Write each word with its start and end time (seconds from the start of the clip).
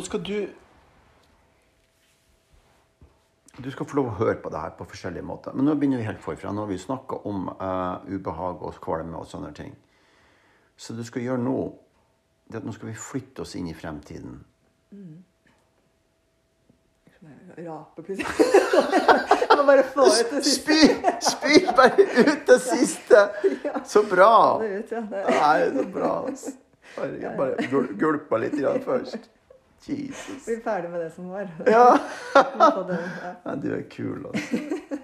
Nå 0.00 0.04
skal 0.04 0.22
du 0.24 0.48
Du 3.60 3.70
skal 3.70 3.84
få 3.86 3.98
lov 3.98 4.06
å 4.08 4.14
høre 4.16 4.38
på 4.40 4.48
det 4.48 4.60
her 4.62 4.70
på 4.78 4.86
forskjellige 4.88 5.26
måter. 5.28 5.52
Men 5.52 5.66
nå 5.68 5.74
begynner 5.76 6.00
vi 6.00 6.06
helt 6.06 6.22
forfra. 6.24 6.52
Nå 6.56 6.62
har 6.62 6.70
vi 6.70 6.78
snakka 6.80 7.18
om 7.28 7.50
uh, 7.50 8.00
ubehag 8.08 8.62
og 8.64 8.78
kvalme 8.80 9.18
og 9.18 9.26
sånne 9.28 9.50
ting. 9.52 9.74
Så 10.80 10.94
det 10.94 11.04
du 11.04 11.08
skal 11.10 11.26
gjøre 11.26 11.42
nå, 11.44 11.56
det 12.48 12.56
er 12.56 12.62
at 12.62 12.68
nå 12.70 12.72
skal 12.72 12.88
vi 12.88 12.94
flytte 12.96 13.44
oss 13.44 13.52
inn 13.60 13.68
i 13.68 13.74
fremtiden. 13.76 14.38
Rape 17.58 18.06
plutselig. 18.06 18.24
Jeg 18.40 19.56
må 19.58 19.66
bare 19.68 19.84
få 19.90 20.06
ut 20.06 20.32
det 20.32 20.40
siste. 20.46 20.78
Spy! 20.78 20.78
Spy 21.28 21.58
bare 21.76 22.06
ut 22.06 22.48
det 22.48 22.56
siste! 22.64 23.26
Så 23.84 24.06
bra! 24.08 24.32
Det 24.64 24.72
er 24.78 25.68
så 25.76 25.84
bra. 25.92 26.14
altså. 26.30 26.56
Bare, 26.96 27.36
bare 27.36 28.00
gulpa 28.00 28.40
litt 28.40 28.56
først. 28.86 29.28
Jesus. 29.88 30.44
Bli 30.46 30.56
ferdig 30.64 30.90
med 30.90 31.00
det 31.00 31.10
som 31.14 31.28
var. 31.28 31.48
Ja. 31.66 31.98
Det, 32.90 32.98
ja. 33.44 33.54
du 33.54 33.72
er 33.74 33.82
kul, 33.90 34.26
altså. 34.26 34.58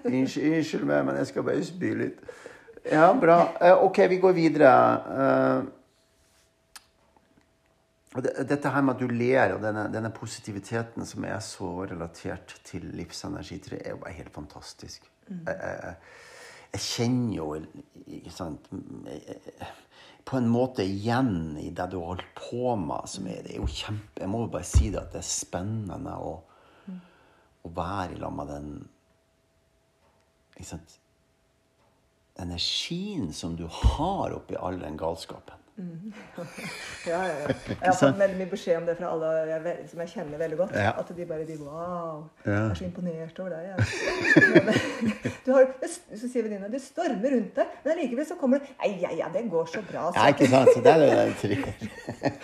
Unnskyld, 0.07 0.53
unnskyld 0.53 0.85
meg, 0.85 1.05
men 1.07 1.17
jeg 1.17 1.27
skal 1.31 1.45
bare 1.47 1.63
spy 1.65 1.89
litt. 1.97 2.21
Ja, 2.91 3.09
bra. 3.19 3.39
Eh, 3.61 3.83
OK, 3.83 3.97
vi 4.09 4.19
går 4.23 4.33
videre. 4.37 4.71
Eh, 5.23 5.65
dette 8.17 8.69
her 8.73 8.81
med 8.81 8.95
at 8.95 9.01
du 9.01 9.11
ler, 9.11 9.53
og 9.57 9.61
denne, 9.61 9.87
denne 9.93 10.11
positiviteten 10.13 11.05
som 11.05 11.25
er 11.27 11.39
så 11.43 11.69
relatert 11.89 12.55
til 12.65 12.87
livsenergi, 12.97 13.59
det 13.67 13.81
er 13.83 13.93
jo 13.93 14.01
bare 14.05 14.15
helt 14.17 14.33
fantastisk. 14.33 15.05
Jeg, 15.27 15.43
jeg, 15.45 15.95
jeg 16.73 16.81
kjenner 16.81 17.35
jo 17.35 17.49
ikke 18.17 18.33
sant, 18.33 18.69
på 20.27 20.37
en 20.37 20.49
måte 20.51 20.83
igjen 20.83 21.57
i 21.61 21.69
det 21.71 21.87
du 21.91 21.97
har 22.01 22.11
holdt 22.11 22.31
på 22.35 22.75
med. 22.79 23.07
Som 23.07 23.29
er, 23.31 23.41
det 23.45 23.55
er 23.55 23.61
jo 23.61 23.71
kjempe, 23.71 24.21
jeg 24.21 24.31
må 24.31 24.43
jo 24.43 24.51
bare 24.57 24.67
si 24.67 24.91
det 24.91 25.01
at 25.01 25.13
det 25.15 25.21
er 25.21 25.29
spennende 25.29 26.15
å, 26.19 26.33
å 27.63 27.73
være 27.77 28.17
i 28.17 28.21
lag 28.21 28.35
med 28.35 28.51
den 28.51 28.71
ikke 30.57 30.71
sant, 30.71 30.97
energien 32.41 33.29
som 33.33 33.55
du 33.57 33.67
har 33.69 34.33
oppi 34.33 34.57
all 34.57 34.79
den 34.81 34.97
galskapen. 34.97 35.66
Ja, 37.07 37.19
ja, 37.23 37.35
ja. 37.39 37.47
Jeg 37.69 37.77
har 37.83 37.95
fått 37.95 38.17
veldig 38.19 38.37
mye 38.39 38.49
beskjed 38.51 38.79
om 38.81 38.87
det 38.87 38.95
fra 38.97 39.11
alle 39.13 39.27
jeg, 39.47 39.73
som 39.91 40.01
jeg 40.03 40.09
kjenner 40.11 40.39
veldig 40.41 40.57
godt. 40.59 40.73
Ja. 40.75 40.91
At 40.99 41.11
de 41.15 41.25
bare 41.29 41.45
de, 41.47 41.57
Wow, 41.61 42.25
jeg 42.45 42.55
er 42.57 42.73
så 42.75 42.85
imponert 42.87 43.39
over 43.39 43.53
deg. 43.53 43.69
Jeg. 43.69 43.77
Du 45.47 45.53
har, 45.55 45.69
så 45.87 46.27
sier 46.27 46.43
venninna 46.43 46.67
du 46.71 46.75
stormer 46.81 47.31
rundt 47.31 47.53
deg, 47.55 47.75
men 47.85 47.93
allikevel 47.93 48.27
så 48.27 48.35
kommer 48.39 48.59
du 48.59 48.65
Nei, 48.81 48.89
ja, 48.99 49.13
ja, 49.15 49.29
det 49.31 49.45
går 49.51 49.69
så 49.71 49.83
bra. 49.87 50.09
Ja, 50.15 50.25
ikke 50.33 50.49
sant? 50.51 50.73
Så 50.73 50.81
det 50.83 50.93
er 50.93 51.05
det 51.05 51.37
tre. 51.39 51.59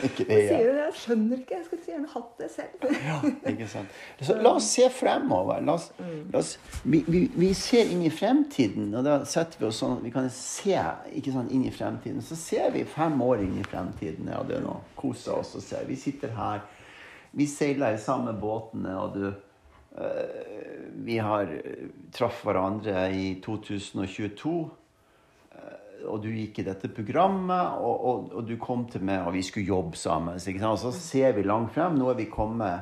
Ikke 0.08 0.28
det, 0.30 0.40
Sier 0.48 0.70
du? 0.70 0.80
Jeg 0.80 0.96
skjønner 1.02 1.42
ikke. 1.42 1.58
Jeg 1.58 1.68
skulle 1.68 1.84
så 1.84 1.92
gjerne 1.92 2.12
hatt 2.14 2.32
det 2.40 2.50
selv. 2.54 2.88
Ja, 3.04 3.18
ikke 3.52 3.68
sant. 3.74 4.00
Så 4.22 4.38
la 4.40 4.54
oss 4.60 4.70
se 4.78 4.88
fremover. 4.94 5.60
La 5.66 5.76
oss, 5.76 5.90
la 6.00 6.40
oss, 6.40 6.54
vi, 6.84 7.04
vi, 7.08 7.26
vi 7.36 7.52
ser 7.58 7.92
inn 7.92 8.06
i 8.08 8.14
fremtiden, 8.14 8.88
og 8.96 9.06
da 9.08 9.20
setter 9.30 9.60
vi 9.62 9.68
oss 9.70 9.82
sånn 9.84 10.00
Vi 10.04 10.14
kan 10.14 10.30
se 10.34 10.80
ikke 11.12 11.36
sant, 11.36 11.52
inn 11.54 11.68
i 11.68 11.74
fremtiden. 11.76 12.24
Så 12.24 12.40
ser 12.40 12.72
vi 12.76 12.86
fem 12.88 13.20
år 13.20 13.23
inn 13.44 13.58
i 13.60 13.66
fremtiden. 13.66 14.30
Ja, 14.32 14.44
det 14.48 14.60
er 14.60 14.66
noe. 14.66 14.84
Koser 15.00 15.40
oss 15.40 15.56
og 15.60 15.66
ser. 15.66 15.88
Vi 15.90 15.98
sitter 16.00 16.34
her. 16.38 16.64
Vi 17.34 17.50
seiler 17.50 17.96
i 17.96 18.02
samme 18.02 18.36
båtene, 18.38 18.94
og 19.00 19.18
du 19.18 19.26
uh, 19.32 19.36
Vi 21.04 21.18
har 21.18 21.50
eh, 21.50 21.90
traff 22.14 22.44
hverandre 22.46 23.08
i 23.14 23.40
2022 23.42 24.54
og 26.10 26.24
du 26.24 26.30
gikk 26.34 26.58
i 26.60 26.64
dette 26.68 26.90
programmet, 26.94 27.74
og, 27.80 28.06
og, 28.08 28.34
og 28.38 28.48
du 28.48 28.58
kom 28.62 28.86
til 28.92 29.04
meg, 29.08 29.20
og 29.24 29.34
vi 29.38 29.44
skulle 29.46 29.72
jobbe 29.72 29.98
sammen. 30.00 30.36
Og 30.36 30.80
så 30.82 30.92
ser 30.96 31.32
vi 31.38 31.44
langt 31.48 31.72
frem. 31.76 31.94
Nå 32.00 32.06
er 32.12 32.18
vi 32.20 32.26
kommet 32.32 32.78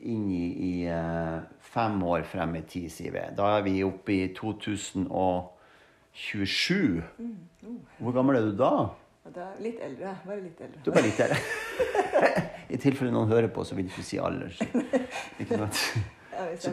inn 0.00 0.30
i, 0.32 0.46
i 0.64 0.86
eh, 0.88 1.38
fem 1.72 2.02
år 2.06 2.22
frem 2.28 2.56
i 2.56 2.62
tid, 2.68 2.90
sier 2.92 3.12
vi. 3.14 3.20
Da 3.36 3.44
er 3.58 3.62
vi 3.66 3.84
oppe 3.84 4.12
i 4.16 4.34
2027. 4.36 7.02
Hvor 8.00 8.12
gammel 8.16 8.36
er 8.40 8.44
du 8.48 8.54
da? 8.58 8.74
Litt 9.60 9.80
eldre. 9.84 10.14
Bare 10.26 10.40
litt 10.40 10.60
eldre. 10.64 10.80
Du 10.84 10.90
er 10.90 10.94
bare 10.96 11.04
litt 11.06 11.20
eldre. 11.20 11.38
I 12.74 12.76
tilfelle 12.80 13.12
noen 13.12 13.28
hører 13.30 13.48
på, 13.52 13.64
så 13.66 13.74
vil 13.76 13.86
du 13.86 13.90
ikke 13.92 14.02
si 14.06 14.18
alder. 14.18 14.48
så- 14.50 14.66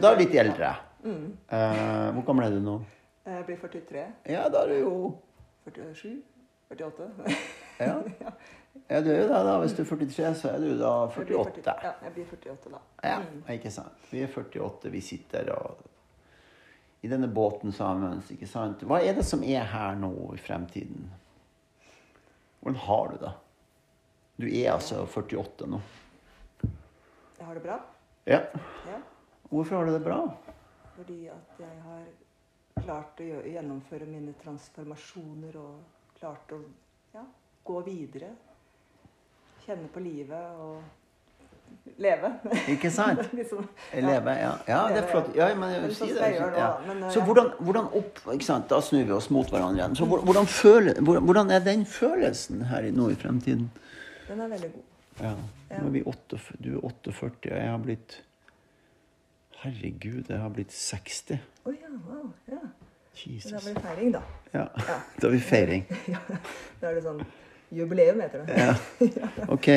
da 0.00 0.12
er 0.12 0.16
du 0.16 0.22
litt 0.24 0.34
eldre. 0.40 0.70
Eh, 1.04 2.10
hvor 2.16 2.24
gammel 2.26 2.44
er 2.48 2.52
du 2.56 2.60
nå? 2.64 2.78
Jeg 3.28 3.44
blir 3.46 3.56
43. 3.60 4.06
Ja, 4.32 4.48
da 4.48 4.62
er 4.64 4.68
du 4.72 4.76
jo 4.80 4.92
47? 5.68 6.16
48? 6.72 7.10
Ja. 7.78 7.94
ja, 8.90 8.98
du 9.00 9.06
er 9.12 9.20
jo 9.20 9.26
det, 9.30 9.40
da. 9.46 9.52
Hvis 9.62 9.72
du 9.76 9.82
er 9.84 9.86
43, 9.86 10.34
så 10.34 10.48
er 10.50 10.58
du 10.58 10.72
da 10.80 10.88
Jeg 11.14 11.26
blir 11.28 11.38
48. 11.44 11.74
Ja, 11.84 11.92
jeg 12.02 12.12
blir 12.16 12.24
48 12.32 12.70
da. 12.72 12.78
Ja, 13.06 13.18
ikke 13.54 13.70
sant. 13.70 13.94
Vi 14.10 14.18
er 14.24 14.28
48, 14.34 14.90
vi 14.90 15.00
sitter 15.06 15.52
og 15.54 15.84
i 17.06 17.08
denne 17.12 17.28
båten 17.30 17.70
sammen. 17.72 18.18
ikke 18.34 18.48
sant? 18.50 18.82
Hva 18.82 18.98
er 19.06 19.14
det 19.14 19.22
som 19.28 19.44
er 19.46 19.62
her 19.70 19.94
nå 20.00 20.10
i 20.34 20.40
fremtiden? 20.42 21.06
Hvordan 22.60 22.80
har 22.86 23.12
du 23.12 23.16
det? 23.22 23.32
Du 24.38 24.46
er 24.48 24.72
altså 24.72 25.04
48 25.06 25.66
nå. 25.66 25.80
Jeg 27.38 27.46
har 27.46 27.54
det 27.54 27.62
bra. 27.62 27.78
Ja. 28.28 28.40
Ja. 28.86 28.98
Hvorfor 29.48 29.76
har 29.76 29.86
du 29.86 29.92
det 29.92 30.04
bra? 30.04 30.18
Fordi 30.96 31.20
at 31.32 31.60
jeg 31.62 31.80
har 31.84 32.04
klart 32.82 33.20
å 33.22 33.28
gjennomføre 33.46 34.06
mine 34.10 34.34
transformasjoner 34.42 35.56
og 35.58 36.18
klart 36.18 36.52
å 36.54 36.60
ja, 37.14 37.24
gå 37.64 37.80
videre. 37.86 38.30
Kjenne 39.64 39.90
på 39.92 40.02
livet 40.02 40.62
og 40.62 40.82
leve. 41.98 42.30
Ikke 42.68 42.90
sant? 42.90 43.20
liksom, 43.38 43.66
Leve, 43.92 44.34
ja. 44.38 44.52
ja, 44.68 44.82
det 44.92 45.02
er 45.02 45.08
flott. 45.10 45.30
Ja, 45.36 45.48
men 45.58 45.72
jeg 45.74 45.82
vil 45.82 45.94
så 45.96 46.06
si 46.06 46.14
det. 46.14 46.30
Ja. 46.38 46.68
uh, 46.78 47.08
Så 47.12 47.24
hvordan, 47.26 47.50
hvordan 47.58 47.90
opp 48.00 48.20
ikke 48.34 48.46
sant? 48.46 48.68
Da 48.70 48.80
snur 48.84 49.04
vi 49.08 49.16
oss 49.16 49.30
mot 49.34 49.50
hverandre 49.50 49.82
igjen. 49.82 49.98
Så 49.98 50.06
hvordan, 50.06 50.46
føle, 50.46 50.94
hvordan, 51.02 51.50
er 51.50 51.64
den 51.66 51.84
følelsen 51.86 52.62
her 52.70 52.86
nå 52.94 53.10
i 53.14 53.18
fremtiden? 53.18 53.68
Den 54.28 54.40
er 54.40 54.54
veldig 54.54 54.72
god. 54.76 54.86
Ja. 55.18 55.34
Ja. 55.68 55.82
Nå 55.82 55.90
er 55.90 55.94
vi 55.98 56.02
8, 56.06 56.40
du 56.64 56.70
er 56.76 56.84
48, 56.86 57.50
og 57.50 57.58
jeg 57.58 57.70
har 57.70 57.84
blitt 57.84 58.22
Herregud, 59.58 60.28
jeg 60.30 60.38
har 60.38 60.52
blitt 60.54 60.70
60. 60.70 61.40
Å 61.66 61.72
ja, 61.74 61.90
wow. 62.06 62.28
Ja. 62.46 62.62
Jesus. 63.18 63.50
da 63.50 63.58
blir 63.64 63.74
det 63.74 63.82
feiring, 63.82 64.12
da. 64.14 64.20
Ja. 64.54 64.66
Da 65.20 65.30
blir 65.32 65.40
det 65.40 65.46
feiring. 65.48 65.88
Ja, 66.14 66.20
da 66.78 66.92
er 66.92 67.00
det 67.00 67.02
sånn 67.08 67.24
jubileum, 67.70 68.20
heter 68.20 68.44
det. 68.44 68.58
Ja. 68.58 68.74
Ok. 69.54 69.68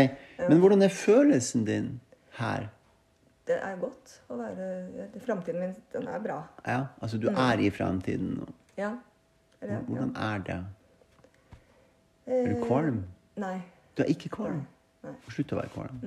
Men 0.50 0.60
hvordan 0.60 0.82
er 0.82 0.90
følelsen 0.90 1.66
din 1.66 2.02
her? 2.38 2.68
Det 3.48 3.58
er 3.58 3.76
godt 3.82 4.14
å 4.30 4.38
være 4.38 5.08
Framtiden 5.26 5.60
min, 5.60 5.74
den 5.94 6.08
er 6.08 6.20
bra. 6.24 6.42
Ja, 6.66 6.84
altså 7.02 7.18
du 7.18 7.28
er 7.30 7.60
i 7.60 7.70
fremtiden 7.74 8.36
nå. 8.40 8.48
Ja. 8.78 8.94
Eller, 9.62 9.74
ja. 9.74 9.80
Hvordan 9.88 10.16
er 10.16 10.44
det? 10.48 10.60
Er 12.26 12.54
du 12.54 12.66
kvalm? 12.66 13.02
Eh, 13.02 13.42
Nei. 13.42 13.58
Du 13.98 14.04
er 14.04 14.14
ikke 14.14 14.30
kvalm? 14.30 14.62
Nei. 15.04 15.16
Slutt 15.30 15.54
å 15.54 15.60
være 15.60 15.74
kvalm. 15.74 16.00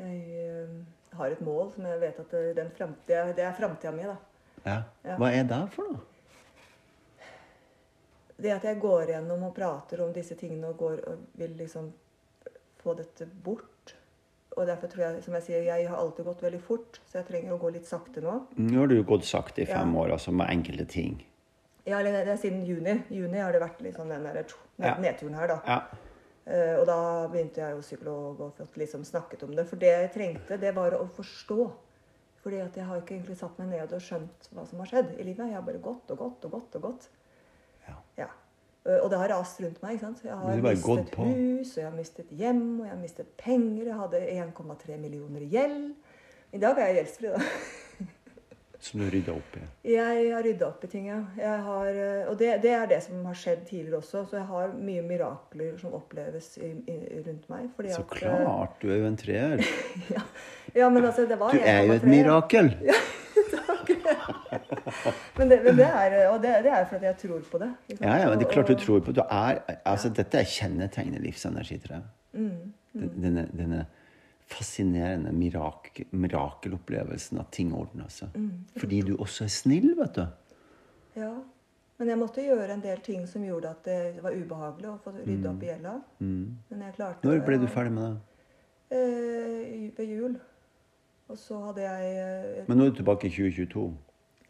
Jeg 0.00 0.20
uh, 0.64 1.18
har 1.18 1.34
et 1.34 1.40
mål 1.44 1.72
som 1.74 1.86
jeg 1.86 2.00
vet 2.00 2.20
at 2.22 2.30
det, 2.32 2.44
den 2.56 2.70
fremtida, 2.76 3.26
det 3.36 3.44
er 3.44 3.56
framtida 3.58 3.92
mi. 3.92 4.06
da. 4.08 4.16
Ja. 4.64 4.78
Ja. 5.04 5.16
Hva 5.20 5.32
er 5.34 5.44
det 5.50 5.60
for 5.74 5.90
noe? 5.90 6.06
Det 8.40 8.52
at 8.54 8.64
jeg 8.64 8.80
går 8.80 9.12
gjennom 9.14 9.42
og 9.48 9.54
prater 9.56 10.00
om 10.04 10.12
disse 10.16 10.36
tingene 10.38 10.70
og, 10.72 10.78
går, 10.80 11.00
og 11.10 11.24
vil 11.40 11.56
liksom 11.58 11.90
få 12.80 12.94
dette 12.98 13.26
bort. 13.44 13.94
Og 14.56 14.66
derfor 14.66 14.90
tror 14.90 15.04
jeg, 15.04 15.22
som 15.24 15.36
jeg 15.38 15.46
sier, 15.46 15.66
jeg 15.68 15.88
har 15.88 16.00
alltid 16.00 16.26
gått 16.26 16.42
veldig 16.42 16.60
fort, 16.64 17.00
så 17.06 17.20
jeg 17.20 17.28
trenger 17.28 17.54
å 17.54 17.60
gå 17.60 17.70
litt 17.74 17.86
sakte 17.88 18.22
nå. 18.24 18.36
Nå 18.58 18.78
har 18.80 18.90
du 18.90 18.96
gått 19.06 19.28
sakte 19.28 19.62
i 19.62 19.68
fem 19.68 19.94
Ja. 19.94 20.00
år, 20.02 20.14
altså 20.16 20.32
med 20.32 20.50
enkelte 20.50 20.86
ting. 20.90 21.20
Ja, 21.86 22.00
eller 22.00 22.24
det 22.24 22.32
er 22.34 22.36
siden 22.36 22.64
juni. 22.66 23.02
Juni 23.10 23.38
har 23.38 23.52
det 23.52 23.60
vært 23.62 23.80
liksom 23.80 24.08
den 24.08 24.24
der 24.24 24.44
nedturen 25.00 25.34
her, 25.34 25.46
da. 25.48 25.60
Ja. 25.66 25.80
Uh, 26.50 26.80
og 26.80 26.86
da 26.88 26.98
begynte 27.30 27.60
jeg 27.60 27.76
jo 27.76 27.84
psykolog 27.84 28.40
og 28.40 28.54
fått 28.56 28.76
liksom 28.80 29.04
snakket 29.04 29.44
om 29.46 29.54
det. 29.54 29.66
For 29.68 29.76
det 29.76 29.92
jeg 29.92 30.12
trengte, 30.16 30.58
det 30.58 30.74
var 30.74 30.96
å 30.96 31.06
forstå. 31.06 31.70
Fordi 32.42 32.60
at 32.64 32.76
jeg 32.76 32.88
har 32.88 33.00
ikke 33.00 33.14
egentlig 33.18 33.36
satt 33.36 33.58
meg 33.60 33.68
ned 33.68 33.92
og 33.92 34.00
skjønt 34.02 34.48
hva 34.56 34.64
som 34.66 34.80
har 34.80 34.88
skjedd 34.88 35.10
i 35.18 35.26
livet. 35.28 35.46
Jeg 35.46 35.58
har 35.58 35.62
bare 35.66 35.82
gått 35.84 36.10
og 36.10 36.18
gått 36.18 36.46
og 36.48 36.54
gått 36.56 36.78
og 36.78 36.86
gått. 36.88 37.08
Ja. 38.84 38.90
Ja. 38.92 38.96
Eh, 38.96 39.02
Og 39.04 39.10
det 39.10 39.18
har 39.18 39.28
rast 39.28 39.60
rundt 39.60 39.82
meg. 39.82 40.00
Jeg 40.00 40.32
har 40.32 40.54
mistet 40.72 41.14
hus, 41.58 41.76
og 41.76 41.82
jeg 41.82 41.90
har 41.90 41.96
mistet 41.96 42.30
hjem, 42.30 42.80
og 42.80 42.86
jeg 42.86 42.94
har 42.94 43.02
mistet 43.02 43.26
penger. 43.36 43.84
Jeg 43.84 43.94
hadde 43.94 44.20
1,3 44.54 44.96
millioner 44.98 45.40
i 45.40 45.48
gjeld. 45.52 45.92
I 46.52 46.58
dag 46.58 46.78
er 46.78 46.86
jeg 46.86 46.96
gjeldsfri, 47.04 47.28
da. 47.34 47.40
Som 48.80 49.00
du 49.02 49.10
rydda 49.12 49.32
opp 49.36 49.56
i. 49.60 49.60
Jeg 49.92 50.30
har 50.32 50.42
rydda 50.42 50.66
opp 50.70 50.84
i 50.84 50.88
ting, 50.88 51.06
ja. 51.10 51.18
Har, 51.66 51.86
eh, 51.92 52.22
og 52.30 52.38
det, 52.40 52.62
det 52.62 52.70
er 52.72 52.86
det 52.88 53.02
som 53.04 53.26
har 53.28 53.34
skjedd 53.36 53.66
tidligere 53.68 53.98
også. 54.00 54.22
Så 54.30 54.38
jeg 54.38 54.46
har 54.48 54.72
mye 54.72 55.02
mirakler 55.04 55.74
som 55.78 55.92
oppleves 55.98 56.54
i, 56.64 56.70
i, 56.88 56.96
rundt 57.26 57.44
meg. 57.52 57.66
Så 57.76 58.00
at, 58.00 58.00
eh, 58.00 58.06
klart, 58.22 58.78
du 58.80 58.88
er 58.88 59.02
jo 59.02 59.10
en 59.10 59.16
treer. 59.20 59.60
Ja, 60.16 60.22
ja, 60.74 60.88
men 60.88 61.04
altså, 61.04 61.26
det 61.28 61.36
var 61.38 61.52
Du 61.52 61.60
er 61.60 61.82
jo 61.84 61.92
et 61.92 62.02
1,3. 62.08 62.08
mirakel. 62.08 62.72
men, 65.38 65.50
det, 65.50 65.60
men 65.64 65.76
det 65.78 65.86
er, 65.86 66.16
og 66.30 66.40
det, 66.42 66.54
det 66.64 66.72
er 66.74 66.84
fordi 66.90 67.08
jeg 67.08 67.18
tror 67.22 67.46
på 67.52 67.60
det. 67.62 67.70
Ja, 68.00 68.16
ja, 68.22 68.28
men 68.28 68.38
det 68.38 68.46
er 68.46 68.52
klart 68.52 68.72
du 68.72 68.74
tror 68.80 69.00
på 69.00 69.12
det. 69.12 69.22
Du 69.22 69.36
er, 69.36 69.60
altså, 69.84 70.10
Dette 70.16 70.40
er 70.40 70.48
kjennetegnet 70.48 71.22
livsenergi, 71.24 71.78
tror 71.84 71.96
jeg. 71.96 72.04
Mm, 72.32 72.72
mm. 72.92 73.08
Denne, 73.22 73.46
denne 73.52 73.86
fascinerende 74.50 75.32
mirak 75.32 75.92
mirakelopplevelsen 76.10 77.40
at 77.42 77.52
ting 77.54 77.72
ordner 77.76 78.10
seg. 78.10 78.34
Mm. 78.34 78.66
Fordi 78.78 79.00
du 79.06 79.14
også 79.16 79.46
er 79.46 79.54
snill, 79.54 79.92
vet 79.98 80.18
du. 80.18 80.26
Ja. 81.20 81.34
Men 82.00 82.08
jeg 82.08 82.16
måtte 82.16 82.42
gjøre 82.42 82.72
en 82.72 82.82
del 82.82 83.00
ting 83.04 83.26
som 83.28 83.42
gjorde 83.44 83.74
at 83.74 83.84
det 83.84 84.22
var 84.24 84.32
ubehagelig 84.32 84.88
å 84.88 84.98
få 85.04 85.12
rydde 85.18 85.50
opp 85.50 85.64
i 85.64 85.68
gjelda. 85.68 85.98
Men 86.20 86.84
jeg 86.86 86.94
klarte 86.96 87.28
Når 87.28 87.42
ble 87.44 87.58
du 87.60 87.66
ferdig 87.68 87.92
med 87.92 88.06
det? 88.06 88.30
Eh, 88.96 89.90
ved 89.98 90.06
jul. 90.08 90.38
Og 91.30 91.38
så 91.38 91.58
hadde 91.66 91.84
jeg 91.84 92.14
eh, 92.18 92.62
Men 92.68 92.80
nå 92.80 92.86
er 92.86 92.94
du 92.94 93.02
tilbake 93.02 93.28
i 93.28 93.34
2022. 93.34 93.84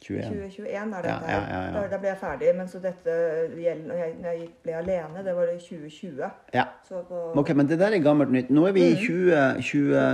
21. 0.01 0.23
2021 0.25 0.95
er 0.97 1.03
dette 1.03 1.09
Ja, 1.09 1.19
her. 1.27 1.49
ja, 1.75 1.81
ja. 1.81 1.89
Da, 1.93 1.99
ble 2.01 2.09
jeg 2.09 2.19
ferdig. 2.21 2.55
Men 2.57 2.69
så 2.69 2.79
dette 2.81 3.17
gjelder 3.61 3.87
når 3.91 3.99
jeg, 4.01 4.15
når 4.23 4.31
jeg 4.39 4.49
ble 4.65 4.77
alene, 4.79 5.25
det 5.27 5.35
var 5.37 5.51
i 5.53 5.59
2020. 5.61 6.31
Ja. 6.55 6.65
Så 6.89 7.03
på 7.09 7.21
Ok, 7.43 7.51
men 7.57 7.69
det 7.69 7.79
der 7.79 7.93
er 7.97 8.03
gammelt 8.05 8.33
nytt. 8.33 8.51
Nå 8.51 8.67
er 8.67 8.73
vi 8.73 8.87
i 8.89 8.95
20... 8.97 9.35
20 9.63 9.99
Å, 9.99 10.05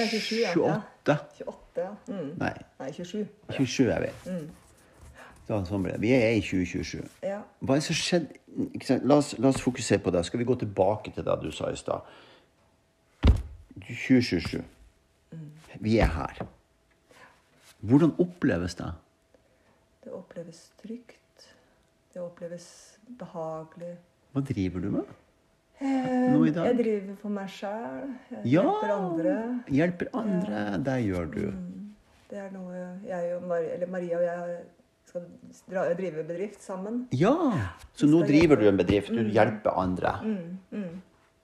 ja, 0.00 0.06
27, 0.06 0.40
ja. 0.40 0.54
28. 0.56 1.18
28, 1.44 1.84
ja. 1.84 1.90
Mm. 2.08 2.32
Nei, 2.40 2.52
Nei, 2.80 2.90
27. 2.96 3.26
27 3.58 3.90
er 3.92 4.06
vi. 4.06 4.14
Mm. 4.32 4.48
Da, 5.50 5.60
sånn 5.66 5.82
ble 5.84 5.92
det. 5.96 6.00
Vi 6.04 6.12
er 6.14 6.30
i 6.38 6.40
2027. 6.46 7.04
Ja. 7.26 7.40
Hva 7.60 7.76
er 7.76 7.80
det 7.82 7.86
som 7.90 7.96
skjedde? 7.98 8.36
La, 9.04 9.16
oss, 9.20 9.34
la 9.38 9.50
oss 9.52 9.60
fokusere 9.62 9.98
på 10.02 10.10
det. 10.14 10.24
Skal 10.26 10.40
vi 10.42 10.46
gå 10.48 10.54
tilbake 10.58 11.12
til 11.14 11.26
det 11.26 11.36
du 11.42 11.50
sa 11.54 11.68
i 11.70 11.76
stad? 11.78 12.06
2027. 13.76 14.62
Vi 15.80 15.98
er 15.98 16.06
her. 16.16 16.40
Hvordan 17.80 18.12
oppleves 18.20 18.74
det? 18.74 18.90
Det 20.04 20.12
oppleves 20.16 20.60
trygt. 20.82 21.48
Det 22.14 22.20
oppleves 22.22 22.66
behagelig. 23.20 23.96
Hva 24.32 24.42
driver 24.46 24.80
du 24.84 24.90
med? 24.94 25.10
Eh, 25.80 26.32
Nå 26.32 26.44
i 26.46 26.52
dag? 26.54 26.66
Jeg 26.70 26.78
driver 26.80 27.16
for 27.22 27.32
meg 27.34 27.48
sjæl. 27.52 28.10
Ja! 28.44 28.64
hjelper 28.64 28.92
andre. 28.96 29.34
Hjelper 29.72 30.10
andre. 30.16 30.62
Det 30.86 30.96
gjør 31.06 31.30
du. 31.34 31.42
Det 32.30 32.38
er 32.38 32.50
noe 32.54 32.82
jeg 33.08 33.32
og 33.36 33.46
Mar 33.50 33.64
eller 33.64 33.90
Maria 33.90 34.18
og 34.20 34.24
jeg 34.24 34.58
skal 35.10 35.24
dra, 35.72 35.84
drive 35.98 36.24
bedrift 36.28 36.62
sammen. 36.62 37.00
Ja! 37.16 37.32
Så 37.98 38.06
nå 38.06 38.22
driver 38.28 38.60
du 38.60 38.68
en 38.70 38.78
bedrift. 38.78 39.10
Du 39.10 39.30
hjelper 39.34 39.76
andre. 39.80 40.16
Mm, 40.70 41.00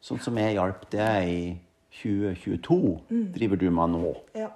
Sånn 0.07 0.21
som 0.23 0.37
jeg 0.39 0.55
hjalp 0.55 0.85
deg 0.93 1.29
i 1.33 1.39
2022, 1.97 2.77
driver 3.35 3.59
du 3.59 3.67
med 3.75 3.95
nå. 3.97 4.13
Ja, 4.39 4.51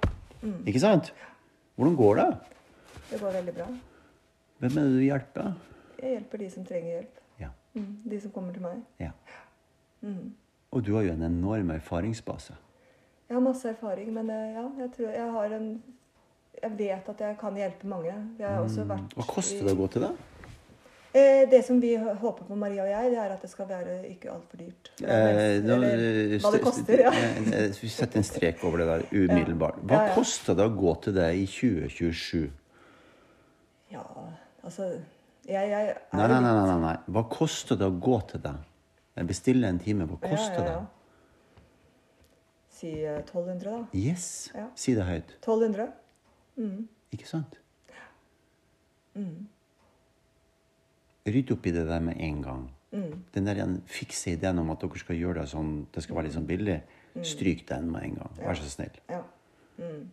Ikke 0.68 0.80
sant? 0.82 1.10
Hvordan 1.80 1.96
går 1.98 2.20
det? 2.20 2.28
det 3.10 3.18
går 3.20 3.32
veldig 3.40 3.54
bra. 3.56 3.66
Hvem 4.60 4.78
er 4.78 4.88
det 4.88 4.96
du 4.96 5.02
hjelper? 5.04 5.52
Jeg 6.00 6.14
hjelper 6.16 6.38
de 6.44 6.48
som 6.52 6.64
trenger 6.68 6.90
hjelp. 6.98 7.20
Ja. 7.40 7.48
Mm, 7.76 7.92
de 8.12 8.20
som 8.20 8.30
kommer 8.34 8.52
til 8.56 8.62
meg. 8.66 8.82
ja. 9.00 9.12
Og 10.70 10.84
du 10.86 10.92
har 10.94 11.02
jo 11.02 11.12
en 11.12 11.22
enorm 11.26 11.70
erfaringsbase. 11.74 12.54
Jeg 13.28 13.34
har 13.36 13.40
masse 13.42 13.68
erfaring, 13.68 14.12
men 14.14 14.28
eh, 14.30 14.52
ja, 14.54 14.62
jeg 14.78 14.92
tror 14.94 15.08
jeg 15.16 15.32
har 15.34 15.54
en 15.56 15.82
Jeg 16.62 16.70
vet 16.78 17.08
at 17.08 17.20
jeg 17.24 17.36
kan 17.40 17.56
hjelpe 17.56 17.86
mange. 17.88 18.12
Mm. 18.38 19.08
Hva 19.16 19.24
koster 19.26 19.64
det 19.64 19.72
å 19.72 19.78
gå 19.78 19.86
til 19.94 20.02
det? 20.04 20.10
Eh, 21.16 21.42
det 21.50 21.60
som 21.66 21.80
vi 21.82 21.94
håper 21.96 22.44
på, 22.46 22.54
Maria 22.58 22.82
og 22.84 22.90
jeg, 22.90 23.10
det 23.10 23.18
er 23.18 23.32
at 23.34 23.42
det 23.42 23.50
skal 23.50 23.66
være 23.70 23.94
ikke 24.12 24.30
altfor 24.30 24.60
dyrt. 24.60 24.90
Eh, 25.02 25.58
nå, 25.64 25.74
Eller 25.78 26.04
eh, 26.34 26.34
hva 26.44 26.52
det 26.54 26.60
koster, 26.62 27.02
ja. 27.06 27.10
Vi 27.80 27.88
setter 27.90 28.20
en 28.20 28.26
strek 28.28 28.62
over 28.68 28.82
det 28.82 28.86
der 28.92 29.06
umiddelbart. 29.24 29.80
Hva 29.82 29.96
Ja, 30.04 30.10
ja. 30.10 30.14
koster 30.18 30.54
det 30.58 30.68
å 30.68 30.74
gå 30.76 30.94
til 31.06 31.16
deg 31.18 31.40
i 31.42 31.46
2027? 31.50 32.50
Ja, 33.90 34.04
altså 34.64 34.86
Jeg, 35.48 35.70
jeg 35.70 35.88
er 35.88 35.98
Nei, 36.12 36.26
nei, 36.28 36.40
nei, 36.44 36.52
nei, 36.66 36.80
nei. 36.82 36.96
Hva 37.08 37.22
koster 37.32 37.76
det 37.80 37.86
å 37.88 37.94
gå 38.00 38.18
til 38.28 38.40
deg? 38.44 38.58
Jeg 39.16 39.26
bestiller 39.26 39.68
en 39.72 39.78
time. 39.82 40.06
Hva 40.06 40.18
Ja, 40.22 40.28
koster 40.34 40.64
ja, 40.64 40.72
ja. 40.72 40.80
det? 40.80 41.64
Si 42.80 42.90
eh, 43.04 43.18
1200, 43.22 43.70
da. 43.70 43.80
Yes. 43.96 44.50
Ja. 44.54 44.66
Si 44.78 44.94
det 44.96 45.04
høyt. 45.08 45.32
1200. 45.42 45.88
Ikke 47.12 47.26
sant? 47.28 47.56
Mm. 49.16 49.48
Rydd 51.26 51.50
opp 51.56 51.66
i 51.66 51.72
det 51.74 51.86
der 51.88 52.00
med 52.04 52.20
en 52.20 52.42
gang. 52.44 52.62
Mm. 52.92 53.24
Den 53.34 53.46
der 53.46 53.60
fikse 53.86 54.32
ideen 54.36 54.58
om 54.58 54.70
at 54.72 54.80
dere 54.82 54.98
skal 54.98 55.16
gjøre 55.18 55.40
det 55.42 55.50
sånn, 55.52 55.74
det 55.94 56.02
skal 56.04 56.16
være 56.16 56.28
litt 56.28 56.36
sånn 56.38 56.48
billig, 56.48 56.80
Mm. 57.10 57.24
stryk 57.26 57.64
den 57.68 57.90
med 57.90 58.04
en 58.04 58.14
gang. 58.20 58.30
Vær 58.38 58.54
så 58.54 58.68
snill. 58.70 58.94
Ja. 59.10 59.22
Mm. 59.78 60.04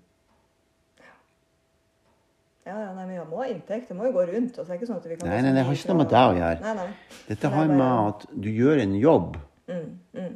Ja, 2.67 2.73
ja, 2.83 2.87
nei, 2.93 3.05
men 3.07 3.15
jeg 3.15 3.27
må 3.29 3.37
ha 3.39 3.45
inntekt. 3.47 3.87
Det 3.87 3.95
må 3.95 4.09
jo 4.09 4.11
gå 4.17 4.25
rundt. 4.27 4.57
Altså, 4.59 4.65
det 4.67 4.73
er 4.75 4.79
ikke 4.81 4.87
sånn 4.89 4.97
at 4.99 5.05
vi 5.07 5.15
kan 5.15 5.29
Nei, 5.31 5.37
nei, 5.45 5.53
det 5.55 5.61
har 5.63 5.77
ikke 5.77 5.87
noe 5.93 6.01
med 6.01 6.09
deg 6.11 6.31
å 6.33 6.35
gjøre. 6.35 6.59
Nei, 6.65 6.73
nei. 6.81 7.21
Dette 7.29 7.51
har 7.53 7.69
med 7.71 7.85
at 7.87 8.25
du 8.35 8.49
gjør 8.51 8.81
en 8.83 8.97
jobb 8.99 9.37
Mm, 9.67 9.87
mm. 10.15 10.35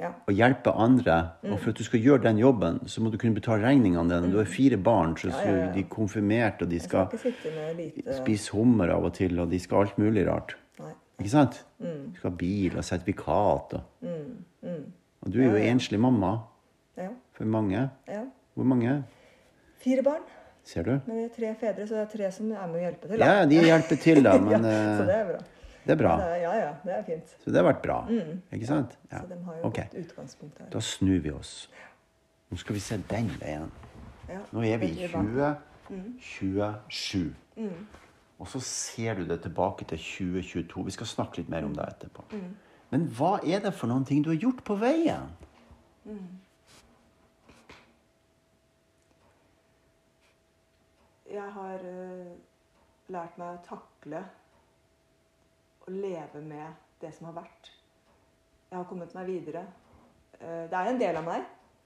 Ja. 0.00 0.10
og 0.26 0.32
hjelper 0.32 0.76
andre. 0.80 1.16
Mm. 1.42 1.52
Og 1.52 1.58
for 1.60 1.70
at 1.74 1.80
du 1.80 1.84
skal 1.84 2.00
gjøre 2.00 2.22
den 2.24 2.38
jobben, 2.40 2.78
så 2.88 3.02
må 3.04 3.10
du 3.12 3.18
kunne 3.20 3.34
betale 3.36 3.64
regningene 3.66 4.08
dine. 4.08 4.30
Du 4.32 4.38
har 4.38 4.48
fire 4.48 4.76
barn, 4.80 5.16
så, 5.20 5.28
Ja, 5.28 5.50
ja, 5.56 5.66
de 5.74 5.80
er 5.80 5.88
konfirmert, 5.92 6.62
og 6.62 6.70
de 6.70 6.78
skal 6.80 7.08
lite 7.76 8.14
spise 8.16 8.52
hummer 8.56 8.88
av 8.94 9.04
og 9.04 9.12
til, 9.18 9.38
og 9.40 9.50
de 9.50 9.58
skal 9.60 9.82
alt 9.84 9.98
mulig 10.00 10.26
rart. 10.28 10.54
Nei. 10.80 10.92
Ikke 11.20 11.30
sant? 11.34 11.64
Mm. 11.80 12.12
Du 12.12 12.18
skal 12.20 12.30
ha 12.30 12.36
bil 12.36 12.76
og 12.80 12.84
sertifikat. 12.84 13.74
Og, 13.74 14.76
og 15.22 15.32
du 15.32 15.40
er 15.42 15.50
jo 15.50 15.56
enslig 15.72 16.00
mamma 16.00 16.38
Ja. 16.96 17.08
for 17.36 17.44
mange. 17.44 17.90
ja. 18.08 18.22
Hvor 18.54 18.64
mange? 18.64 19.02
Fire 19.80 20.02
barn. 20.02 20.20
Ser 20.64 20.86
du? 20.86 20.92
Men 21.06 21.16
det 21.16 21.24
er 21.24 21.32
tre 21.34 21.54
fedre, 21.60 21.86
så 21.88 21.96
det 21.96 22.02
er 22.02 22.10
tre 22.12 22.30
som 22.34 22.50
er 22.52 22.66
med 22.68 22.78
å 22.78 22.82
hjelpe 22.84 23.10
til. 23.10 23.24
Ja, 23.24 23.46
de 23.48 23.62
hjelper 23.64 24.00
til, 24.04 24.22
da, 24.26 24.34
men 24.44 24.66
ja, 24.68 24.82
så 24.98 25.06
det 25.08 25.14
eh, 25.14 25.20
er 25.20 25.30
bra. 25.30 25.40
det 25.84 25.94
er 25.94 26.00
bra. 26.02 26.16
Det 26.20 26.26
er, 26.28 26.40
ja, 26.42 26.52
ja, 26.60 26.72
det 26.84 26.96
er 26.96 27.06
fint. 27.08 27.32
Så 27.44 27.54
det 27.54 27.62
har 27.62 27.68
vært 27.70 27.82
bra. 27.86 28.00
Ikke 28.52 28.68
sant? 28.68 28.98
Ja. 29.10 29.22
Så 29.22 29.30
de 29.32 29.40
har 29.46 29.60
jo 29.60 29.70
okay. 29.70 29.88
godt 29.88 30.04
utgangspunkt 30.04 30.60
her. 30.60 30.68
da 30.74 30.84
snur 30.84 31.24
vi 31.24 31.32
oss. 31.34 31.54
Nå 32.50 32.58
skal 32.60 32.76
vi 32.76 32.84
se 32.84 32.98
den 33.10 33.30
veien. 33.40 33.70
Ja, 34.30 34.42
Nå 34.54 34.62
er 34.66 34.78
vi 34.82 34.92
i 34.94 35.08
veldig 35.10 35.34
bra. 35.34 35.54
2027. 35.90 37.30
Og 38.40 38.48
så 38.48 38.60
ser 38.64 39.18
du 39.18 39.24
det 39.28 39.40
tilbake 39.44 39.84
til 39.84 39.98
2022. 39.98 40.84
Vi 40.86 40.94
skal 40.96 41.08
snakke 41.10 41.42
litt 41.42 41.50
mer 41.52 41.66
om 41.66 41.74
det 41.76 41.86
etterpå. 41.88 42.24
Men 42.90 43.06
hva 43.14 43.36
er 43.46 43.62
det 43.62 43.74
for 43.76 43.90
noen 43.90 44.06
ting 44.06 44.22
du 44.24 44.30
har 44.32 44.38
gjort 44.40 44.62
på 44.66 44.76
veien? 44.80 45.28
Jeg 51.30 51.50
har 51.54 51.82
eh, 51.86 52.30
lært 53.14 53.36
meg 53.38 53.52
å 53.54 53.62
takle 53.62 54.22
og 55.84 55.92
leve 55.94 56.42
med 56.42 56.80
det 57.00 57.12
som 57.14 57.28
har 57.30 57.36
vært. 57.38 57.70
Jeg 58.70 58.78
har 58.78 58.86
kommet 58.90 59.14
meg 59.14 59.28
videre. 59.30 59.62
Eh, 60.40 60.64
det 60.70 60.74
er 60.74 60.90
en 60.90 60.98
del 60.98 61.20
av 61.20 61.28
meg, 61.28 61.44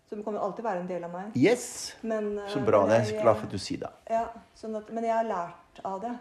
som 0.08 0.22
kommer 0.24 0.40
alltid 0.44 0.64
være 0.64 0.84
en 0.84 0.88
del 0.88 1.04
av 1.04 1.12
meg. 1.12 1.36
Yes! 1.36 1.66
Men, 2.02 2.38
eh, 2.38 2.48
Så 2.48 2.64
bra. 2.64 2.86
men 2.86 2.96
Jeg 3.02 3.18
er 3.18 3.22
glad 3.22 3.36
for 3.36 3.50
at 3.50 3.52
du 3.52 3.58
sier 3.58 3.84
det. 3.84 3.92
Ja, 4.16 4.24
sånn 4.56 4.80
at, 4.80 4.88
men 4.90 5.04
jeg 5.04 5.16
har 5.16 5.28
lært 5.28 5.84
av 5.84 6.00
det. 6.00 6.14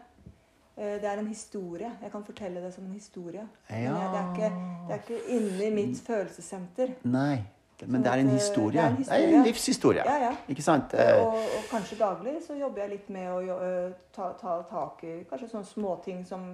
Det 0.75 1.06
er 1.06 1.20
en 1.22 1.27
historie. 1.30 1.92
Jeg 2.01 2.10
kan 2.12 2.24
fortelle 2.25 2.60
det 2.60 2.72
som 2.74 2.84
en 2.84 2.96
historie. 2.98 3.44
Men 3.70 3.84
jeg, 3.84 3.94
det, 3.94 4.20
er 4.20 4.30
ikke, 4.34 4.48
det 4.88 4.96
er 4.96 5.01
ikke 5.03 5.36
inni 5.36 5.68
mitt 5.70 6.00
følelsessenter. 6.01 6.96
Nei, 7.06 7.44
men 7.82 7.98
Sånn 8.00 8.03
det 8.03 8.12
er 8.12 8.22
en 8.22 8.30
eh, 8.30 8.34
historie. 8.34 8.72
det 8.74 8.84
er 8.84 8.89
en 8.89 8.98
Det 9.03 9.34
er 9.34 9.38
en 9.39 9.48
livshistorie. 9.48 10.03
Ja, 10.06 10.18
ja. 10.30 10.32
Ikke 10.50 10.62
sant? 10.63 10.94
Og, 10.94 11.00
Eh, 11.00 11.58
og 11.58 11.65
kanskje 11.72 11.98
daglig 12.00 12.38
så 12.48 12.56
jobber 12.60 12.82
jeg 12.86 12.89
litt 12.89 13.10
med 13.10 13.27
å 13.32 13.58
øh, 13.58 13.92
ta, 14.15 14.32
ta 14.39 14.62
tak 14.70 15.03
i 15.03 15.18
kanskje 15.30 15.50
sånne 15.51 15.65
småting 15.65 16.24
som 16.25 16.48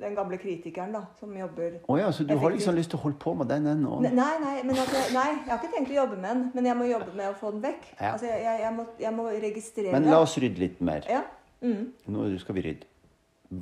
den 0.00 0.14
gamle 0.16 0.38
kritikeren 0.40 0.92
da, 0.94 1.02
som 1.20 1.32
jobber 1.36 1.74
oh 1.88 1.98
ja, 2.00 2.10
så 2.12 2.24
du 2.24 2.32
har 2.38 2.54
liksom 2.54 2.74
lyst 2.74 2.90
til 2.92 3.00
å 3.00 3.02
holde 3.02 3.18
på 3.20 3.34
med 3.36 3.50
den 3.50 3.66
ennå? 3.68 3.98
Nei, 4.00 4.12
nei, 4.16 4.54
jeg, 4.60 4.66
nei, 4.70 4.76
jeg 5.12 5.50
har 5.50 5.58
ikke 5.58 5.72
tenkt 5.74 5.92
å 5.92 5.98
jobbe 5.98 6.16
med 6.16 6.30
den, 6.30 6.46
men 6.54 6.70
jeg 6.70 6.78
må 6.78 6.86
jobbe 6.88 7.16
med 7.18 7.28
å 7.28 7.34
få 7.36 7.50
den 7.56 7.64
vekk. 7.66 7.90
Ja. 7.98 8.14
Altså, 8.14 8.30
jeg, 8.30 8.60
jeg, 8.62 8.72
må, 8.76 8.86
jeg 9.02 9.12
må 9.16 9.26
registrere 9.28 9.92
Men 9.96 10.08
la 10.08 10.22
oss 10.24 10.38
rydde 10.40 10.62
litt 10.62 10.80
mer. 10.80 11.04
Ja. 11.10 11.24
Mm. 11.60 11.90
Nå 12.08 12.30
skal 12.40 12.56
vi 12.56 12.64
rydde. 12.70 12.88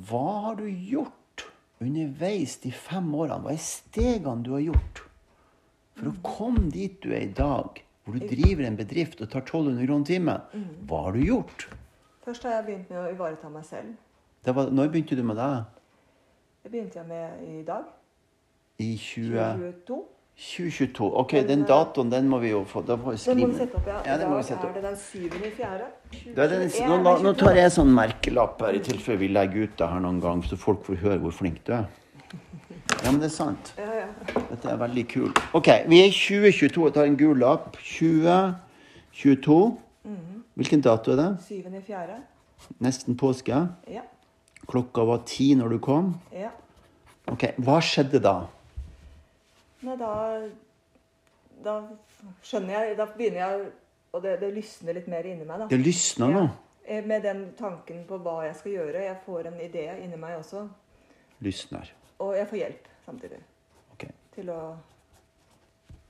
Hva 0.07 0.25
har 0.45 0.59
du 0.61 0.67
gjort 0.69 1.45
underveis 1.83 2.55
de 2.63 2.71
fem 2.71 3.07
årene? 3.15 3.41
Hva 3.43 3.55
er 3.55 3.63
stegene 3.63 4.45
du 4.45 4.53
har 4.55 4.63
gjort 4.69 5.03
for 5.99 6.11
å 6.11 6.15
komme 6.25 6.69
dit 6.73 6.97
du 7.03 7.11
er 7.13 7.27
i 7.27 7.33
dag, 7.35 7.81
hvor 8.05 8.17
du 8.17 8.25
driver 8.25 8.65
en 8.65 8.77
bedrift 8.79 9.21
og 9.21 9.29
tar 9.31 9.43
1200 9.45 9.85
kroner 9.85 10.07
timen? 10.07 10.69
Hva 10.89 11.05
har 11.07 11.17
du 11.17 11.23
gjort? 11.25 11.67
Først 12.25 12.45
har 12.47 12.59
jeg 12.59 12.67
begynt 12.69 12.93
med 12.93 13.01
å 13.01 13.09
ivareta 13.11 13.49
meg 13.51 13.65
selv. 13.67 13.97
Var, 14.47 14.71
når 14.71 14.93
begynte 14.93 15.17
du 15.19 15.25
med 15.27 15.37
det? 15.39 15.49
Det 16.63 16.71
begynte 16.71 16.99
jeg 17.01 17.07
med 17.09 17.43
i 17.49 17.63
dag. 17.67 17.91
I 18.79 18.95
20, 18.95 19.35
2022. 19.35 19.99
2022. 20.39 21.07
Ok, 21.19 21.33
den 21.47 21.65
datoen 21.67 22.11
den 22.11 22.29
må 22.31 22.39
vi 22.39 22.53
jo 22.53 22.61
få. 22.63 22.81
Da 22.87 22.95
får 22.97 23.17
vi 23.17 23.23
Den 23.27 23.41
må 23.41 23.47
vi 23.51 23.57
sette 23.59 23.75
opp, 23.75 23.87
ja. 23.91 23.97
Ja, 24.07 24.17
den 24.21 24.29
må 24.31 24.37
vi 24.37 24.45
sette 24.47 24.63
er 24.63 24.69
opp. 24.69 24.75
det 24.75 24.83
den 24.85 24.93
er 24.95 26.53
det, 26.53 26.59
2021, 26.69 26.87
nå, 26.87 26.99
nå, 27.03 27.15
nå 27.25 27.33
tar 27.41 27.59
jeg 27.59 27.73
sånn 27.75 27.91
merkelapp 27.97 28.63
her, 28.63 28.77
i 28.77 28.83
tilfelle 28.85 29.19
vi 29.19 29.31
legger 29.35 29.67
ut 29.67 29.75
det 29.81 29.89
her 29.91 30.05
noen 30.05 30.21
gang, 30.23 30.43
så 30.47 30.59
folk 30.59 30.85
får 30.87 31.01
høre 31.03 31.19
hvor 31.25 31.35
flink 31.35 31.59
du 31.67 31.73
er. 31.75 31.89
Ja, 33.03 33.11
men 33.11 33.19
det 33.21 33.29
er 33.29 33.35
sant. 33.35 33.73
Ja, 33.77 33.89
ja. 34.01 34.07
Dette 34.49 34.69
er 34.73 34.79
veldig 34.81 35.05
kult. 35.11 35.39
Ok, 35.55 35.67
vi 35.87 36.01
er 36.01 36.09
i 36.09 36.13
2022 36.13 36.85
og 36.85 36.93
tar 36.93 37.07
en 37.07 37.17
gul 37.19 37.39
lapp. 37.39 37.77
2022. 37.79 39.59
Mm. 40.03 40.43
Hvilken 40.59 40.81
dato 40.83 41.11
er 41.13 41.19
det? 41.21 41.27
Syvende 41.47 41.79
i 41.79 41.85
fjerde. 41.87 42.17
Nesten 42.83 43.17
påske. 43.17 43.61
Ja. 43.87 44.01
Klokka 44.69 45.05
var 45.07 45.23
ti 45.25 45.53
når 45.55 45.75
du 45.75 45.77
kom. 45.83 46.13
Ja. 46.35 46.51
Ok, 47.31 47.45
Hva 47.63 47.77
skjedde 47.85 48.19
da? 48.23 48.35
Nei, 49.85 49.95
da 49.99 50.13
Da 51.63 51.75
skjønner 52.43 52.73
jeg 52.73 52.95
Da 52.97 53.05
begynner 53.05 53.39
jeg 53.39 53.67
Og 54.11 54.23
det, 54.23 54.33
det 54.41 54.49
lysner 54.55 54.97
litt 54.97 55.07
mer 55.07 55.27
inni 55.29 55.45
meg, 55.45 55.61
da. 55.61 55.67
Det 55.69 55.77
lysner 55.79 56.33
nå. 56.33 56.41
Ja. 56.41 56.95
Eh, 56.97 57.05
Med 57.05 57.23
den 57.23 57.43
tanken 57.59 58.01
på 58.09 58.17
hva 58.25 58.41
jeg 58.47 58.55
skal 58.57 58.71
gjøre. 58.73 59.03
Jeg 59.05 59.17
får 59.25 59.47
en 59.51 59.59
idé 59.61 59.85
inni 60.03 60.17
meg 60.17 60.39
også. 60.39 60.65
Lysner. 61.45 61.91
Og 62.19 62.35
jeg 62.35 62.49
får 62.49 62.59
hjelp 62.61 62.89
samtidig. 63.05 63.39
Okay. 63.95 64.11
Til 64.35 64.51
å 64.53 64.59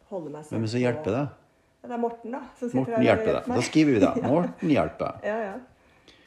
holde 0.09 0.33
meg 0.33 0.45
selv 0.45 0.57
Hvem 0.57 0.67
som 0.71 0.83
hjelper 0.83 1.15
deg? 1.15 1.37
Det 1.79 1.95
er 1.95 2.01
Morten, 2.01 2.33
da. 2.35 2.41
Morten 2.75 3.05
hjelper 3.05 3.31
deg. 3.37 3.45
Da 3.47 3.61
skriver 3.63 3.95
vi 3.95 4.01
det. 4.03 4.11
Morten 4.33 4.73
hjelper. 4.73 5.21
Ja, 5.23 5.37
ja. 5.45 6.17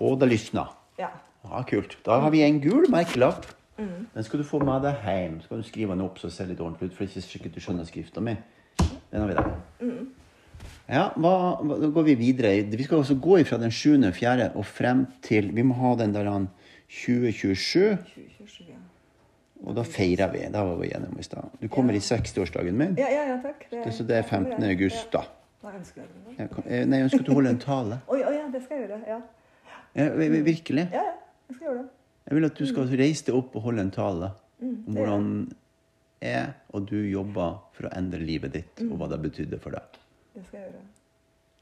Og 0.00 0.16
det 0.20 0.30
lysner. 0.30 0.72
Ja. 0.98 1.10
Ja, 1.44 1.60
kult. 1.68 1.98
Da 2.06 2.22
har 2.24 2.32
vi 2.32 2.40
en 2.46 2.60
gul 2.62 2.88
merkelapp. 2.92 3.44
Mm. 3.76 4.06
Den 4.14 4.24
skal 4.24 4.40
du 4.40 4.46
få 4.46 4.62
med 4.64 4.86
deg 4.86 5.02
hjem. 5.04 5.40
Så 5.42 5.50
kan 5.50 5.60
du 5.60 5.66
skrive 5.66 5.92
den 5.92 6.04
opp 6.06 6.18
så 6.20 6.30
det 6.30 6.36
ser 6.38 6.48
litt 6.50 6.62
ordentlig 6.62 6.88
ut. 6.88 6.96
For 6.96 7.04
det 7.04 7.10
er 7.10 7.18
ikke 7.18 7.28
sikkert 7.28 7.56
du 7.58 7.64
skjønner 7.64 7.88
skrifta 7.88 8.22
mi. 8.24 8.36
Den 8.78 9.20
har 9.20 9.28
vi 9.28 9.36
der. 9.36 9.50
Mm. 9.82 10.04
Ja, 10.88 11.04
hva, 11.16 11.34
hva, 11.60 11.78
Da 11.82 11.90
går 11.92 12.08
vi 12.10 12.16
videre. 12.20 12.54
Vi 12.70 12.86
skal 12.86 13.02
altså 13.02 13.18
gå 13.20 13.42
fra 13.48 13.58
den 13.60 13.72
7.4. 13.74 14.50
og 14.54 14.66
frem 14.68 15.06
til 15.24 15.52
Vi 15.56 15.66
må 15.66 15.76
ha 15.80 15.94
den 16.00 16.14
der 16.16 16.30
han 16.30 16.48
2027. 16.88 17.96
2027, 18.14 18.66
ja. 18.68 18.80
Og 19.64 19.74
da 19.76 19.82
feirer 19.82 20.30
vi. 20.32 20.42
Da 20.52 20.64
var 20.64 20.76
vi 20.76 20.90
gjennom 20.90 21.18
i 21.18 21.22
stad. 21.24 21.50
Du 21.60 21.68
kommer 21.72 21.96
i 21.96 21.98
60-årsdagen 22.04 22.76
min. 22.76 22.94
Ja, 23.00 23.08
ja, 23.08 23.22
ja, 23.30 23.36
takk. 23.42 23.64
Det, 23.70 23.92
så 23.96 24.04
det 24.04 24.18
er 24.18 24.22
15. 24.28 24.62
august, 24.68 25.08
da. 25.12 25.22
Hva 25.64 25.72
ønsker 25.78 26.02
du 26.04 26.18
deg? 26.28 26.38
Jeg, 26.38 26.50
kan- 26.52 26.64
nei, 26.90 26.98
jeg 27.00 27.04
ønsker 27.08 27.20
at 27.24 27.26
du 27.26 27.32
holder 27.34 27.50
en 27.54 27.58
tale. 27.62 27.98
Oi, 28.12 28.20
oi, 28.28 28.34
ja, 28.36 28.46
det 28.52 28.62
skal 28.66 28.76
jeg 28.80 28.88
gjøre. 28.88 29.00
Ja. 29.08 29.20
Ja, 29.94 30.08
vi- 30.18 30.28
vi- 30.28 30.42
virkelig. 30.50 30.88
ja, 30.92 31.02
ja, 31.04 31.14
jeg 31.48 31.56
skal 31.56 31.66
gjøre 31.68 31.78
det. 31.82 31.88
Jeg 32.28 32.34
vil 32.38 32.44
at 32.44 32.54
du 32.58 32.66
skal 32.66 32.88
reise 32.98 33.24
deg 33.26 33.34
opp 33.36 33.56
og 33.56 33.62
holde 33.70 33.80
en 33.84 33.90
tale 33.94 34.32
Mm, 34.64 34.84
om 34.88 34.94
hvordan 34.94 35.24
jeg 36.22 36.52
og 36.72 36.84
du 36.88 36.96
jobber 37.10 37.56
for 37.74 37.88
å 37.88 37.90
endre 37.98 38.20
livet 38.20 38.52
ditt, 38.54 38.76
Mm. 38.80 38.92
og 38.92 38.98
hva 39.00 39.08
det 39.10 39.18
betydde 39.22 39.58
for 39.60 39.70
deg. 39.74 39.82
Det 40.34 40.44
skal 40.46 40.60
jeg 40.60 40.68
gjøre. 40.70 40.84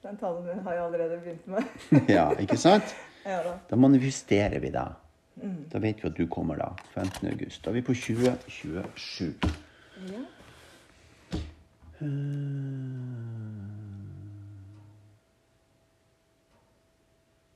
Den 0.03 0.17
talen 0.21 0.61
har 0.67 0.73
jeg 0.75 0.83
allerede 0.83 1.21
begynt 1.23 1.47
med. 1.47 1.65
Ja, 2.17 2.27
ikke 2.39 2.57
sant? 2.59 2.95
ja 3.27 3.43
da. 3.43 3.55
Da 3.71 3.77
manifesterer 3.77 4.61
vi 4.61 4.71
det. 4.71 4.85
Mm. 5.37 5.65
Da 5.73 5.79
vet 5.79 6.03
vi 6.03 6.09
at 6.09 6.17
du 6.19 6.27
kommer 6.27 6.57
da. 6.61 6.69
15. 6.95 7.29
august. 7.29 7.65
Da 7.65 7.71
er 7.71 7.75
vi 7.75 7.83
på 7.83 7.95
2027. 7.95 9.35
Ja. 10.13 10.23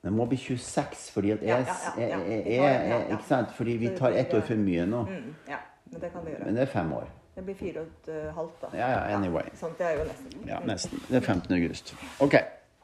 Det 0.02 0.12
må 0.12 0.25
bli 0.30 0.37
26, 0.38 1.11
fordi 1.12 1.30
at 1.30 1.42
jeg, 1.42 1.66
Ja, 1.99 2.02
ja, 2.02 2.09
ja, 2.09 2.18
ja. 2.18 2.54
ja, 2.54 2.88
ja. 2.88 2.99
Ikke 3.11 3.25
sant? 3.28 3.49
Fordi 3.56 3.71
vi 3.76 3.88
tar 3.99 4.09
ett 4.14 4.35
år 4.35 4.40
for 4.47 4.54
mye 4.54 4.85
nå. 4.87 5.00
Mm, 5.02 5.33
ja, 5.49 5.56
men 5.90 6.00
det 6.00 6.12
kan 6.12 6.25
vi 6.26 6.30
gjøre. 6.30 6.45
Men 6.45 6.54
det 6.54 6.62
er 6.62 6.66
fem 6.71 6.92
år. 6.92 7.09
Det 7.35 7.45
blir 7.45 7.54
fire 7.54 7.80
og 7.80 7.87
et 7.87 8.12
eh, 8.14 8.35
halvt, 8.35 8.62
da. 8.62 8.68
Ja, 8.78 8.90
ja, 8.90 9.16
anyway. 9.16 9.50
Sånt, 9.54 9.78
det 9.78 9.87
er 9.87 9.99
jo 9.99 10.04
nesten. 10.09 10.47
Ja, 10.49 10.61
nesten. 10.64 11.02
Det 11.09 11.16
er 11.16 11.21
15. 11.21 11.52
august. 11.54 11.95
Ok. 12.21 12.35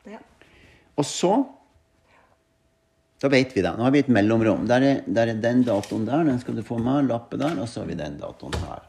Ja. 0.06 0.18
Og 0.96 1.04
så 1.04 1.44
Da 3.22 3.28
vet 3.30 3.56
vi 3.56 3.62
det. 3.62 3.70
Nå 3.78 3.86
har 3.86 3.92
vi 3.94 4.00
et 4.02 4.10
mellomrom. 4.10 4.64
Der 4.66 4.82
er, 4.82 5.02
der 5.06 5.30
er 5.30 5.38
den 5.38 5.62
datoen 5.62 6.08
der. 6.08 6.24
Den 6.26 6.40
skal 6.42 6.56
du 6.58 6.62
få 6.66 6.80
med. 6.82 7.06
Lappe 7.06 7.38
der. 7.38 7.54
Og 7.62 7.68
så 7.70 7.84
har 7.84 7.86
vi 7.86 7.94
den 7.94 8.18
datoen 8.18 8.56
her. 8.64 8.82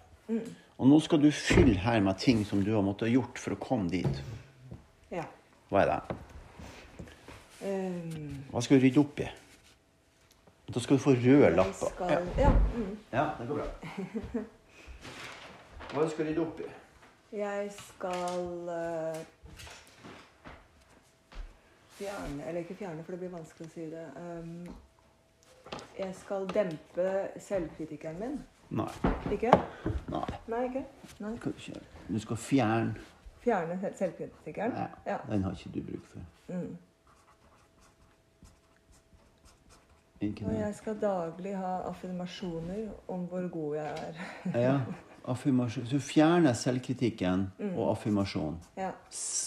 Og 0.82 0.90
nå 0.90 0.98
skal 1.06 1.22
du 1.22 1.30
fylle 1.30 1.78
her 1.78 2.02
med 2.02 2.18
ting 2.18 2.42
som 2.46 2.64
du 2.66 2.72
har 2.74 2.82
måttet 2.82 3.12
ha 3.12 3.14
gjort 3.14 3.38
for 3.40 3.54
å 3.54 3.60
komme 3.62 3.92
dit. 3.94 4.24
ja. 5.14 5.28
Hva 5.70 5.84
er 5.84 5.92
det? 5.92 6.18
Um, 7.64 8.42
Hva 8.52 8.62
skal 8.66 8.80
du 8.80 8.84
rydde 8.84 9.00
opp 9.00 9.22
i? 9.24 9.30
Da 10.74 10.82
skal 10.82 10.98
du 10.98 11.04
få 11.04 11.14
røde 11.14 11.54
lapper. 11.56 11.94
skal, 11.94 12.28
ja, 12.38 12.50
mm. 12.50 12.92
Ja, 13.14 13.28
det 13.38 13.48
går 13.48 13.62
bra. 13.62 14.44
Hva 15.94 16.10
skal 16.10 16.26
du 16.26 16.32
rydde 16.32 16.44
opp 16.44 16.60
i? 16.66 16.72
Jeg 17.38 17.70
skal 17.78 18.74
eh, 18.74 19.22
fjerne 21.98 22.44
Eller 22.48 22.60
ikke 22.60 22.76
fjerne, 22.76 23.04
for 23.04 23.12
det 23.16 23.20
blir 23.20 23.34
vanskelig 23.34 23.68
å 23.68 23.74
si 23.74 23.86
det. 23.92 24.06
Um, 24.18 24.68
jeg 25.98 26.16
skal 26.16 26.48
dempe 26.54 27.10
selvkritikken 27.40 28.20
min. 28.20 28.40
Nei. 28.74 28.90
Ikke? 29.32 29.52
Nei. 30.10 30.24
Nei, 30.48 30.64
ikke? 30.70 30.86
Nei. 31.22 31.34
du 32.10 32.20
skal 32.20 32.38
fjerne 32.38 32.96
Fjerne 33.44 33.76
selvkritikeren? 33.98 34.72
selvkritikken? 34.72 34.72
ja, 34.78 34.88
Ja. 35.12 35.18
Den 35.30 35.44
har 35.44 35.52
ikke 35.52 35.70
du 35.74 35.82
bruk 35.92 36.06
for. 36.12 36.20
Mm. 36.48 36.78
Ikke 40.22 40.46
Og 40.46 40.54
jeg 40.56 40.76
skal 40.76 41.00
daglig 41.02 41.56
ha 41.58 41.74
affirmasjoner 41.90 42.86
om 43.08 43.26
hvor 43.28 43.50
god 43.52 43.76
jeg 43.76 43.98
er. 44.08 44.22
Ja. 44.60 44.78
Affirmasjon. 45.28 45.86
Så 45.88 45.96
du 45.96 46.04
fjerner 46.04 46.54
selvkritikken 46.54 47.52
og 47.76 47.92
affirmasjon. 47.92 48.58
ja. 48.78 48.92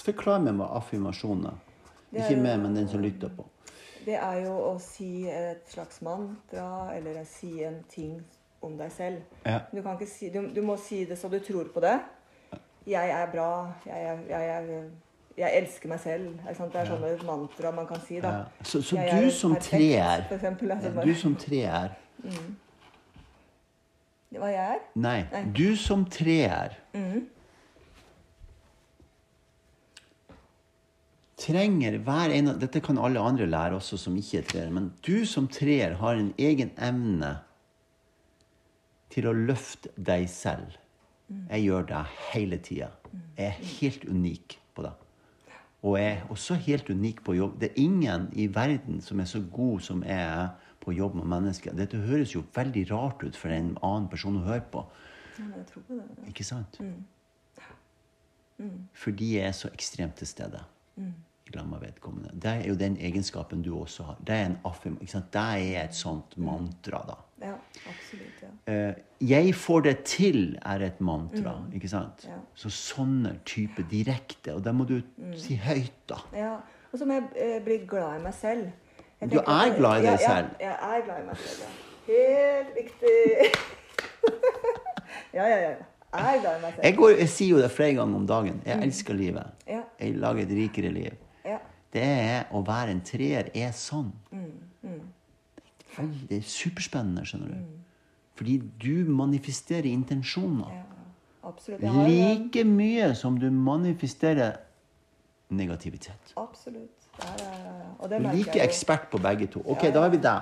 Forklar 0.05 0.39
meg 0.45 0.55
hva 0.61 0.69
affirmasjon 0.79 1.47
er. 1.51 1.57
Det 2.11 2.23
Ikke 2.25 2.41
meg, 2.43 2.59
men 2.63 2.77
den 2.77 2.89
som 2.89 3.01
lytter 3.03 3.29
på. 3.37 3.45
Det 4.07 4.15
er 4.15 4.37
jo 4.45 4.53
å 4.69 4.75
si 4.81 5.27
et 5.29 5.65
slags 5.69 5.99
mantra, 6.07 6.93
eller 6.95 7.21
å 7.21 7.25
si 7.27 7.65
en 7.67 7.81
ting 7.91 8.21
om 8.63 8.77
deg 8.79 8.93
selv. 8.95 9.23
Ja. 9.45 9.59
Du, 9.73 9.81
kan 9.83 9.97
ikke 9.99 10.07
si, 10.11 10.29
du, 10.31 10.47
du 10.55 10.63
må 10.63 10.77
si 10.79 11.05
det 11.05 11.19
så 11.19 11.29
du 11.29 11.39
tror 11.43 11.73
på 11.75 11.81
det. 11.83 11.97
Jeg 12.87 13.11
er 13.11 13.27
bra. 13.33 13.49
Jeg, 13.87 13.99
er, 14.13 14.21
jeg, 14.31 14.49
er, 14.49 14.91
jeg 15.37 15.59
elsker 15.63 15.91
meg 15.91 16.01
selv. 16.01 16.37
Det 16.47 16.79
er 16.81 16.87
sånne 16.93 17.11
mantra 17.27 17.73
man 17.75 17.87
kan 17.91 18.01
si. 18.07 18.21
da. 18.23 18.29
Ja. 18.29 18.63
Så, 18.63 18.81
så 18.87 18.97
du 19.03 19.31
som 19.35 19.57
perfekt, 19.57 19.73
treer 19.75 20.27
eksempel, 20.39 20.71
altså 20.77 20.93
bare- 20.95 21.07
Du 21.11 21.15
som 21.15 21.35
treer 21.37 21.97
Hva 24.37 24.49
jeg 24.53 24.63
er? 24.77 24.81
Nei, 24.95 25.21
Nei. 25.33 25.43
du 25.57 25.77
som 25.77 26.05
treer 26.05 26.77
Mhm. 26.95 27.27
Trenger 31.37 31.99
hver 32.05 32.33
en 32.33 32.53
av 32.53 32.61
Dette 32.61 32.81
kan 32.85 32.99
alle 32.99 33.21
andre 33.21 33.47
lære 33.49 33.77
også 33.77 33.99
som 34.01 34.17
ikke 34.17 34.41
er 34.41 34.49
treer. 34.51 34.73
Men 34.73 34.91
du 35.07 35.27
som 35.29 35.49
treer 35.53 35.99
har 36.01 36.17
en 36.17 36.33
egen 36.41 36.73
evne 36.77 37.37
til 39.13 39.29
å 39.29 39.37
løfte 39.37 39.93
deg 39.97 40.29
selv. 40.33 40.77
Jeg 41.29 41.67
gjør 41.67 41.89
det 41.91 42.05
hele 42.31 42.59
tida. 42.63 42.93
Jeg 43.37 43.51
er 43.51 43.75
helt 43.81 44.05
unik 44.09 44.59
på 44.75 44.87
det. 44.87 44.93
Og 45.87 45.99
jeg 46.01 46.13
er 46.13 46.31
også 46.33 46.57
helt 46.67 46.89
unik 46.91 47.23
på 47.25 47.35
jobb. 47.37 47.59
Det 47.61 47.71
er 47.71 47.83
ingen 47.83 48.29
i 48.33 48.47
verden 48.53 49.03
som 49.05 49.21
er 49.21 49.29
så 49.31 49.43
god 49.53 49.85
som 49.87 50.03
jeg 50.07 50.17
er 50.19 50.49
på 50.83 50.95
jobb 50.95 51.19
med 51.19 51.29
mennesker. 51.31 51.75
Dette 51.77 51.99
høres 51.99 52.35
jo 52.35 52.45
veldig 52.55 52.87
rart 52.91 53.23
ut 53.27 53.37
for 53.37 53.53
en 53.53 53.75
annen 53.85 54.09
person 54.11 54.39
å 54.39 54.47
høre 54.47 54.65
på. 54.73 54.85
Ja, 55.37 55.51
jeg 55.59 55.67
tror 55.71 55.85
på 55.89 55.99
det. 55.99 56.07
Ikke 56.31 56.47
sant? 56.47 56.81
Fordi 58.97 59.35
jeg 59.37 59.51
er 59.51 59.57
så 59.57 59.69
ekstremt 59.75 60.17
til 60.17 60.31
stede. 60.31 60.63
I 61.47 61.57
lag 61.57 61.69
med 61.69 61.81
vedkommende. 61.81 62.31
Det 62.35 62.51
er 62.51 62.69
jo 62.69 62.75
den 62.75 62.97
egenskapen 63.01 63.63
du 63.63 63.77
også 63.79 64.03
har. 64.03 64.19
Det 64.27 64.35
er 64.35 64.47
en 64.47 64.59
affirm? 64.65 64.97
Det 64.99 65.23
er 65.35 65.85
et 65.85 65.95
sånt 65.95 66.39
mantra, 66.39 67.03
da. 67.07 67.15
Ja, 67.47 67.53
absolutt. 67.89 68.43
ja. 68.43 68.73
Eh, 68.73 68.95
'Jeg 69.21 69.55
får 69.55 69.81
det 69.81 69.97
til' 70.05 70.59
er 70.65 70.87
et 70.87 71.01
mantra. 71.01 71.63
ikke 71.75 71.89
sant? 71.89 72.25
Ja. 72.25 72.39
Så 72.55 72.71
sånne 72.71 73.39
typer 73.45 73.83
direkte. 73.91 74.55
Og 74.55 74.65
det 74.65 74.75
må 74.75 74.85
du 74.85 75.01
si 75.37 75.55
høyt, 75.55 75.93
da. 76.09 76.15
Ja, 76.35 76.57
og 76.93 76.99
så 76.99 77.05
må 77.05 77.13
jeg 77.13 77.23
eh, 77.37 77.65
bli 77.65 77.77
glad 77.89 78.21
i 78.21 78.23
meg 78.23 78.35
selv. 78.35 78.71
Du 79.21 79.39
er 79.39 79.77
glad 79.79 80.03
i 80.03 80.07
deg 80.07 80.19
selv? 80.19 80.49
Ja, 80.61 80.71
jeg 80.71 81.01
er 81.01 81.05
glad 81.05 81.23
i 81.23 81.27
meg 81.27 81.37
selv, 81.37 81.63
ja. 81.63 81.71
Helt 82.07 82.69
riktig. 82.77 83.15
ja, 85.37 85.47
ja, 85.47 85.61
ja. 85.61 85.75
Jeg 86.17 86.37
er 86.37 86.41
glad 86.41 86.59
i 86.59 86.61
meg 86.63 86.73
selv. 86.75 86.85
Jeg, 86.85 86.97
går, 86.97 87.11
jeg 87.11 87.29
sier 87.29 87.49
jo 87.51 87.63
det 87.63 87.71
flere 87.71 87.95
ganger 87.95 88.17
om 88.17 88.27
dagen. 88.27 88.63
Jeg 88.67 88.83
elsker 88.83 89.15
livet. 89.15 89.47
Jeg 89.67 90.15
lager 90.17 90.43
et 90.43 90.51
rikere 90.51 90.93
liv. 90.93 91.26
Ja. 91.97 92.01
Det 92.01 92.03
er 92.05 92.45
å 92.53 92.63
være 92.67 92.91
en 92.91 93.01
treer 93.01 93.51
er 93.55 93.73
sånn. 93.73 94.13
Veldig- 95.97 96.29
Det 96.29 96.39
er 96.39 96.43
superspennende, 96.43 97.23
skjønner 97.25 97.49
du. 97.49 97.55
Fordi 98.37 98.59
du 98.79 99.05
manifesterer 99.11 99.85
intensjoner. 99.91 100.69
ja. 100.71 100.83
Like 101.81 102.65
mye 102.65 103.15
som 103.15 103.39
du 103.39 103.51
manifesterer 103.51 104.57
negativitet. 105.51 106.33
Absolutt. 106.37 106.91
Ja, 107.19 107.27
ja, 107.39 107.45
ja, 107.45 107.77
ja. 107.79 107.85
Og 108.01 108.09
det 108.11 108.11
Du 108.11 108.15
er 108.17 108.21
merker 108.21 108.37
like 108.37 108.53
jeg 108.53 108.63
jo. 108.63 108.69
ekspert 108.69 109.11
på 109.11 109.19
begge 109.23 109.47
to. 109.51 109.63
Ok, 109.65 109.83
Ja, 109.85 109.91
da 109.93 110.01
har 110.03 110.09
vi 110.11 110.17
der. 110.19 110.41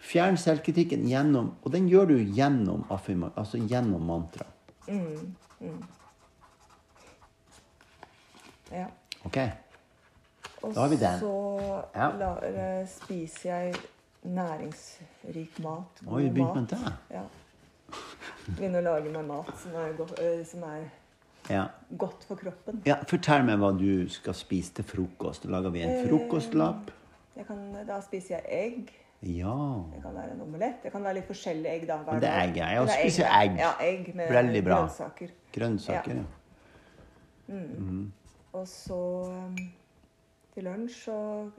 Fjern 0.00 0.36
selvkritikken 0.36 1.04
gjennom 1.08 1.52
Og 1.64 1.72
den 1.72 1.88
gjør 1.88 2.06
du 2.08 2.14
gjennom 2.34 2.84
affirma, 2.90 3.30
altså 3.36 3.58
gjennom 3.68 4.00
mantra. 4.02 4.46
Ja. 8.72 8.86
Ok? 9.24 9.36
Og 10.66 10.74
så 10.74 11.84
Ja. 11.94 12.10
la, 12.18 12.30
eh, 12.42 12.86
spiser 12.88 13.50
jeg 13.50 13.74
næringsrik 14.26 15.58
mat. 15.62 16.00
God 16.04 16.12
Oi, 16.16 16.30
mat. 16.30 16.54
med 16.56 16.66
det. 16.68 16.92
Ja. 17.10 17.22
Begynner 18.56 18.80
å 18.80 18.84
lage 18.84 19.10
meg 19.12 19.24
mat 19.26 19.50
som 19.62 19.74
er, 19.74 19.92
go 19.96 20.04
eh, 20.18 20.44
som 20.44 20.62
er 20.62 20.84
Ja. 21.50 21.66
godt 21.96 22.24
for 22.24 22.34
kroppen. 22.36 22.82
ja. 22.86 22.96
Fortell 23.06 23.44
meg 23.44 23.58
hva 23.58 23.72
du 23.78 24.08
skal 24.08 24.34
spise 24.34 24.72
til 24.74 24.84
frokost. 24.84 25.42
Da 25.42 25.48
lager 25.48 25.70
vi 25.70 25.82
en 25.82 25.90
Eh, 25.90 26.08
frokostlapp. 26.08 26.90
Kan, 27.46 27.84
da 27.86 28.00
spiser 28.00 28.40
jeg 28.40 28.44
egg. 28.48 28.90
Ja. 29.22 29.82
Det 29.94 30.02
kan 30.02 30.14
være 30.14 30.32
en 30.32 30.40
omelett. 30.40 30.82
Det 30.82 30.92
kan 30.92 31.02
være 31.02 31.14
litt 31.14 31.28
forskjellige 31.28 31.66
egg. 31.70 31.86
da. 31.86 31.96
hver 31.98 32.20
det 32.20 32.28
er 32.28 32.40
egg, 32.48 32.56
jeg. 32.56 32.76
Er 32.76 32.86
spiser 32.86 33.24
egg. 33.42 33.58
Ja, 33.58 33.72
egg 33.80 34.14
med 34.14 34.28
Veldig 34.30 34.64
bra. 34.64 34.74
grønnsaker. 34.86 35.30
Grønnsaker, 35.52 36.14
ja. 36.16 36.22
Og 38.52 38.66
så 38.68 38.94
um, 39.28 39.56
til 40.56 40.64
lunsj 40.64 41.02
så 41.04 41.18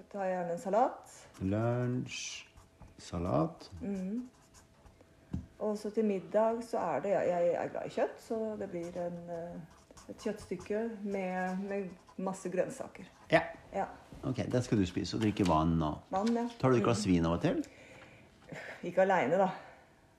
tar 0.09 0.25
jeg 0.25 0.33
gjerne 0.33 0.55
en 0.55 0.61
salat. 0.61 1.13
Lunsj, 1.45 2.21
salat. 2.97 3.69
Og 5.59 5.77
så 5.77 5.91
til 5.93 6.05
middag 6.05 6.63
så 6.65 6.81
er 6.81 7.03
det 7.05 7.11
Jeg, 7.13 7.29
jeg 7.29 7.53
er 7.53 7.69
glad 7.73 7.85
i 7.85 7.93
kjøtt, 7.93 8.17
så 8.21 8.39
det 8.59 8.69
blir 8.71 8.97
en, 9.01 9.19
eh, 9.33 10.09
et 10.09 10.25
kjøttstykke 10.25 10.81
med, 11.03 11.61
med 11.69 11.89
masse 12.17 12.49
grønnsaker. 12.49 13.09
Ja. 13.31 13.41
Ja. 13.73 13.85
Ok, 14.23 14.41
det 14.51 14.63
skal 14.65 14.81
du 14.81 14.85
spise. 14.89 15.17
Og 15.17 15.21
drikke 15.21 15.45
vann 15.47 15.77
og 15.81 16.01
Vann, 16.09 16.33
ja. 16.33 16.47
Tar 16.59 16.73
du 16.73 16.79
et 16.79 16.85
glass 16.85 17.05
vin 17.05 17.25
av 17.25 17.37
og 17.37 17.41
til? 17.41 17.61
Ikke 18.83 19.05
aleine, 19.05 19.37
da. 19.37 19.51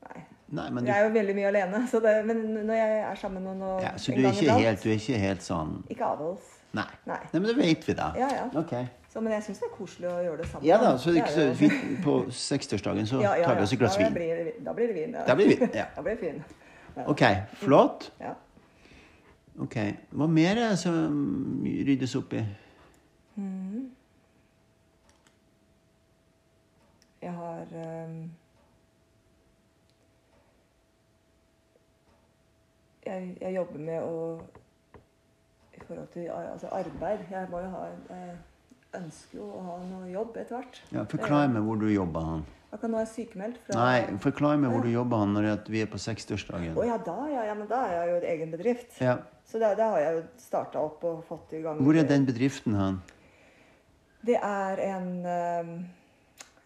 Nei. 0.06 0.22
Nei, 0.48 0.68
men 0.70 0.84
du 0.84 0.88
Jeg 0.88 1.00
er 1.00 1.08
jo 1.08 1.14
veldig 1.18 1.34
mye 1.36 1.48
alene, 1.50 1.82
så 1.90 2.00
det, 2.00 2.14
men 2.26 2.44
når 2.62 2.78
jeg 2.78 3.00
er 3.10 3.18
sammen 3.20 3.42
med 3.42 3.58
noen 3.58 3.82
ja, 3.82 3.90
Så 4.00 4.14
du 4.14 4.22
er 4.22 4.30
ikke 4.32 4.54
helt, 4.54 4.84
du 4.84 4.88
er 4.88 4.96
ikke 4.96 5.18
helt 5.20 5.44
sånn 5.44 5.74
Ikke 5.90 6.06
avholds. 6.06 6.54
Nei. 6.76 6.84
Nei. 7.08 7.18
Nei, 7.32 7.40
men 7.40 7.48
det 7.48 7.56
vet 7.56 7.88
vi, 7.88 7.94
da. 7.96 8.12
Ja, 8.16 8.28
ja. 8.34 8.48
Okay. 8.60 8.86
Så, 9.08 9.20
men 9.20 9.32
jeg 9.32 9.42
syns 9.46 9.60
det 9.62 9.68
er 9.70 9.72
koselig 9.72 10.08
å 10.10 10.16
gjøre 10.20 10.42
det 10.42 10.48
sammen. 10.50 10.66
Ja 10.68 10.76
da, 10.82 10.90
så 11.00 11.14
det 11.14 11.24
så 11.32 11.46
vi, 11.56 11.70
på 12.04 12.16
60-årsdagen 12.28 13.08
så 13.08 13.22
Ja, 13.24 13.36
tar 13.40 13.56
vi 13.56 13.64
oss 13.64 13.72
et 13.72 13.80
glass 13.80 13.96
vin. 13.98 14.12
blir 14.14 14.42
det, 14.44 14.52
da 14.66 14.74
blir 14.76 14.92
det 14.92 14.98
vin. 14.98 15.16
Da 15.16 15.36
blir 15.38 15.48
det 15.48 15.56
vin, 15.62 15.70
ja. 15.74 15.86
Da 15.96 16.04
blir 16.04 16.20
det. 16.24 16.42
Ja. 16.98 17.04
Ok, 17.06 17.20
flott. 17.60 18.08
Ja. 18.18 18.32
Ok, 19.62 19.76
Hva 20.10 20.26
mer 20.26 20.56
er 20.56 20.72
det 20.72 20.78
som 20.80 21.60
ryddes 21.62 22.16
opp 22.18 22.32
i? 22.34 22.40
Jeg 27.22 27.32
har 27.36 27.70
um... 27.70 28.16
jeg, 33.06 33.36
jeg 33.40 33.54
jobber 33.54 33.78
med 33.78 34.02
å 34.02 34.18
forhold 35.88 36.12
til 36.12 36.28
altså 36.34 36.70
arbeid 36.76 37.26
Jeg 37.32 37.48
må 37.50 37.64
jo 37.64 37.72
ha 37.72 37.88
Jeg 37.88 38.36
ønsker 39.00 39.40
jo 39.40 39.48
å 39.48 39.64
ha 39.66 39.80
noe 39.84 40.06
jobb 40.12 40.36
etter 40.40 40.56
hvert. 40.56 40.78
Ja, 40.94 41.02
Forklar 41.08 41.50
meg 41.52 41.66
hvor 41.66 41.80
du 41.80 41.88
jobber 41.92 42.30
han. 42.30 42.46
Jeg 42.68 42.80
kan 42.82 42.90
nå 42.92 42.98
være 43.00 43.08
sykemeldt 43.08 43.60
fra 43.64 43.80
Nei, 43.80 44.16
forklar 44.20 44.58
meg 44.60 44.72
hvor 44.72 44.82
du 44.84 44.90
jobber 44.92 45.22
han 45.22 45.30
når 45.32 45.46
det 45.46 45.52
er 45.54 45.70
vi 45.72 45.82
er 45.84 45.88
på 45.88 46.00
60-årsdagen. 46.04 46.74
Å 46.76 46.84
ja, 46.84 46.96
da, 47.00 47.18
ja, 47.32 47.44
ja, 47.48 47.54
men 47.56 47.68
da 47.70 47.82
er 47.86 47.94
jeg 47.96 48.10
jo 48.10 48.16
et 48.18 48.26
egen 48.34 48.50
bedrift. 48.52 48.98
Ja. 49.00 49.14
Så 49.48 49.60
da, 49.60 49.70
da 49.76 49.86
har 49.94 50.02
jeg 50.02 50.16
jo 50.18 50.24
starta 50.42 50.82
opp 50.84 51.04
og 51.08 51.22
fått 51.28 51.54
i 51.56 51.62
gang 51.64 51.80
Hvor 51.80 51.96
er 51.96 52.04
den 52.08 52.26
bedriften 52.28 52.76
han? 52.76 52.98
Det 54.28 54.36
er 54.36 54.82
en 54.90 55.08
ehm, 55.24 55.70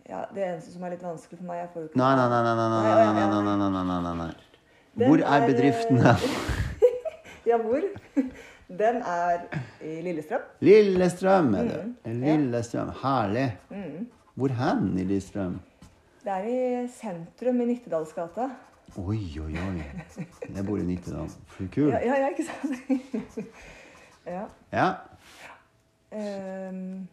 Ja, 0.08 0.24
det 0.34 0.42
eneste 0.42 0.72
som 0.72 0.82
er 0.82 0.96
litt 0.96 1.04
vanskelig 1.04 1.38
for 1.38 1.46
meg 1.46 1.60
Jeg 1.60 1.70
får 1.74 1.86
ikke 1.86 2.00
Nei, 2.02 2.10
nei, 2.18 2.26
nei, 2.32 2.40
nei, 2.48 2.56
nei, 2.58 2.70
nei, 2.72 2.96
nei, 2.96 3.28
nei, 3.44 3.58
nei, 3.60 3.84
nei, 3.86 4.00
nei, 4.08 4.14
nei. 4.24 5.06
Hvor 5.06 5.22
er 5.22 5.28
er, 5.36 5.46
bedriften 5.46 6.02
eh, 6.02 6.08
hen? 6.10 6.90
Ja, 7.52 7.58
hvor? 7.62 7.86
Den 8.78 9.02
er 9.02 9.40
i 9.84 10.00
Lillestrøm. 10.00 10.40
Lillestrøm 10.60 11.54
er 11.54 11.62
det. 11.62 11.94
Mm, 12.04 12.20
Lillestrøm. 12.22 12.92
Herlig. 13.02 13.58
Hvor 14.34 14.48
hen 14.48 14.98
i 14.98 15.04
Lillestrøm? 15.04 15.60
Det 16.24 16.32
er 16.32 16.44
i 16.84 16.88
sentrum 16.88 17.60
i 17.60 17.64
Nittedalsgata. 17.64 18.48
Oi, 18.96 19.40
oi, 19.40 19.56
oi. 19.56 19.82
Jeg 20.54 20.66
bor 20.66 20.76
i 20.76 20.82
Nittedal. 20.82 21.30
For 21.46 21.64
kul. 21.74 21.88
Ja, 21.88 21.98
ja, 22.04 22.20
ja 22.20 22.28
ikke 22.28 22.44
sant? 22.44 23.46
ja. 24.26 24.44
Ja. 24.72 24.88
Um, 26.12 27.08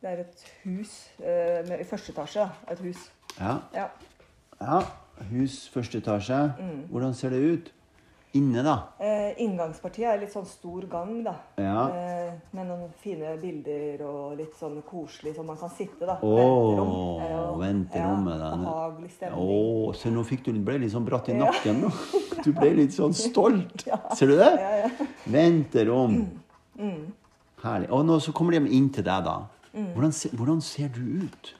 det 0.00 0.10
er 0.10 0.22
et 0.22 0.44
hus 0.64 1.10
eh, 1.18 1.68
med, 1.68 1.80
i 1.80 1.84
første 1.84 2.12
etasje. 2.12 2.48
Et 2.72 2.78
hus. 2.78 3.12
Ja. 3.40 3.56
Ja. 3.74 3.86
ja. 4.60 4.80
Hus 5.30 5.68
første 5.68 5.98
etasje. 5.98 6.52
Mm. 6.58 6.80
Hvordan 6.90 7.14
ser 7.14 7.28
det 7.30 7.52
ut? 7.52 7.72
Inne, 8.38 8.62
da? 8.62 8.74
Eh, 9.02 9.32
inngangspartiet 9.42 10.06
er 10.06 10.20
litt 10.22 10.30
sånn 10.30 10.44
stor 10.46 10.84
gang, 10.90 11.16
da. 11.26 11.32
Ja. 11.58 11.80
Eh, 11.90 12.36
med 12.54 12.68
noen 12.68 12.92
fine 13.02 13.32
bilder 13.42 14.04
og 14.06 14.36
litt 14.38 14.54
sånn 14.54 14.76
koselig, 14.86 15.32
så 15.34 15.42
man 15.46 15.58
kan 15.58 15.72
sitte, 15.74 16.06
da. 16.06 16.14
Åh, 16.22 16.38
Venterom. 16.38 16.92
Eh, 17.24 17.58
venterommet, 17.64 18.36
Ja, 18.38 18.38
da. 18.38 18.50
behagelig 18.62 19.10
stemning. 19.16 19.94
se 19.98 20.10
nå 20.14 20.24
fikk 20.24 20.44
du 20.44 20.52
ble 20.62 20.78
litt 20.78 20.92
sånn 20.92 21.04
bratt 21.04 21.28
i 21.28 21.34
nakken. 21.34 21.80
nå. 21.82 21.90
Du 22.44 22.52
ble 22.52 22.70
litt 22.76 22.94
sånn 22.94 23.12
stolt. 23.12 23.82
Ser 24.16 24.26
du 24.30 24.36
det? 24.36 24.52
Ja, 24.60 24.76
ja. 24.86 25.06
Venterom. 25.26 26.30
Mm. 26.78 27.12
Herlig. 27.64 27.90
Og 27.90 28.06
nå 28.06 28.20
så 28.22 28.32
kommer 28.32 28.52
de 28.52 28.70
inn 28.70 28.90
til 28.94 29.02
deg, 29.02 29.24
da. 29.26 29.40
Mm. 29.74 29.90
Hvordan, 29.94 30.12
hvordan 30.38 30.60
ser 30.62 30.88
du 30.94 31.26
ut? 31.26 31.54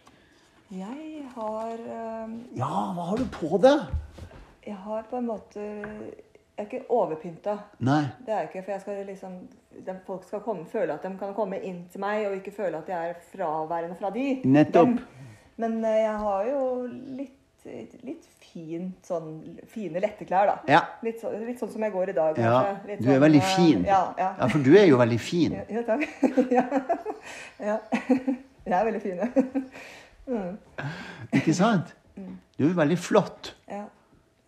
Jeg 0.71 1.27
har 1.35 1.75
um... 2.25 2.41
Ja, 2.55 2.71
hva 2.95 3.11
har 3.11 3.17
du 3.19 3.25
på 3.35 3.59
deg? 3.59 3.89
Jeg 4.65 4.77
har 4.87 5.03
på 5.11 5.19
en 5.19 5.27
måte 5.27 5.67
Jeg 6.61 6.67
er 6.67 6.75
ikke 6.77 6.93
overpynta. 6.93 7.53
Nei. 7.79 8.03
Det 8.27 8.33
er 8.35 8.43
jeg 8.43 8.49
ikke, 8.51 8.63
for 8.65 8.73
jeg 8.73 8.81
skal 8.81 8.99
liksom 9.09 9.37
de, 9.87 9.93
Folk 10.07 10.25
skal 10.29 10.41
komme, 10.45 10.67
føle 10.69 10.93
at 10.93 11.03
de 11.07 11.11
kan 11.19 11.31
komme 11.33 11.57
inn 11.65 11.87
til 11.89 12.01
meg, 12.03 12.27
og 12.29 12.35
ikke 12.37 12.53
føle 12.53 12.77
at 12.77 12.89
jeg 12.89 13.13
er 13.13 13.21
fraværende 13.33 13.95
fra 13.97 14.11
de. 14.13 14.25
Nettopp. 14.45 14.91
Dem. 14.91 14.99
Men 15.57 15.79
eh, 15.85 16.03
jeg 16.03 16.19
har 16.21 16.49
jo 16.51 16.65
litt, 17.17 17.65
litt 18.05 18.27
fint 18.45 19.09
sånn 19.09 19.31
Fine, 19.73 20.03
lette 20.05 20.27
klær, 20.29 20.51
da. 20.51 20.57
Ja. 20.69 20.81
Litt, 21.07 21.23
så, 21.23 21.31
litt 21.33 21.63
sånn 21.63 21.71
som 21.73 21.87
jeg 21.87 21.95
går 21.95 22.13
i 22.13 22.17
dag. 22.19 22.41
ja. 22.45 22.51
kanskje. 22.59 22.91
Litt 22.91 23.01
Du 23.01 23.07
er 23.07 23.15
sånn, 23.15 23.25
veldig 23.25 23.41
eh, 23.41 23.55
fin. 23.55 23.87
Ja, 23.89 24.01
ja. 24.21 24.29
Ja, 24.43 24.49
for 24.53 24.67
du 24.67 24.71
er 24.75 24.85
jo 24.91 24.99
veldig 25.01 25.21
fin. 25.31 25.55
Ja, 25.57 25.65
ja 25.79 25.85
takk. 25.89 26.05
ja. 27.71 27.79
Jeg 28.67 28.77
er 28.77 28.85
veldig 28.91 29.01
fin, 29.01 29.25
ja. 29.25 30.45
Ikke 31.41 31.57
sant? 31.57 31.97
Mm. 32.21 32.37
Du 32.61 32.67
er 32.69 32.77
veldig 32.83 33.01
flott. 33.01 33.55
ja. 33.71 33.87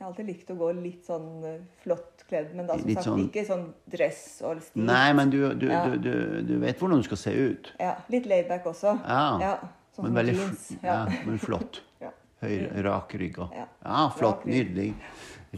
Jeg 0.02 0.06
har 0.08 0.16
alltid 0.16 0.26
likt 0.32 0.48
å 0.50 0.54
gå 0.58 0.68
litt 0.82 1.04
sånn 1.06 1.26
eh, 1.46 1.58
flott 1.84 2.24
kledd, 2.26 2.48
men 2.58 2.66
da 2.66 2.74
som 2.74 2.88
Litt 2.88 2.96
sagt 2.98 3.06
sånn- 3.06 3.20
ikke 3.28 3.44
sånn 3.46 3.60
dress 3.92 4.22
og 4.42 4.62
stil. 4.66 4.82
Nei, 4.88 5.12
men 5.14 5.30
du, 5.30 5.36
du, 5.54 5.68
Ja. 5.70 5.84
du, 5.94 6.42
du, 6.42 6.56
vet 6.58 6.80
hvordan 6.80 6.98
du 6.98 7.06
skal 7.06 7.20
se 7.20 7.30
ut. 7.38 7.70
Ja, 7.78 7.92
litt 8.10 8.26
laidback 8.26 8.66
også. 8.66 8.96
Ja. 9.06 9.52
sånn 9.94 10.08
Men 10.08 10.14
veldig 10.18 10.34
jeans. 10.40 10.64
ja, 10.82 10.96
men 11.26 11.38
flott. 11.38 11.82
Ja. 12.02 12.10
Høy, 12.42 12.66
rakrygga. 12.82 13.46
Ja. 13.54 13.68
Ja, 13.84 14.08
flott. 14.10 14.40
Rak 14.42 14.46
rygg. 14.50 14.74
Nydelig. 14.74 14.94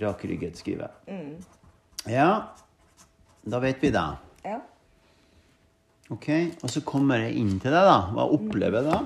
Rakrygget, 0.02 0.56
skriver 0.60 0.90
jeg. 1.06 1.16
Mm. 1.16 2.12
Ja, 2.12 2.28
da 3.48 3.60
vet 3.64 3.80
vi 3.80 3.88
det. 3.96 4.04
ja. 4.44 4.60
Ok, 6.10 6.28
Og 6.62 6.68
så 6.68 6.82
kommer 6.84 7.16
jeg 7.24 7.38
inn 7.40 7.54
til 7.60 7.72
deg, 7.72 7.80
da. 7.88 8.10
Hva 8.12 8.28
opplever 8.36 8.82
jeg 8.82 8.92
da? 8.92 8.98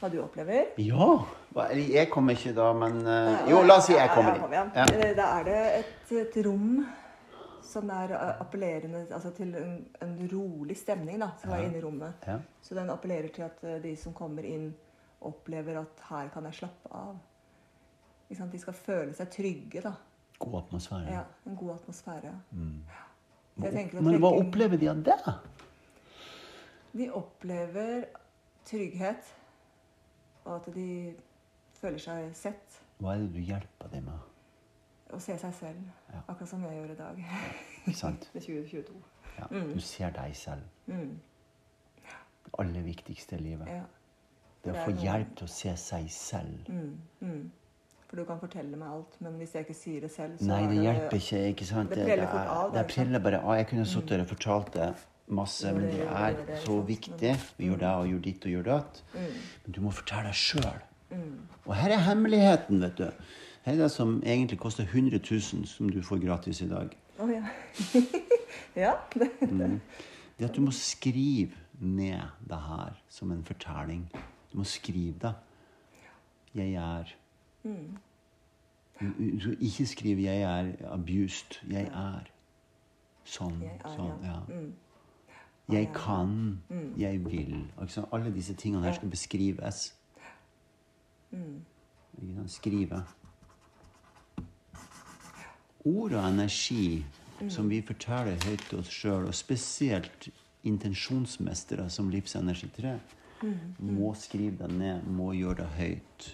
Hva 0.00 0.10
du 0.12 0.18
opplever? 0.22 0.72
Ja. 0.82 1.08
Eller 1.56 1.88
jeg 1.94 2.10
kommer 2.12 2.36
ikke 2.36 2.52
da, 2.56 2.70
men 2.76 2.98
eh, 3.08 3.48
Jo, 3.50 3.62
la 3.64 3.78
oss 3.80 3.86
si 3.88 3.94
jeg 3.96 4.10
kommer 4.12 4.36
inn. 4.36 4.52
ja, 4.52 4.64
ja. 4.76 5.12
Da 5.16 5.28
er 5.40 5.46
det 5.48 5.60
et, 5.80 6.10
et 6.20 6.40
rom 6.46 6.82
som 7.66 7.90
er 7.90 8.12
eh, 8.14 8.40
appellerende 8.44 9.06
altså 9.10 9.30
til 9.36 9.54
en, 9.58 9.78
en 10.04 10.16
rolig 10.32 10.76
stemning 10.78 11.20
da, 11.22 11.30
som 11.40 11.54
er 11.56 11.64
inne 11.66 11.80
i 11.80 11.84
rommet. 11.84 12.26
Ja. 12.28 12.38
Så 12.62 12.76
den 12.78 12.90
appellerer 12.92 13.32
til 13.34 13.46
at 13.48 13.64
eh, 13.64 13.78
de 13.82 13.94
som 14.00 14.14
kommer 14.16 14.44
inn, 14.46 14.68
opplever 15.26 15.80
at 15.80 16.04
her 16.10 16.28
kan 16.34 16.44
jeg 16.50 16.60
slappe 16.60 16.92
av. 16.92 17.16
De 18.28 18.58
skal 18.60 18.74
føle 18.74 19.14
seg 19.16 19.30
trygge. 19.32 19.80
da. 19.86 19.94
God 20.38 20.58
atmosfære. 20.64 21.12
Ja, 21.12 21.24
En 21.46 21.56
god 21.56 21.74
atmosfære. 21.78 22.32
Jeg 23.62 23.88
at 23.88 24.02
Men 24.02 24.18
hva 24.20 24.32
opplever 24.36 24.76
de 24.76 24.88
av 24.90 25.02
det? 25.06 25.16
De 26.96 27.08
opplever 27.12 28.04
trygghet, 28.68 29.30
og 30.46 30.54
at 30.60 30.70
de 30.74 30.86
føler 31.76 31.98
seg 32.00 32.30
sett. 32.38 32.78
Hva 33.02 33.12
er 33.16 33.24
det 33.26 33.32
du 33.34 33.40
hjelper 33.44 33.90
dem 33.92 34.06
med? 34.08 34.32
Å 35.14 35.18
se 35.22 35.36
seg 35.38 35.52
selv, 35.54 35.82
Ja. 36.10 36.20
akkurat 36.28 36.48
som 36.50 36.62
jeg 36.66 36.78
gjør 36.80 36.92
i 36.94 36.96
dag. 36.98 37.20
Ikke 37.86 37.98
sant? 37.98 38.24
Det 38.32 38.40
er 38.42 38.46
2022. 38.46 38.96
Ja, 39.38 39.46
Du 39.74 39.80
ser 39.84 40.10
deg 40.16 40.32
selv. 40.36 40.62
Mm. 40.86 41.18
Det 42.46 42.54
aller 42.58 42.82
viktigste 42.86 43.36
i 43.36 43.42
livet. 43.44 43.68
Ja. 43.68 43.82
Det 44.64 44.72
Det 44.72 44.72
å 44.72 44.84
få 44.86 44.90
noen... 44.94 45.02
hjelp 45.04 45.36
til 45.36 45.46
å 45.46 45.52
se 45.52 45.76
seg 45.78 46.08
selv. 46.10 46.70
Mm. 46.72 46.96
Mm. 47.20 47.44
For 48.06 48.16
du 48.16 48.24
kan 48.24 48.38
fortelle 48.40 48.78
meg 48.78 48.88
alt, 48.88 49.16
men 49.20 49.36
hvis 49.38 49.52
jeg 49.54 49.66
ikke 49.66 49.74
sier 49.74 50.00
det 50.06 50.10
selv, 50.14 50.38
så 50.38 50.46
Nei, 50.46 50.60
det, 50.62 50.70
det 50.76 50.82
hjelper 50.86 51.16
ikke. 51.20 51.40
ikke 51.52 51.66
sant? 51.66 51.90
Det 51.90 52.04
preller 52.06 52.26
fort 52.30 52.50
av, 52.56 52.70
Det, 52.70 52.78
det, 52.78 52.86
det 52.86 52.94
preller 52.94 53.22
bare 53.28 53.40
av. 53.42 53.54
Jeg 53.60 53.66
kunne 53.72 53.86
sittet 53.92 54.20
og 54.24 54.28
fortalt 54.30 54.72
det 54.74 54.88
masse, 55.28 55.72
men 55.72 55.88
det, 55.90 56.02
er 56.06 56.36
så 56.64 56.80
viktig. 56.86 57.32
Vi 57.58 57.70
gjør 57.70 57.80
det 57.80 57.88
og 57.88 58.08
gjør 58.08 58.20
ditt 58.26 58.44
og 58.46 58.50
gjør 58.50 58.68
datt. 58.68 59.02
Mm. 59.14 59.40
Men 59.64 59.76
du 59.76 59.80
må 59.84 59.94
fortelle 59.94 60.30
deg 60.30 60.38
sjøl. 60.38 60.84
Og 61.66 61.74
her 61.74 61.94
er 61.96 62.04
hemmeligheten, 62.06 62.80
vet 62.82 62.98
du. 62.98 63.08
Her 63.66 63.72
er 63.72 63.82
det 63.82 63.90
som 63.90 64.22
egentlig 64.22 64.58
koster 64.62 64.84
100 64.84 65.18
000, 65.30 65.66
som 65.66 65.88
du 65.90 66.02
får 66.02 66.22
gratis 66.22 66.60
i 66.62 66.68
dag. 66.70 66.92
Å 67.18 67.26
ja. 67.30 67.42
ja. 68.84 68.94
Det. 69.14 69.30
Mm. 69.40 69.80
Det 70.36 70.44
at 70.44 70.56
du 70.56 70.60
må 70.60 70.70
skrive 70.76 71.56
ned 71.80 72.20
det 72.44 72.56
her 72.60 72.98
som 73.08 73.30
en 73.32 73.40
fortelling. 73.44 74.02
Du 74.52 74.58
må 74.60 74.64
skrive 74.68 75.14
det. 75.22 75.32
Jeg 76.54 76.74
er 76.74 77.14
Mm. 77.66 77.96
Du, 79.40 79.56
ikke 79.60 79.86
skriv 79.86 80.18
'jeg 80.18 80.42
er 80.42 80.72
abused'. 80.94 81.72
Jeg 81.72 81.82
er 81.86 82.20
sånn. 83.24 83.62
Jeg 83.62 83.80
er, 83.84 83.96
sånn 83.96 84.22
ja. 84.22 84.28
ja. 84.28 84.60
Mm. 84.60 84.72
Jeg 85.72 85.90
kan. 85.94 86.62
Jeg 86.98 87.24
vil. 87.24 87.66
Alle 88.12 88.34
disse 88.34 88.54
tingene 88.54 88.84
her 88.84 88.92
skal 88.92 89.10
beskrives. 89.10 89.94
Ikke? 91.32 92.44
Skrive. 92.46 93.02
Ord 95.84 96.12
og 96.12 96.28
energi 96.28 97.04
som 97.48 97.68
vi 97.70 97.82
forteller 97.84 98.40
høyt 98.46 98.64
til 98.70 98.80
oss 98.80 98.90
sjøl, 98.90 99.28
og 99.28 99.34
spesielt 99.36 100.28
intensjonsmestere 100.66 101.88
som 101.92 102.08
Livsenergi 102.10 102.70
3, 102.78 102.96
må 103.78 104.14
skrive 104.18 104.56
det 104.62 104.70
ned, 104.78 105.06
må 105.12 105.32
gjøre 105.36 105.60
det 105.60 105.68
høyt. 105.76 106.28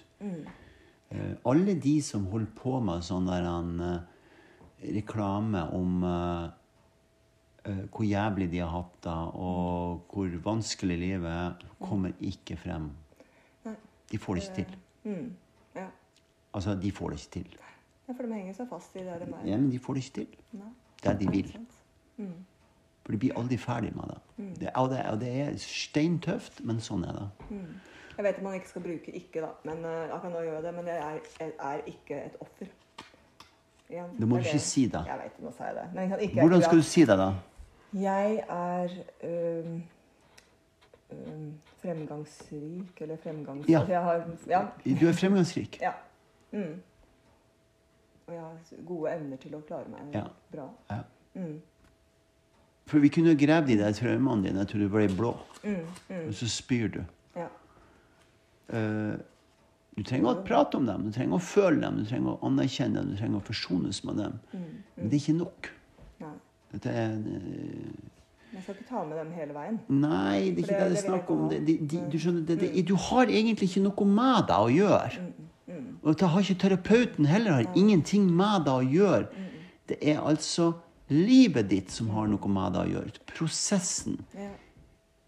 Eh, 1.13 1.33
alle 1.45 1.75
de 1.83 1.97
som 2.01 2.25
holder 2.31 2.53
på 2.57 2.79
med 2.81 3.03
sånn 3.05 3.27
der 3.29 3.45
en, 3.45 3.73
eh, 3.83 4.93
reklame 4.95 5.67
om 5.75 6.03
eh, 6.07 6.49
hvor 7.63 8.03
jævlig 8.03 8.49
de 8.51 8.59
har 8.59 8.71
hatt 8.73 8.95
det, 9.05 9.17
og 9.39 10.03
hvor 10.11 10.33
vanskelig 10.43 10.97
livet 10.99 11.29
er, 11.31 11.53
kommer 11.79 12.11
ikke 12.19 12.57
frem. 12.59 12.89
De 14.11 14.17
får 14.19 14.35
det 14.35 14.43
ikke 14.43 14.55
til. 14.55 14.77
Mm. 15.03 15.29
Altså, 16.53 16.75
de 16.81 16.91
får 16.91 17.09
det 17.09 17.19
ikke 17.19 17.31
til. 17.31 17.59
ja, 18.07 18.13
for 18.13 18.23
de 18.23 18.33
henger 18.33 18.53
seg 18.53 18.67
fast 18.69 18.95
i 18.95 18.99
det 18.99 19.15
de 19.21 19.29
er. 19.29 19.45
Ja, 19.47 19.57
men 19.57 19.71
de 19.71 19.79
får 19.79 19.93
det 19.93 20.03
ikke 20.03 20.13
til. 20.19 20.27
Det 21.03 21.19
de 21.19 21.29
vil. 21.31 21.55
Mm. 22.17 22.33
For 23.03 23.11
de 23.11 23.17
blir 23.17 23.39
aldri 23.39 23.57
ferdig 23.57 23.95
med 23.95 24.03
det. 24.11 24.19
det, 24.59 24.69
og 24.75 24.89
det, 24.89 25.05
og 25.11 25.19
det 25.19 25.31
er 25.41 25.57
steintøft, 25.59 26.61
men 26.63 26.79
sånn 26.83 27.03
er 27.07 27.17
det. 27.17 27.25
Mm. 27.49 27.73
Jeg 28.17 28.25
vet 28.27 28.37
at 28.37 28.43
man 28.45 28.53
ikke 28.53 28.69
skal 28.69 28.81
bruke 28.81 29.11
'ikke', 29.11 29.41
da, 29.41 29.49
men 29.63 29.85
eh, 29.85 30.07
jeg 30.11 30.19
kan 30.21 30.31
nå 30.31 30.41
gjøre 30.41 30.61
det. 30.61 30.73
Men 30.73 30.87
jeg 30.87 30.97
er, 30.97 31.19
jeg 31.39 31.53
er 31.59 31.81
ikke 31.87 32.25
et 32.25 32.35
offer. 32.39 32.67
Igjen, 33.89 34.19
Det 34.19 34.27
må 34.27 34.37
du 34.37 34.43
ikke 34.43 34.59
si, 34.59 34.87
da. 34.87 35.03
Jeg 35.07 35.19
vet, 35.23 35.39
nå 35.39 35.45
må 35.45 35.51
si 35.57 35.63
det. 36.29 36.39
Hvordan 36.39 36.61
skal 36.61 36.77
du 36.77 36.83
si 36.83 37.01
det, 37.01 37.17
da? 37.17 37.31
Jeg 37.93 38.43
er 38.49 38.89
øhm, 39.23 39.83
øhm, 41.11 41.51
fremgangsrik, 41.81 43.01
eller 43.01 43.17
fremgangs... 43.23 43.69
Ja. 43.69 43.79
Har, 43.85 44.25
ja. 44.49 44.61
Du 45.01 45.07
er 45.07 45.13
fremgangsrik. 45.13 45.79
ja. 45.81 45.91
Mm. 46.51 46.81
Og 48.27 48.33
jeg 48.33 48.41
har 48.41 48.57
gode 48.87 49.11
evner 49.11 49.37
til 49.37 49.55
å 49.57 49.59
klare 49.67 49.89
meg 49.91 50.13
Ja. 50.15 50.23
bra. 50.51 50.69
Ja. 50.89 50.99
Mm. 51.35 51.61
For 52.87 52.99
vi 52.99 53.09
kunne 53.09 53.33
gravd 53.39 53.69
i 53.69 53.77
deg 53.79 53.95
traumene 53.95 54.43
dine 54.47 54.65
til 54.65 54.79
du 54.85 54.89
ble 54.89 55.07
blå, 55.17 55.33
Mm. 55.63 55.85
Mm. 56.09 56.27
og 56.27 56.33
så 56.33 56.47
spyr 56.49 56.87
du. 56.93 57.01
Ja. 57.35 57.47
Uh, 58.73 59.17
du 59.97 60.03
trenger 60.03 60.29
å 60.33 60.43
prate 60.45 60.77
om 60.77 60.85
dem, 60.85 61.03
du 61.05 61.11
trenger 61.11 61.35
å 61.35 61.41
føle 61.41 61.81
dem, 61.81 61.97
du 62.03 62.05
trenger 62.09 62.31
å 62.33 62.39
anerkjenne 62.47 62.95
dem, 63.01 63.11
du 63.11 63.17
trenger 63.17 63.37
å 63.41 63.45
forsones 63.47 64.03
med 64.03 64.15
dem. 64.17 64.39
Mm. 64.53 64.83
Men 64.95 65.09
det 65.09 65.13
er 65.17 65.21
ikke 65.21 65.37
nok. 65.37 65.69
Dette 66.73 66.89
er 66.89 67.13
man 67.13 68.09
jeg 68.53 68.61
skal 68.61 68.75
ikke 68.77 68.85
ta 68.89 68.99
med 69.09 69.17
dem 69.17 69.31
hele 69.33 69.53
veien. 69.55 69.79
Nei, 69.89 70.51
det 70.53 70.59
er 70.59 70.67
ikke 70.67 70.67
det- 70.67 70.89
det 70.91 70.97
er 70.97 71.01
snakk 71.07 71.29
om. 71.33 71.49
Det, 71.49 71.57
de, 71.65 71.77
de, 71.89 72.01
du 72.11 72.17
skjønner, 72.21 72.43
det, 72.45 72.57
det, 72.61 72.83
du 72.85 72.93
har 72.95 73.25
egentlig 73.25 73.65
ikke 73.69 73.81
noe 73.81 74.05
med 74.05 74.45
deg 74.51 74.59
å 74.67 74.69
gjøre. 74.69 75.23
Mm. 75.67 75.87
Og 76.03 76.17
det 76.19 76.27
har 76.29 76.39
ikke 76.45 76.59
terapeuten 76.61 77.25
heller 77.25 77.51
har 77.63 77.71
ingenting 77.75 78.27
med 78.29 78.65
deg 78.67 78.73
å 78.73 78.91
gjøre. 78.93 79.27
Det 79.89 79.97
er 80.01 80.19
altså 80.21 80.67
livet 81.09 81.67
ditt 81.71 81.89
som 81.91 82.09
har 82.13 82.27
noe 82.29 82.47
med 82.53 82.73
deg 82.77 82.85
å 82.85 82.91
gjøre. 82.93 83.23
Prosessen. 83.33 84.19
Ja. 84.37 84.51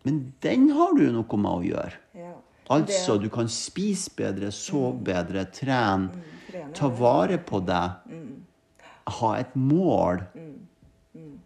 Men 0.05 0.33
den 0.45 0.69
har 0.77 0.93
du 0.93 1.01
jo 1.07 1.11
noe 1.17 1.37
med 1.41 1.51
å 1.51 1.63
gjøre. 1.65 1.93
ja. 2.13 2.33
Altså, 2.69 3.17
du 3.21 3.27
kan 3.29 3.45
spise 3.47 4.09
bedre, 4.17 4.47
sove 4.51 4.97
bedre, 5.05 5.43
trene, 5.53 6.09
ta 6.73 6.87
vare 6.89 7.37
på 7.37 7.59
deg, 7.65 7.91
ha 9.19 9.33
et 9.37 9.53
mål. 9.55 10.23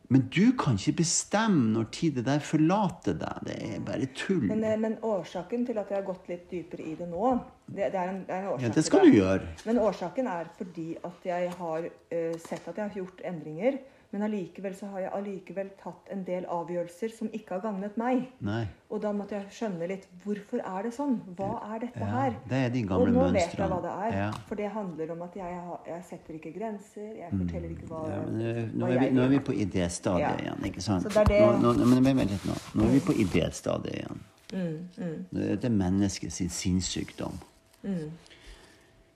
Men 0.09 0.23
du 0.33 0.55
kan 0.57 0.77
ikke 0.79 1.03
bestemme 1.03 1.67
når 1.75 1.89
tid 1.93 2.15
det 2.17 2.23
der 2.25 2.41
forlater 2.41 3.13
deg. 3.19 3.43
Det 3.45 3.57
er 3.67 3.83
bare 3.85 4.07
tull. 4.17 4.47
Men, 4.49 4.63
eh, 4.65 4.77
men 4.81 4.95
årsaken 5.05 5.67
til 5.67 5.77
at 5.77 5.91
jeg 5.93 5.99
har 5.99 6.07
gått 6.07 6.31
litt 6.31 6.47
dypere 6.49 6.87
i 6.89 6.95
det 6.97 7.05
nå, 7.11 7.35
det, 7.67 7.91
det, 7.93 7.99
er, 7.99 8.09
en, 8.15 8.23
det 8.25 8.33
er 8.33 8.41
en 8.41 8.49
årsak 8.55 8.65
Ja, 8.65 8.71
det 8.73 8.83
skal 8.87 9.05
du 9.05 9.13
gjøre. 9.13 9.53
Men 9.69 9.81
årsaken 9.85 10.31
er 10.33 10.49
fordi 10.57 10.87
at 11.11 11.29
jeg 11.29 11.53
har 11.59 11.85
uh, 11.85 12.33
sett 12.41 12.71
at 12.71 12.73
jeg 12.73 12.87
har 12.87 12.97
gjort 13.03 13.21
endringer. 13.29 13.77
Men 14.11 14.23
allikevel 14.25 14.73
så 14.73 14.87
har 14.89 14.99
jeg 15.03 15.11
allikevel 15.13 15.67
tatt 15.77 16.07
en 16.09 16.23
del 16.25 16.45
avgjørelser 16.49 17.11
som 17.13 17.27
ikke 17.29 17.51
har 17.53 17.59
gagnet 17.61 17.97
meg. 18.01 18.23
Nei. 18.41 18.63
Og 18.89 19.03
da 19.03 19.11
måtte 19.13 19.35
jeg 19.37 19.51
skjønne 19.53 19.85
litt 19.91 20.07
hvorfor 20.23 20.63
er 20.65 20.87
det 20.87 20.93
sånn? 20.95 21.19
Hva 21.37 21.49
er 21.75 21.83
dette 21.83 21.99
Ja, 22.01 22.07
her? 22.15 22.39
det 22.49 22.57
er 22.65 22.69
de 22.73 22.81
Og 22.89 23.05
nå 23.05 23.11
nå 23.13 23.27
vet 23.35 23.53
jeg 23.53 23.69
hva 23.69 23.77
det 23.83 23.91
er. 24.07 24.15
Ja. 24.17 24.31
For 24.47 24.55
det 24.55 24.71
handler 24.73 25.11
om 25.13 25.21
at 25.21 25.35
jeg, 25.37 25.59
jeg 25.91 26.03
setter 26.09 26.33
ikke 26.39 26.53
grenser. 26.57 27.11
Jeg 27.19 27.29
forteller 27.37 27.69
ikke 27.75 27.85
hva, 27.91 27.99
Mm. 27.99 28.09
Ja, 28.09 28.21
men 28.25 28.41
eh, 28.41 28.63
nå, 28.73 28.85
hva 28.87 28.89
er 28.95 28.99
vi, 28.99 29.09
nå 29.13 29.21
er 29.21 29.29
vi 29.35 29.39
på 29.51 29.53
idéstadiet 29.53 30.41
igjen, 30.41 30.65
ikke 30.71 30.81
sant? 30.81 31.03
Så 31.05 31.09
det 31.09 31.17
er 31.17 31.25
det- 31.29 31.61
Nå, 31.61 31.73
nå, 31.77 32.01
men 32.01 32.17
vent 32.17 32.31
litt 32.31 32.45
nå. 32.49 32.57
Nå 32.75 32.87
er 32.87 32.91
vi 32.97 32.99
på 33.11 33.13
idéstadiet 33.13 33.93
igjen. 33.93 34.19
Mm, 34.49 34.89
mm, 34.97 35.25
Det 35.31 35.63
er 35.65 35.69
mennesket 35.69 36.31
sin 36.33 36.49
sinnssykdom. 36.49 37.37
mm, 37.85 38.09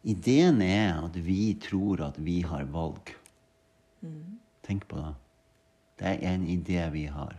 Ideen 0.06 0.62
er 0.62 1.02
at 1.06 1.16
vi 1.16 1.54
tror 1.56 2.02
at 2.10 2.18
vi 2.20 2.42
har 2.42 2.66
valg. 2.66 3.16
mm, 4.04 4.33
Tenk 4.64 4.88
på 4.88 4.98
det. 4.98 5.14
Det 6.00 6.08
er 6.14 6.34
en 6.34 6.48
idé 6.48 6.90
vi 6.92 7.06
har. 7.06 7.36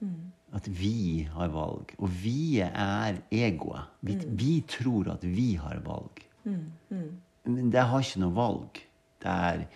mm. 0.00 0.32
At 0.52 0.68
vi 0.80 1.28
har 1.32 1.48
valg. 1.52 1.92
Og 1.98 2.08
vi 2.22 2.60
er 2.64 3.18
egoet. 3.30 3.84
Vi, 4.00 4.14
vi 4.28 4.64
tror 4.68 5.10
at 5.12 5.24
vi 5.24 5.54
har 5.54 5.80
valg. 5.84 6.22
mm, 6.44 6.72
mm. 6.90 7.20
Men 7.44 7.72
det 7.72 7.80
har 7.80 8.00
ikke 8.00 8.20
noe 8.20 8.34
valg. 8.36 8.80
Det 9.22 9.28
er 9.32 9.66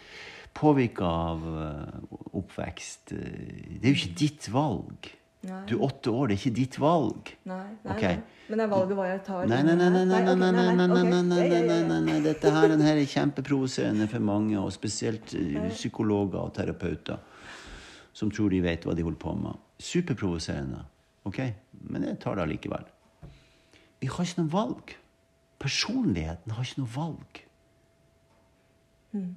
påvirka 0.54 1.04
av 1.04 1.44
eh, 1.62 2.16
oppvekst. 2.36 3.12
Det 3.12 3.82
er 3.82 3.92
jo 3.94 4.00
ikke 4.00 4.18
ditt 4.18 4.48
valg. 4.52 5.08
Nei. 5.42 5.62
Du 5.66 5.74
er 5.74 5.82
åtte 5.88 6.12
år, 6.14 6.28
det 6.30 6.36
er 6.36 6.40
ikke 6.40 6.54
ditt 6.54 6.76
valg. 6.78 7.32
Nei, 7.50 7.64
nei, 7.82 7.96
okay. 7.96 8.20
nei. 8.20 8.46
Men 8.46 8.60
det 8.60 8.64
er 8.64 8.70
valget 8.70 8.98
hva 8.98 9.06
jeg 9.08 9.22
tar. 9.26 9.46
Nei, 9.50 9.58
nei, 9.66 9.74
nei, 9.74 9.88
nei, 9.90 10.04
nei, 10.06 10.22
nei, 10.22 10.50
nei, 10.52 10.86
nei, 10.86 11.22
nei, 11.26 11.82
nei, 11.88 12.00
nei. 12.06 12.16
Dette 12.22 12.52
her, 12.54 12.68
den 12.70 12.84
her 12.84 13.00
er 13.00 13.08
kjempeprovoserende 13.10 14.06
for 14.12 14.22
mange, 14.22 14.54
og 14.60 14.70
spesielt 14.74 15.34
eh, 15.38 15.70
psykologer 15.74 16.38
og 16.44 16.54
terapeuter 16.54 17.18
som 18.12 18.30
tror 18.30 18.52
de 18.52 18.60
vet 18.62 18.84
hva 18.84 18.94
de 18.94 19.04
holder 19.04 19.20
på 19.20 19.34
med. 19.40 19.60
Superprovoserende. 19.82 20.82
Ok? 21.28 21.40
Men 21.90 22.04
jeg 22.06 22.18
tar 22.22 22.36
det 22.36 22.44
allikevel. 22.46 22.84
Vi 24.02 24.10
har 24.10 24.26
ikke 24.26 24.42
noe 24.42 24.52
valg. 24.52 24.92
Personligheten 25.62 26.54
har 26.54 26.66
ikke 26.66 26.82
noe 26.82 26.92
valg. 26.92 27.40
Mm. 29.12 29.32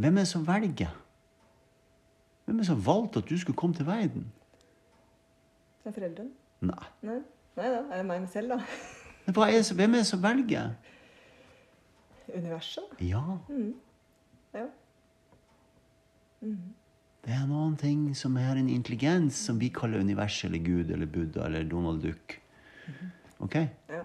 Hvem 0.00 0.18
er 0.18 0.26
det 0.26 0.32
som 0.32 0.44
velger? 0.46 0.92
Hvem 2.44 2.58
er 2.58 2.64
det 2.64 2.70
som 2.70 2.84
valgte 2.86 3.22
at 3.22 3.30
du 3.30 3.38
skulle 3.38 3.58
komme 3.58 3.76
til 3.76 3.86
verden? 3.86 4.30
Er 5.84 5.94
foreldrene. 5.96 6.30
Nei. 6.60 6.88
Nei. 7.08 7.20
nei 7.56 7.68
da, 7.72 7.84
er 7.88 8.02
det 8.02 8.06
meg 8.08 8.26
selv, 8.32 8.56
da. 8.56 9.32
Hva 9.34 9.48
er 9.52 9.64
hvem 9.76 9.96
er 9.96 10.02
det 10.02 10.08
som 10.08 10.22
velger? 10.22 10.74
Universet, 12.30 12.84
da. 12.92 13.04
Ja. 13.04 13.22
Ja. 14.54 14.66
Det 17.20 17.34
er 17.36 17.44
noen 17.48 17.74
ting 17.80 18.06
som 18.16 18.36
er 18.40 18.56
en 18.56 18.70
intelligens 18.72 19.36
som 19.46 19.58
vi 19.60 19.68
kaller 19.74 20.00
universet 20.00 20.48
eller 20.48 20.64
Gud 20.64 20.92
eller 20.94 21.10
Buddha 21.10 21.44
eller 21.46 21.66
Donald 21.68 22.02
Duck. 22.04 22.38
Ok? 23.40 23.56
ja. 23.88 24.04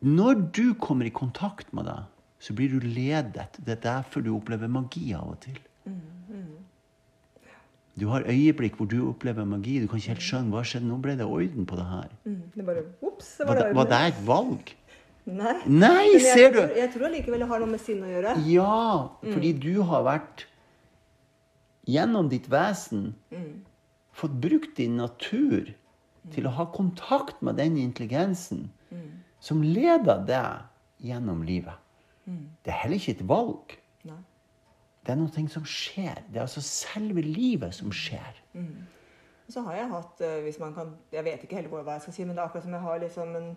Når 0.00 0.46
du 0.56 0.74
kommer 0.80 1.04
i 1.04 1.12
kontakt 1.12 1.72
med 1.76 1.84
det, 1.84 1.98
så 2.40 2.54
blir 2.56 2.72
du 2.72 2.80
ledet. 2.80 3.58
Det 3.60 3.74
er 3.74 3.82
derfor 3.84 4.24
du 4.24 4.32
opplever 4.32 4.68
magi 4.68 5.10
av 5.12 5.34
og 5.34 5.40
til. 5.44 5.58
Du 7.98 8.06
har 8.08 8.22
øyeblikk 8.28 8.76
hvor 8.78 8.86
du 8.88 9.00
opplever 9.08 9.44
magi. 9.44 9.80
Du 9.82 9.88
kan 9.90 9.98
ikke 9.98 10.14
helt 10.14 10.24
skjønne 10.24 10.54
hva 10.54 10.62
skjedde. 10.66 10.86
Nå 10.88 11.00
ble 11.02 11.16
det 11.18 11.26
orden 11.26 11.66
på 11.66 11.78
det 11.78 11.86
her. 11.88 12.12
Mm. 12.24 12.42
Det 12.54 12.66
bare 12.66 12.84
ups, 13.02 13.32
så 13.36 13.46
Var 13.46 13.50
var 13.50 13.58
det, 13.58 13.66
det 13.66 13.76
var 13.80 13.90
det 13.90 14.02
et 14.12 14.20
valg? 14.26 14.76
Nei. 15.30 15.56
Nei, 15.66 16.06
jeg, 16.14 16.22
ser 16.24 16.54
du! 16.54 16.60
Jeg 16.78 16.90
tror 16.94 17.08
allikevel 17.10 17.42
det 17.44 17.48
har 17.50 17.60
noe 17.62 17.70
med 17.70 17.82
sinne 17.82 18.08
å 18.08 18.12
gjøre. 18.14 18.36
Ja, 18.50 18.84
fordi 19.26 19.50
du 19.62 19.82
har 19.90 20.06
vært 20.06 20.46
gjennom 21.90 22.30
ditt 22.30 22.48
vesen 22.50 23.12
fått 24.16 24.38
brukt 24.42 24.76
din 24.78 24.98
natur 25.00 25.70
til 26.34 26.48
å 26.48 26.54
ha 26.56 26.66
kontakt 26.72 27.40
med 27.44 27.58
den 27.60 27.78
intelligensen 27.80 28.68
som 29.40 29.62
leder 29.64 30.24
deg 30.28 31.06
gjennom 31.10 31.44
livet. 31.46 31.76
Det 32.26 32.72
er 32.72 32.82
heller 32.82 33.00
ikke 33.00 33.16
et 33.16 33.28
valg. 33.28 33.76
Det 35.10 35.16
er 35.16 35.18
noe 35.18 35.50
som 35.50 35.64
skjer. 35.66 36.20
Det 36.30 36.38
er 36.38 36.44
altså 36.46 36.62
selve 36.62 37.22
livet 37.26 37.74
som 37.74 37.90
skjer. 37.90 38.36
Så 39.50 39.64
har 39.66 39.74
jeg 39.74 39.88
hatt, 39.90 40.20
eh, 40.22 40.36
hvis 40.44 40.60
man 40.62 40.74
kan 40.74 40.92
Jeg 41.10 41.24
vet 41.26 41.42
ikke 41.42 41.56
heller 41.58 41.82
hva 41.82 41.96
jeg 41.96 42.04
skal 42.04 42.14
si, 42.14 42.24
men 42.24 42.36
det 42.36 42.42
er 42.44 42.46
akkurat 42.46 42.62
som 42.62 42.76
jeg 42.76 42.80
har 42.84 43.00
liksom 43.02 43.36
en 43.36 43.48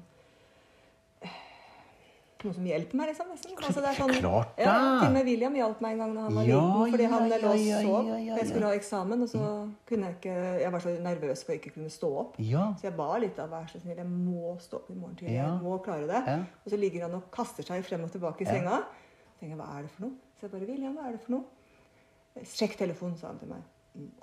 noe 2.44 2.56
som 2.58 2.66
hjelper 2.68 2.98
meg, 3.00 3.10
liksom. 3.12 3.30
nesten. 3.32 3.54
Altså, 3.56 3.80
det 3.84 3.90
er 3.92 3.98
sånn, 4.00 4.14
Klart 4.18 4.50
det! 4.58 4.66
ja, 4.66 4.74
Til 5.00 5.06
og 5.08 5.14
med 5.16 5.28
William 5.30 5.54
hjalp 5.56 5.84
meg 5.86 5.94
en 5.94 6.02
gang 6.04 6.16
da 6.18 6.26
han 6.26 6.36
var 6.36 6.50
Ja, 6.50 6.58
liten. 6.64 6.96
Fordi 6.96 7.06
han 7.14 7.30
ja, 7.30 7.38
lå 7.44 7.52
og 7.54 7.86
sov. 7.86 8.10
Jeg 8.26 8.48
skulle 8.50 8.66
ha 8.66 8.80
eksamen, 8.80 9.24
og 9.24 9.32
så 9.32 9.44
kunne 9.88 10.10
jeg 10.10 10.18
ikke 10.18 10.36
Jeg 10.64 10.74
var 10.74 10.84
så 10.84 10.96
nervøs 11.06 11.46
for 11.46 11.54
å 11.54 11.60
ikke 11.60 11.74
kunne 11.78 11.94
stå 11.94 12.10
opp. 12.24 12.36
Ja. 12.44 12.66
Så 12.82 12.90
jeg 12.90 12.98
ba 12.98 13.08
litt 13.24 13.40
av 13.40 13.54
vær 13.54 13.72
så 13.72 13.80
snill, 13.80 14.02
jeg 14.02 14.10
må 14.10 14.58
stå 14.66 14.82
opp 14.82 14.92
i 14.92 14.98
morgen 14.98 15.16
tidlig. 15.22 15.38
Jeg 15.38 15.56
må 15.64 15.78
klare 15.86 16.10
det. 16.10 16.38
Og 16.66 16.76
så 16.76 16.82
ligger 16.84 17.08
han 17.08 17.18
og 17.22 17.30
kaster 17.32 17.70
seg 17.70 17.88
frem 17.88 18.04
og 18.04 18.12
tilbake 18.12 18.44
i 18.44 18.50
senga. 18.50 18.82
Jeg 18.84 19.46
tenker 19.46 19.64
hva 19.64 19.72
er 19.78 19.88
det 19.88 19.96
for 19.96 20.10
noe? 20.10 20.20
Så 20.40 20.48
jeg 20.48 20.52
bare, 20.52 20.68
William, 20.70 20.96
hva 20.98 21.08
er 21.10 21.16
det 21.18 21.22
for 21.26 21.36
noe? 21.38 22.44
Sjekk 22.50 22.76
telefonen, 22.80 23.16
sa 23.20 23.30
han 23.30 23.40
til 23.40 23.52
meg. 23.54 23.62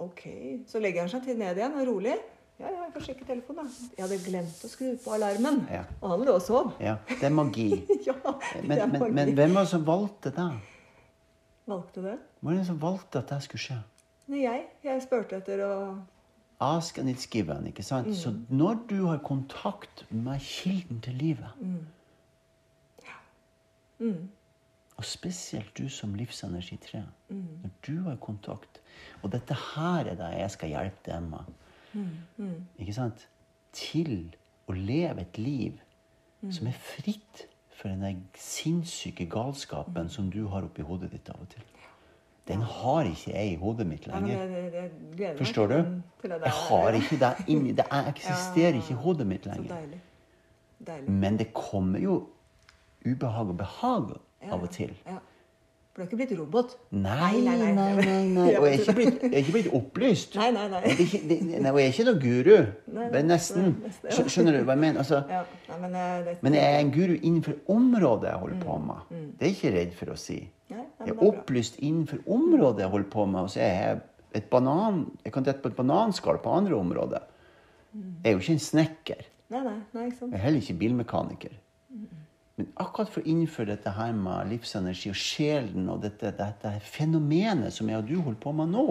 Ok. 0.02 0.22
Så 0.66 0.80
legger 0.82 1.04
han 1.06 1.10
seg 1.12 1.22
til 1.28 1.38
ned 1.38 1.56
igjen 1.60 1.76
og 1.78 1.86
rolig. 1.88 2.16
Ja, 2.60 2.66
ja, 2.68 2.80
jeg 2.84 2.92
får 2.92 3.04
sjekke 3.06 3.24
telefonen, 3.28 3.68
da. 3.70 3.86
Jeg 3.96 4.04
hadde 4.04 4.18
glemt 4.26 4.64
å 4.66 4.68
skru 4.68 4.88
på 5.00 5.12
alarmen. 5.16 5.62
Ja. 5.72 5.84
Og 6.02 6.10
han 6.12 6.24
lå 6.26 6.34
og 6.36 6.42
sov. 6.44 6.72
Ja, 6.82 6.96
det 7.08 7.22
er 7.30 7.32
magi. 7.32 7.68
ja, 8.08 8.16
det 8.20 8.64
Men, 8.66 8.74
er 8.78 8.86
men, 8.90 8.98
magi. 9.00 9.14
men 9.16 9.32
hvem 9.38 9.54
var 9.56 9.64
det 9.64 9.70
som 9.72 9.86
valgte 9.86 10.32
det? 10.36 10.48
Valgte 11.70 12.02
det? 12.04 12.16
Hvem 12.42 12.50
Var 12.50 12.58
det 12.58 12.66
som 12.68 12.80
valgte 12.82 13.22
at 13.22 13.30
det 13.32 13.38
skulle 13.46 13.64
skje? 13.64 13.78
Nei, 14.30 14.42
jeg. 14.44 14.66
Jeg 14.84 15.04
spurte 15.06 15.38
etter 15.40 15.62
å 15.64 15.72
Ask 16.60 16.98
and 17.00 17.08
it's 17.08 17.24
given. 17.30 17.64
ikke 17.70 17.82
sant? 17.86 18.10
Så 18.20 18.34
når 18.52 18.82
du 18.90 18.98
har 19.06 19.22
kontakt 19.24 20.02
med 20.12 20.42
kilden 20.44 20.98
til 21.00 21.14
livet, 21.16 21.56
og 25.00 25.06
spesielt 25.08 25.72
du 25.78 25.86
som 25.92 26.12
livsenergi 26.18 26.76
3, 26.84 27.00
når 27.32 27.70
du 27.86 27.94
har 28.08 28.18
kontakt 28.20 28.80
Og 29.22 29.30
dette 29.32 29.56
her 29.74 30.10
er 30.12 30.16
det 30.18 30.28
jeg 30.38 30.50
skal 30.52 30.68
hjelpe 30.74 31.08
deg 31.08 31.22
med. 31.30 31.54
Ikke 32.78 32.92
sant? 32.96 33.26
Til 33.72 34.28
å 34.68 34.76
leve 34.76 35.24
et 35.24 35.38
liv 35.40 35.78
som 36.52 36.68
er 36.68 36.76
fritt 36.76 37.46
for 37.80 37.88
den 37.92 38.22
sinnssyke 38.36 39.24
galskapen 39.32 40.08
som 40.12 40.28
du 40.32 40.42
har 40.52 40.66
oppi 40.68 40.84
hodet 40.84 41.10
ditt 41.14 41.28
av 41.32 41.40
og 41.40 41.48
til. 41.52 41.64
Den 42.48 42.62
har 42.66 43.06
ikke 43.08 43.30
jeg 43.32 43.52
i 43.54 43.58
hodet 43.60 43.86
mitt 43.86 44.06
Ja, 44.08 44.18
lenger. 44.18 44.36
jeg, 44.36 44.50
jeg, 44.50 44.72
jeg 44.74 45.16
gleder 45.16 45.36
Forstår 45.38 45.68
du? 45.70 45.76
Jeg 46.28 46.54
har 46.56 46.96
ikke 46.98 47.18
det 47.20 47.32
inni 47.52 47.72
Det 47.78 47.84
eksisterer 48.08 48.78
ikke 48.80 48.96
i 48.96 49.02
hodet 49.04 49.26
mitt 49.26 49.46
lenger. 49.46 49.68
deilig. 49.76 50.00
Deilig. 50.86 51.10
Men 51.24 51.36
det 51.38 51.52
kommer 51.54 52.00
jo 52.02 52.16
ubehag 53.06 53.48
og 53.54 53.56
behag 53.60 54.10
Ja, 54.10 54.18
av 54.48 54.62
og 54.62 54.70
til. 54.72 54.94
Ja. 55.06 55.18
For 55.90 55.98
du 55.98 56.04
har 56.04 56.06
ikke 56.06 56.18
blitt 56.20 56.32
robot? 56.38 56.74
Nei, 56.94 57.40
nei, 57.42 57.56
nei. 57.58 57.70
nei, 58.30 58.44
Og 58.54 58.62
jeg 58.68 58.76
er 58.76 58.82
ikke 58.84 58.92
blitt, 58.94 59.24
er 59.26 59.38
ikke 59.40 59.54
blitt 59.56 59.72
opplyst. 59.74 60.36
Nei, 60.38 60.50
nei, 60.54 60.68
nei. 60.70 60.82
Nei, 61.58 61.72
og 61.72 61.80
jeg 61.80 61.88
er 61.88 61.90
ikke 61.96 62.04
noen 62.06 62.20
guru. 62.22 62.52
Nei, 62.54 62.94
nei, 63.00 63.08
Men 63.16 63.26
nesten. 63.32 63.72
nei, 63.82 64.14
Skjønner 64.30 64.54
du 64.54 64.60
hva 64.68 64.76
jeg 64.76 64.82
mener? 64.84 65.00
Altså, 65.02 65.18
men, 65.82 65.96
eh, 65.98 66.30
men 66.46 66.56
jeg 66.60 66.68
er 66.68 66.78
en 66.84 66.92
guru 66.94 67.16
innenfor 67.18 67.58
området 67.74 68.30
jeg 68.30 68.42
holder 68.44 68.60
på 68.62 68.76
med. 68.86 69.10
Det 69.10 69.42
er 69.42 69.50
jeg 69.50 69.56
ikke 69.58 69.72
redd 69.80 69.96
for 69.98 70.14
å 70.14 70.16
si. 70.22 70.38
Nei, 70.70 70.76
nei, 70.78 71.08
Jeg 71.08 71.16
er 71.16 71.18
er 71.18 71.26
opplyst 71.26 71.80
innenfor 71.82 72.22
området 72.38 72.84
jeg 72.86 72.92
holder 72.94 73.10
på 73.16 73.26
med. 73.26 73.40
Og 73.42 73.50
så 73.50 73.60
er 73.66 73.74
jeg 73.74 74.00
et 74.38 74.46
banan, 74.52 75.02
jeg 75.26 75.32
kan 75.34 75.42
dette 75.50 75.60
på 75.64 75.72
et 75.72 75.76
bananskall 75.82 76.38
på 76.38 76.54
andre 76.54 76.78
områder. 76.78 77.26
Jeg 77.98 78.30
er 78.30 78.38
jo 78.38 78.44
ikke 78.44 78.54
en 78.54 78.62
snekker. 78.70 79.26
Nei, 79.50 79.64
nei, 79.66 79.74
nei, 79.92 80.06
ikke 80.06 80.20
sant? 80.22 80.30
Jeg 80.30 80.38
er 80.38 80.44
heller 80.46 80.62
ikke 80.62 80.78
bilmekaniker. 80.78 81.58
Men 82.58 82.66
akkurat 82.82 83.08
for 83.08 83.22
å 83.22 83.30
innføre 83.30 83.66
dette 83.76 83.90
her 83.96 84.12
med 84.12 84.50
livsenergi 84.50 85.10
og 85.12 85.16
sjelen 85.16 85.88
og 85.88 86.02
dette, 86.02 86.32
dette 86.36 86.72
fenomenet 86.84 87.72
som 87.72 87.88
jeg 87.88 87.96
og 88.02 88.08
du 88.10 88.16
holder 88.20 88.40
på 88.42 88.52
med 88.58 88.68
nå, 88.74 88.86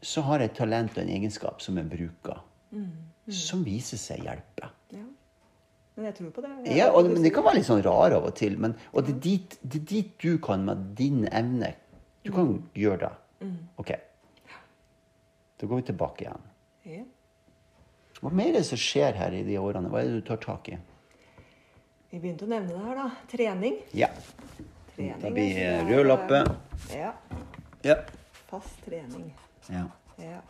så 0.00 0.22
har 0.28 0.40
jeg 0.44 0.52
et 0.52 0.56
talent 0.60 0.94
og 0.96 1.02
en 1.02 1.10
egenskap 1.16 1.60
som 1.64 1.76
jeg 1.80 1.90
bruker, 1.90 2.40
som 3.28 3.64
viser 3.66 3.98
seg 4.00 4.22
hjelpe. 4.24 4.70
Ja. 4.94 5.04
Men 5.98 6.06
jeg 6.06 6.14
tror 6.20 6.30
på 6.36 6.42
det. 6.44 6.50
Jeg- 6.68 6.76
Ja, 6.78 6.90
og, 6.94 7.04
men 7.10 7.22
Det 7.22 7.32
kan 7.34 7.42
være 7.44 7.56
litt 7.58 7.66
sånn 7.66 7.82
rar 7.82 8.12
av 8.14 8.24
og 8.24 8.34
til, 8.38 8.56
men, 8.58 8.76
og 8.92 9.04
det 9.04 9.16
er, 9.16 9.20
dit, 9.20 9.58
det 9.64 9.80
er 9.82 9.84
dit 9.84 10.12
du 10.22 10.38
kan 10.38 10.64
med 10.64 10.94
din 10.96 11.26
evne. 11.26 11.74
Du 12.24 12.30
kan 12.32 12.62
gjøre 12.74 12.98
det. 13.08 13.12
OK. 13.78 13.90
Da 15.60 15.66
går 15.66 15.76
vi 15.76 15.82
tilbake 15.82 16.22
igjen. 16.24 17.06
Hva 18.20 18.30
mer 18.34 18.48
er 18.50 18.58
det 18.58 18.64
som 18.66 18.78
skjer 18.80 19.14
her 19.14 19.34
i 19.38 19.42
de 19.46 19.58
årene? 19.62 19.88
Hva 19.92 20.00
er 20.02 20.08
det 20.10 20.20
du 20.22 20.26
tar 20.26 20.40
tak 20.42 20.68
i? 20.74 20.78
Vi 22.10 22.18
begynte 22.18 22.46
å 22.46 22.50
nevne 22.50 22.72
det 22.72 22.84
her, 22.86 22.94
da. 22.98 23.08
Trening. 23.30 23.76
Ja. 23.94 24.08
Trening 24.96 25.20
Det 25.22 25.32
blir 25.36 25.58
er- 25.62 25.84
rød 25.86 26.06
lappe. 26.08 26.40
Ja. 26.94 27.12
Ja. 27.84 27.96
Fast 28.48 28.80
trening. 28.86 29.32
ja. 29.70 29.84
Ja. 30.18 30.40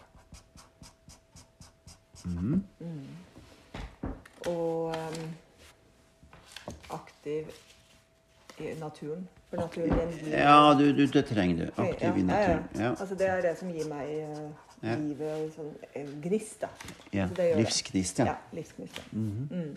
Mm. 2.28 2.62
Mm. 2.80 3.06
Og 4.46 4.94
um, 4.96 5.34
aktiv 6.90 7.50
i 8.60 8.72
naturen. 8.80 9.28
For 9.50 9.56
naturen 9.60 10.10
gir 10.12 10.32
Ja, 10.38 10.74
du, 10.78 10.92
du, 10.92 11.06
det 11.06 11.26
trenger 11.28 11.56
du. 11.66 11.82
Aktiv 11.82 12.16
i 12.18 12.22
naturen. 12.22 12.64
ja. 12.78 12.90
Altså, 12.90 13.14
det 13.14 13.28
er 13.28 13.40
det 13.42 13.54
som 13.58 13.68
gir 13.72 13.88
meg 13.88 14.08
eh, 14.08 14.48
Ja. 14.82 14.94
livet 14.94 15.32
og 15.42 15.48
sånn 15.56 15.72
eh, 15.94 16.06
gnist, 16.22 16.60
da. 16.62 16.68
Ja, 17.12 17.28
Så 17.28 17.48
livsgnist, 17.58 18.18
ja. 18.22 18.24
Ja, 18.24 18.36
livsgnist. 18.54 19.00
Ja. 19.00 19.18
mm. 19.18 19.72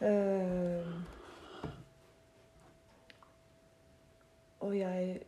Eh, 0.00 0.96
og 4.66 4.74
jeg 4.76 5.20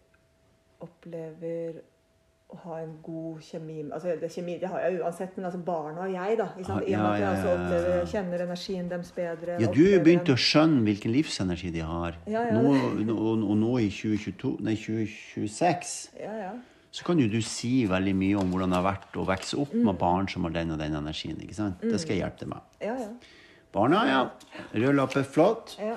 opplever 0.84 1.78
å 2.48 2.56
ha 2.62 2.78
en 2.80 2.94
god 3.04 3.42
kjemi 3.44 3.82
Altså 3.92 4.14
det, 4.20 4.30
kjemi, 4.32 4.54
det 4.60 4.70
har 4.72 4.80
jeg 4.86 5.00
uansett, 5.02 5.34
men 5.36 5.44
altså 5.50 5.60
barna 5.66 6.06
og 6.06 6.12
jeg, 6.14 6.38
da. 6.40 6.46
I 6.56 6.64
og 6.64 6.70
med 6.78 6.94
at 6.96 7.20
jeg 7.20 7.28
også 7.34 7.50
opplever, 7.54 8.06
kjenner 8.12 8.44
energien 8.46 8.88
deres 8.88 9.10
bedre. 9.12 9.58
Ja, 9.60 9.66
du 9.66 9.68
opplever 9.68 9.92
jo 9.98 10.04
begynt 10.06 10.26
den- 10.30 10.34
å 10.38 10.44
skjønne 10.46 10.82
hvilken 10.86 11.12
livsenergi 11.12 11.70
de 11.74 11.84
har. 11.84 12.16
Ja, 12.26 12.42
ja. 12.48 12.56
Nå, 12.56 12.72
og, 13.12 13.44
og 13.50 13.56
nå 13.60 13.72
i 13.84 13.90
2022, 13.92 14.56
nei, 14.64 14.74
2026 14.80 15.94
Ja, 16.22 16.32
ja. 16.46 16.52
Så 16.98 17.04
kan 17.06 17.20
jo 17.22 17.28
du 17.30 17.38
si 17.46 17.84
veldig 17.86 18.14
mye 18.18 18.38
om 18.40 18.50
hvordan 18.50 18.72
det 18.74 18.78
har 18.80 18.86
vært 18.88 19.16
å 19.20 19.24
vokse 19.28 19.58
opp 19.62 19.72
Mm. 19.74 19.84
med 19.86 19.98
barn 20.00 20.26
som 20.28 20.42
har 20.48 20.50
den 20.56 20.72
og 20.74 20.78
den 20.80 20.94
energien. 20.98 21.38
ikke 21.40 21.54
sant? 21.54 21.80
Det 21.80 22.00
skal 22.00 22.16
jeg 22.16 22.24
hjelpe 22.24 22.40
deg 22.42 22.48
med. 22.48 22.60
Ja, 22.82 22.94
ja. 22.98 23.08
Barna, 23.72 24.00
ja. 24.08 24.20
Rød 24.74 24.94
lappe, 24.98 25.22
flott. 25.24 25.76
ja. 25.78 25.94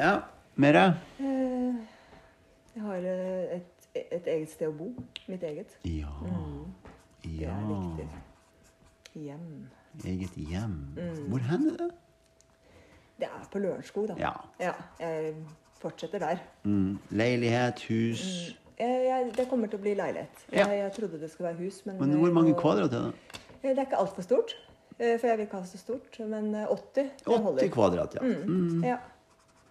Ja. 0.00 0.14
Mere? 0.56 0.96
Eh, 1.20 1.74
Jeg 2.74 2.82
har 2.82 2.96
eh, 2.96 3.56
et, 3.60 3.86
et 4.10 4.26
eget 4.26 4.50
sted 4.50 4.68
å 4.68 4.72
bo. 4.76 4.88
Mitt 5.28 5.42
eget. 5.46 5.76
Ja. 5.84 6.08
Det 7.22 7.30
Ja. 7.40 7.50
er 7.54 7.68
viktig. 7.68 8.08
Hjem. 9.14 9.68
Eget 10.04 10.34
hjem. 10.34 10.74
Mm. 10.98 11.28
Hvor 11.30 11.38
hen 11.46 11.68
er 11.70 11.76
det? 11.76 11.90
Det 13.20 13.28
er 13.28 13.46
på 13.52 13.58
Lørenskog, 13.62 14.08
da. 14.08 14.14
Ja. 14.18 14.72
Jeg 14.98 15.34
fortsetter 15.80 16.18
der. 16.18 16.38
Mm. 16.64 16.98
Leilighet, 17.10 17.80
hus. 17.88 18.24
Jeg, 18.78 19.04
jeg, 19.06 19.32
det 19.36 19.48
kommer 19.48 19.68
til 19.70 19.78
å 19.78 19.82
bli 19.84 19.94
leilighet. 19.94 20.44
Ja. 20.52 20.66
Jeg, 20.66 20.78
jeg 20.82 20.92
trodde 20.96 21.20
det 21.20 21.30
skulle 21.30 21.50
være 21.52 21.62
hus, 21.64 21.82
men 21.86 21.98
Men 22.00 22.16
hvor 22.18 22.32
mange 22.34 22.52
må- 22.52 22.60
kvadrat 22.60 22.92
er 22.92 23.02
det? 23.10 23.14
Eh, 23.62 23.70
Det 23.70 23.78
er 23.78 23.84
ikke 23.86 23.96
altfor 24.02 24.22
stort. 24.26 24.56
eh, 24.98 25.18
For 25.18 25.26
jeg 25.28 25.38
vil 25.38 25.46
ikke 25.46 25.60
ha 25.60 25.64
så 25.66 25.78
stort. 25.78 26.18
Men 26.20 26.54
eh, 26.54 26.66
80, 26.66 27.10
80 27.26 27.42
holder. 27.42 27.68
kvadrat, 27.70 28.14
ja. 28.14 28.20
Mm. 28.22 28.84
Ja. 28.84 28.96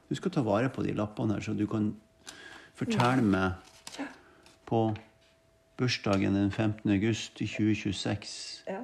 Du 0.09 0.15
skal 0.15 0.31
ta 0.31 0.41
vare 0.41 0.69
på 0.69 0.83
de 0.83 0.93
lappene 0.93 1.33
her, 1.33 1.39
så 1.41 1.53
du 1.57 1.65
kan 1.67 1.95
fortelle 2.75 3.21
meg 3.21 3.53
på 4.65 4.95
bursdagen 5.77 6.33
den 6.35 6.51
15. 6.51 6.89
august 6.91 7.35
2026 7.37 8.63
ja. 8.67 8.79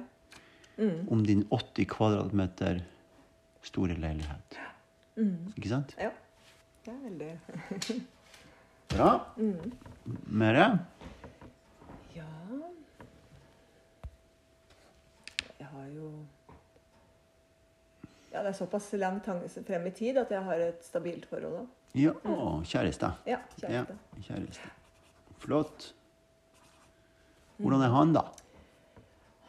om 1.10 1.24
din 1.26 1.44
80 1.50 1.84
kvadratmeter 1.86 2.80
store 3.62 3.94
leilighet. 3.94 4.58
Ikke 5.56 5.68
sant? 5.68 5.94
ja. 6.00 6.10
Det 6.84 6.92
er 6.94 7.02
veldig 7.04 8.00
Bra. 8.90 9.10
Mere? 10.26 10.78
Ja 12.16 12.24
Jeg 15.60 15.66
har 15.72 15.86
jo 15.94 16.10
Ja, 18.32 18.42
det 18.42 18.48
er 18.48 18.52
såpass 18.58 18.92
langt 18.98 19.24
frem 19.66 19.86
i 19.86 19.90
tid 19.94 20.18
at 20.22 20.30
jeg 20.30 20.42
har 20.46 20.54
et 20.70 20.84
stabilt 20.86 21.26
forhold 21.30 21.56
nå. 21.60 21.64
Ja, 21.98 22.12
kjæreste. 22.64 23.08
Ja, 23.26 23.38
Ja, 23.62 23.82
kjæreste. 24.22 24.68
Flott. 25.42 25.88
Hvordan 27.58 27.82
er 27.82 27.90
han, 27.90 28.12
da? 28.14 28.20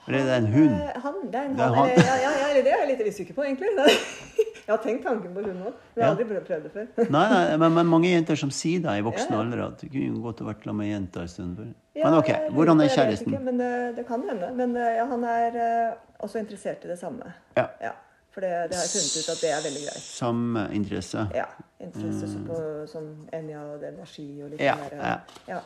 Eller 0.08 0.20
er 0.20 0.26
det 0.26 0.38
en 0.38 0.54
hund? 0.54 0.74
Han, 1.04 1.20
det 1.32 1.36
er 1.36 1.46
en 1.46 1.54
Det 1.56 1.62
er 1.66 1.76
han. 1.76 1.76
han. 1.78 1.90
Ja, 1.90 2.16
ja, 2.24 2.32
ja, 2.42 2.48
det 2.64 2.72
er 2.74 2.80
jeg 2.82 2.98
litt 2.98 3.08
usikker 3.14 3.38
på, 3.38 3.44
egentlig. 3.46 3.70
Jeg 4.68 4.72
har 4.76 4.82
tenkt 4.84 5.04
tanken 5.08 5.34
på 5.36 5.42
hund 5.46 5.64
òg, 5.66 5.74
men 5.96 6.02
jeg 6.02 6.06
har 6.06 6.12
aldri 6.16 6.26
prøvd, 6.30 6.64
det 6.64 6.72
før. 6.76 7.10
Nei, 7.16 7.24
nei, 7.34 7.58
men, 7.58 7.74
men 7.80 7.90
mange 7.90 8.12
jenter 8.12 8.38
som 8.40 8.52
sier 8.54 8.84
det 8.84 8.94
i 9.00 9.02
voksen 9.06 9.34
Ja, 9.34 9.40
alder, 9.42 9.64
at 9.72 9.82
du 9.82 9.88
kunne 9.90 10.22
godt 10.24 10.44
vært 10.46 10.64
sammen 10.68 10.78
med 10.84 10.88
ei 10.90 10.94
jente 10.94 11.24
en 11.26 11.32
stund 11.34 11.58
før. 11.58 11.72
Men 12.02 12.18
ok, 12.20 12.30
hvordan 12.56 12.82
er 12.86 12.94
kjæresten? 12.94 13.34
Ikke, 13.34 13.44
men 13.50 13.60
det, 13.60 13.72
det 13.98 14.06
kan 14.08 14.24
hende. 14.30 14.52
Men 14.62 14.76
eh, 14.78 14.94
ja, 15.00 15.06
han 15.10 15.24
er 15.28 15.58
eh, 15.66 15.98
også 16.24 16.40
interessert 16.44 16.86
i 16.86 16.92
det 16.94 17.00
samme. 17.02 17.34
Ja. 17.58 17.66
Ja, 17.82 17.92
For 18.32 18.42
det, 18.46 18.52
det 18.72 18.78
har 18.80 18.86
jeg 18.88 18.94
funnet 18.96 19.18
ut 19.20 19.30
at 19.34 19.42
det 19.44 19.52
er 19.52 19.62
veldig 19.68 19.84
greit. 19.90 20.06
Samme 20.08 20.68
interesse? 20.78 21.28
Ja, 21.36 21.50
Interesse 21.82 22.28
mm. 22.30 22.44
på 22.48 22.58
sånn 22.92 23.08
Enja 23.34 23.62
energi 23.90 24.28
og 24.46 24.52
litt 24.54 24.60
Mm. 24.62 24.66
Ja, 24.70 24.76
mer. 24.78 24.90
der. 24.94 25.06
ja. 25.10 25.56
ja. 25.56 25.62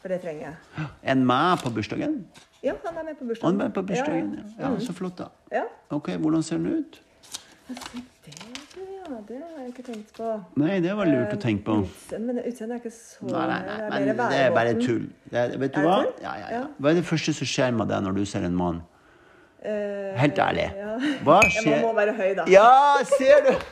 For 0.00 0.08
det 0.08 0.22
trenger 0.22 0.46
jeg. 0.48 0.86
En 1.12 1.22
meg 1.28 1.60
på 1.60 1.70
bursdagen? 1.76 2.14
Ja, 2.64 2.72
han 2.84 2.96
er 2.98 3.04
med 3.04 3.16
på 3.18 3.24
Han 3.24 3.28
bursdagen. 3.28 3.60
er 3.60 3.64
med 3.68 3.74
på 3.76 3.82
bursdagen, 3.88 4.30
Ja, 4.36 4.44
ja. 4.64 4.70
ja. 4.74 4.80
Så 4.84 4.92
flott, 4.96 5.16
da. 5.20 5.26
ja. 5.52 5.62
ja. 5.62 5.64
Ok, 5.96 6.08
hvordan 6.20 6.42
ser 6.42 6.56
den 6.60 6.78
ut? 6.80 7.00
Det, 7.70 8.34
ja, 8.80 9.18
det 9.28 9.36
har 9.38 9.62
jeg 9.62 9.68
ikke 9.70 9.84
tenkt 9.86 10.12
på. 10.16 10.28
Nei, 10.60 10.76
det 10.82 10.92
var 10.98 11.08
lurt 11.08 11.32
å 11.34 11.38
tenke 11.40 11.64
på. 11.66 11.76
Utseende, 11.86 12.34
men 12.34 12.42
utseendet 12.44 12.76
er 12.76 12.80
ikke 12.82 12.92
så 12.94 13.26
Nei, 13.26 13.32
nei, 13.50 13.58
nei, 13.66 13.76
det 13.76 13.84
er 13.84 13.90
men 13.90 14.20
det 14.20 14.38
er 14.40 14.54
bare 14.54 14.72
tull. 14.80 15.04
Det 15.30 15.38
er, 15.42 15.54
vet 15.62 15.74
du 15.74 15.80
Er 15.80 15.86
hva? 15.86 15.98
Ja, 16.22 16.32
ja, 16.40 16.48
ja. 16.56 16.62
Hva 16.78 16.92
er 16.92 16.98
det 17.00 17.04
første 17.08 17.34
som 17.36 17.50
skjer 17.52 17.74
med 17.76 17.90
deg 17.92 18.02
når 18.06 18.18
du 18.18 18.24
ser 18.28 18.46
en 18.48 18.56
mann? 18.58 18.80
Eh, 19.60 20.10
Helt 20.18 20.38
ærlig. 20.40 20.66
Ja. 20.78 20.96
Hva 21.26 21.38
skjer? 21.46 21.70
man 21.76 21.86
må 21.88 21.92
være 21.98 22.14
høy, 22.16 22.30
da. 22.38 22.46
Ja, 22.50 22.70
ser 23.12 23.38
du! 23.48 23.52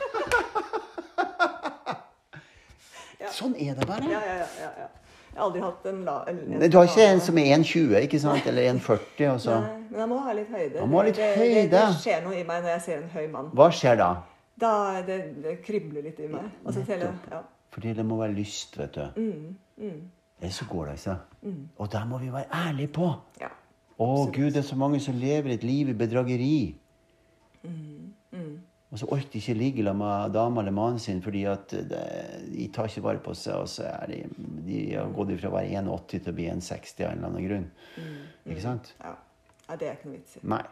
Sånn 3.39 3.53
er 3.61 3.75
det 3.77 3.85
bare. 3.87 4.07
Ja, 4.09 4.19
ja, 4.25 4.35
ja, 4.41 4.47
ja, 4.63 4.71
ja. 4.85 4.87
Jeg 5.29 5.37
har 5.37 5.45
aldri 5.45 5.61
hatt 5.63 5.85
en 5.91 5.99
la... 6.05 6.15
En, 6.27 6.39
en 6.57 6.71
Du 6.71 6.77
har 6.77 6.89
ikke 6.89 7.05
en 7.05 7.21
som 7.23 7.37
er 7.37 7.51
1,20, 7.57 7.95
ikke 8.07 8.19
sant? 8.19 8.47
Eller 8.49 8.71
1,40? 8.73 9.29
og 9.29 9.45
Nei, 9.63 9.77
men 9.91 9.99
jeg 10.01 10.09
må 10.11 10.17
ha 10.25 10.33
litt 10.35 10.49
høyde. 10.55 10.87
Må 10.89 10.99
ha 10.99 11.05
litt 11.07 11.19
det, 11.21 11.29
det, 11.37 11.63
det 11.71 11.85
skjer 12.01 12.23
noe 12.25 12.35
i 12.39 12.43
meg 12.47 12.65
når 12.65 12.73
jeg 12.75 12.81
ser 12.87 12.97
en 13.03 13.09
høy 13.13 13.27
mann. 13.31 13.51
Hva 13.55 13.69
skjer 13.71 13.99
da? 14.01 14.09
Da 14.59 14.73
det, 15.07 15.19
det 15.43 15.55
kribler 15.63 16.03
litt 16.09 16.19
i 16.19 16.27
meg. 16.31 16.49
Altså, 16.65 16.83
hele, 16.89 17.13
ja. 17.31 17.43
Fordi 17.71 17.93
det 17.95 18.05
må 18.05 18.17
være 18.19 18.35
lyst, 18.35 18.75
vet 18.79 18.97
du. 18.97 19.05
Mm, 19.21 19.55
mm, 19.77 20.01
Ellers 20.41 20.57
så 20.61 20.65
går 20.69 20.89
det 20.89 20.97
ikke. 20.99 21.15
Og 21.77 21.91
der 21.91 22.05
må 22.09 22.17
vi 22.19 22.33
være 22.33 22.49
ærlige 22.65 22.93
på. 22.99 23.13
ja. 23.41 23.53
Å 23.99 24.05
Gud, 24.31 24.53
det 24.55 24.61
er 24.61 24.67
så 24.67 24.77
mange 24.79 24.99
som 25.03 25.17
lever 25.19 25.51
et 25.57 25.63
liv 25.67 25.89
i 25.91 25.93
bedrageri. 25.93 26.75
Mm, 27.67 27.98
Og 28.89 28.97
så 28.97 29.05
orker 29.05 29.29
de 29.29 29.37
ikke 29.37 29.53
ligge 29.53 29.83
sammen 29.85 30.01
med 30.01 30.33
dama 30.33 30.61
eller 30.63 30.73
mannen 30.73 30.99
sin 30.99 31.21
fordi 31.21 31.43
at 31.45 31.69
de 31.69 32.67
tar 32.73 32.89
ikke 32.89 33.03
vare 33.05 33.21
på 33.21 33.35
seg. 33.37 33.61
Og 33.61 33.69
så 33.69 33.85
er 33.85 34.09
de, 34.09 34.23
de 34.65 34.79
har 34.95 35.13
gått 35.13 35.35
fra 35.37 35.51
å 35.51 35.55
være 35.59 35.83
1,80 35.83 36.09
til 36.15 36.31
å 36.31 36.35
bli 36.39 36.49
1,60 36.49 37.05
av 37.05 37.11
en 37.11 37.17
eller 37.17 37.29
annen 37.29 37.47
grunn. 37.47 37.69
Ikke 38.49 38.65
sant? 38.65 38.93
ja. 39.03 39.13
ja. 39.67 39.77
det 39.77 39.91
er 39.91 39.97
ikke 39.99 40.09
noe 40.09 40.17
vits 40.17 40.39
i. 40.39 40.43
Nei. 40.55 40.63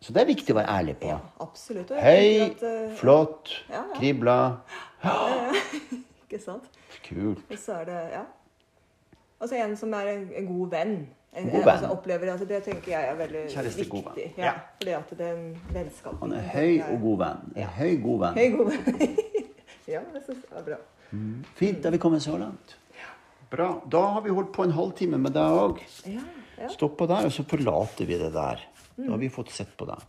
Så 0.00 0.12
det 0.12 0.22
er 0.22 0.28
viktig 0.28 0.52
å 0.52 0.58
være 0.58 0.72
ærlig 0.78 0.94
på. 1.00 1.08
Ja, 1.08 1.20
absolutt. 1.40 1.92
Høy, 1.96 2.40
at, 2.44 2.62
uh, 2.62 2.96
flott, 2.98 3.52
Ja, 3.70 3.80
ja. 3.80 3.96
kribla. 3.96 4.38
Ikke 6.26 6.40
sant? 6.42 6.68
Kult. 7.06 7.40
Og 7.50 7.58
så 7.60 7.80
er 7.80 7.88
det 7.88 8.00
Ja. 8.16 8.24
Altså 9.40 9.56
en 9.60 9.74
som 9.76 9.92
er 9.92 10.08
en, 10.14 10.28
en 10.32 10.46
god 10.48 10.70
venn. 10.72 10.94
En, 11.36 11.50
God 11.52 11.60
venn. 11.60 11.68
Altså 11.74 11.90
opplever, 11.92 12.30
altså 12.32 12.46
det 12.48 12.62
tenker 12.64 12.92
jeg 12.94 13.08
er 13.10 13.16
veldig 13.18 13.42
Kjæreste, 13.52 13.82
viktig. 13.82 13.90
god 13.92 14.04
venn. 14.14 14.32
Ja, 14.38 14.44
Ja. 14.46 14.52
Fordi 14.78 14.94
at 14.96 15.10
det 15.18 15.26
er 15.26 15.34
en 15.36 15.60
vennskap. 15.74 16.14
Han 16.22 16.32
er 16.32 16.46
høy 16.54 16.80
og 16.86 17.00
god 17.02 17.18
venn. 17.18 17.42
En 17.56 17.72
høy, 17.76 17.92
god 18.02 18.18
venn. 18.24 18.38
Høy, 18.40 18.56
god 18.56 18.70
venn. 18.72 19.16
ja, 19.94 20.00
det 20.14 20.22
syns 20.26 20.42
det 20.48 20.58
er 20.62 20.66
bra. 20.70 20.78
Fint, 21.60 21.82
da 21.82 21.88
er 21.90 21.96
vi 21.96 22.00
kommet 22.02 22.24
så 22.24 22.38
langt. 22.40 22.76
Bra. 23.50 23.68
Da 23.92 24.00
har 24.16 24.24
vi 24.24 24.32
holdt 24.34 24.50
på 24.56 24.64
en 24.66 24.72
halvtime 24.74 25.20
med 25.22 25.36
deg 25.36 25.60
òg. 25.60 25.82
Ja, 26.10 26.24
ja, 26.58 26.68
Stoppa 26.72 27.06
der, 27.06 27.28
og 27.28 27.32
så 27.36 27.44
forlater 27.46 28.08
vi 28.08 28.16
det 28.18 28.32
der. 28.34 28.64
Da 28.96 29.10
har 29.12 29.20
vi 29.20 29.28
fått 29.30 29.52
sett 29.54 29.76
på 29.78 29.86
deg. 29.86 30.02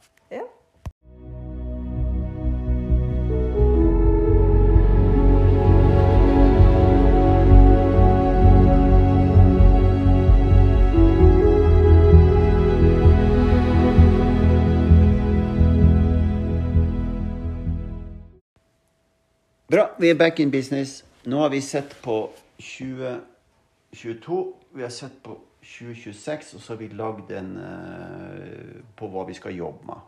Vi 19.99 20.09
er 20.09 20.17
back 20.17 20.39
in 20.39 20.51
business. 20.51 21.05
Nå 21.25 21.39
har 21.41 21.49
vi 21.49 21.61
sett 21.61 22.01
på 22.01 22.29
2022, 22.57 24.53
vi 24.73 24.81
har 24.83 24.89
sett 24.89 25.23
på 25.23 25.37
2026, 25.61 26.53
og 26.55 26.61
så 26.61 26.73
har 26.73 26.79
vi 26.79 26.87
lagd 26.95 27.31
en 27.35 27.57
uh, 27.57 28.83
på 28.95 29.09
hva 29.11 29.25
vi 29.27 29.35
skal 29.37 29.55
jobbe 29.57 29.85
med. 29.89 29.99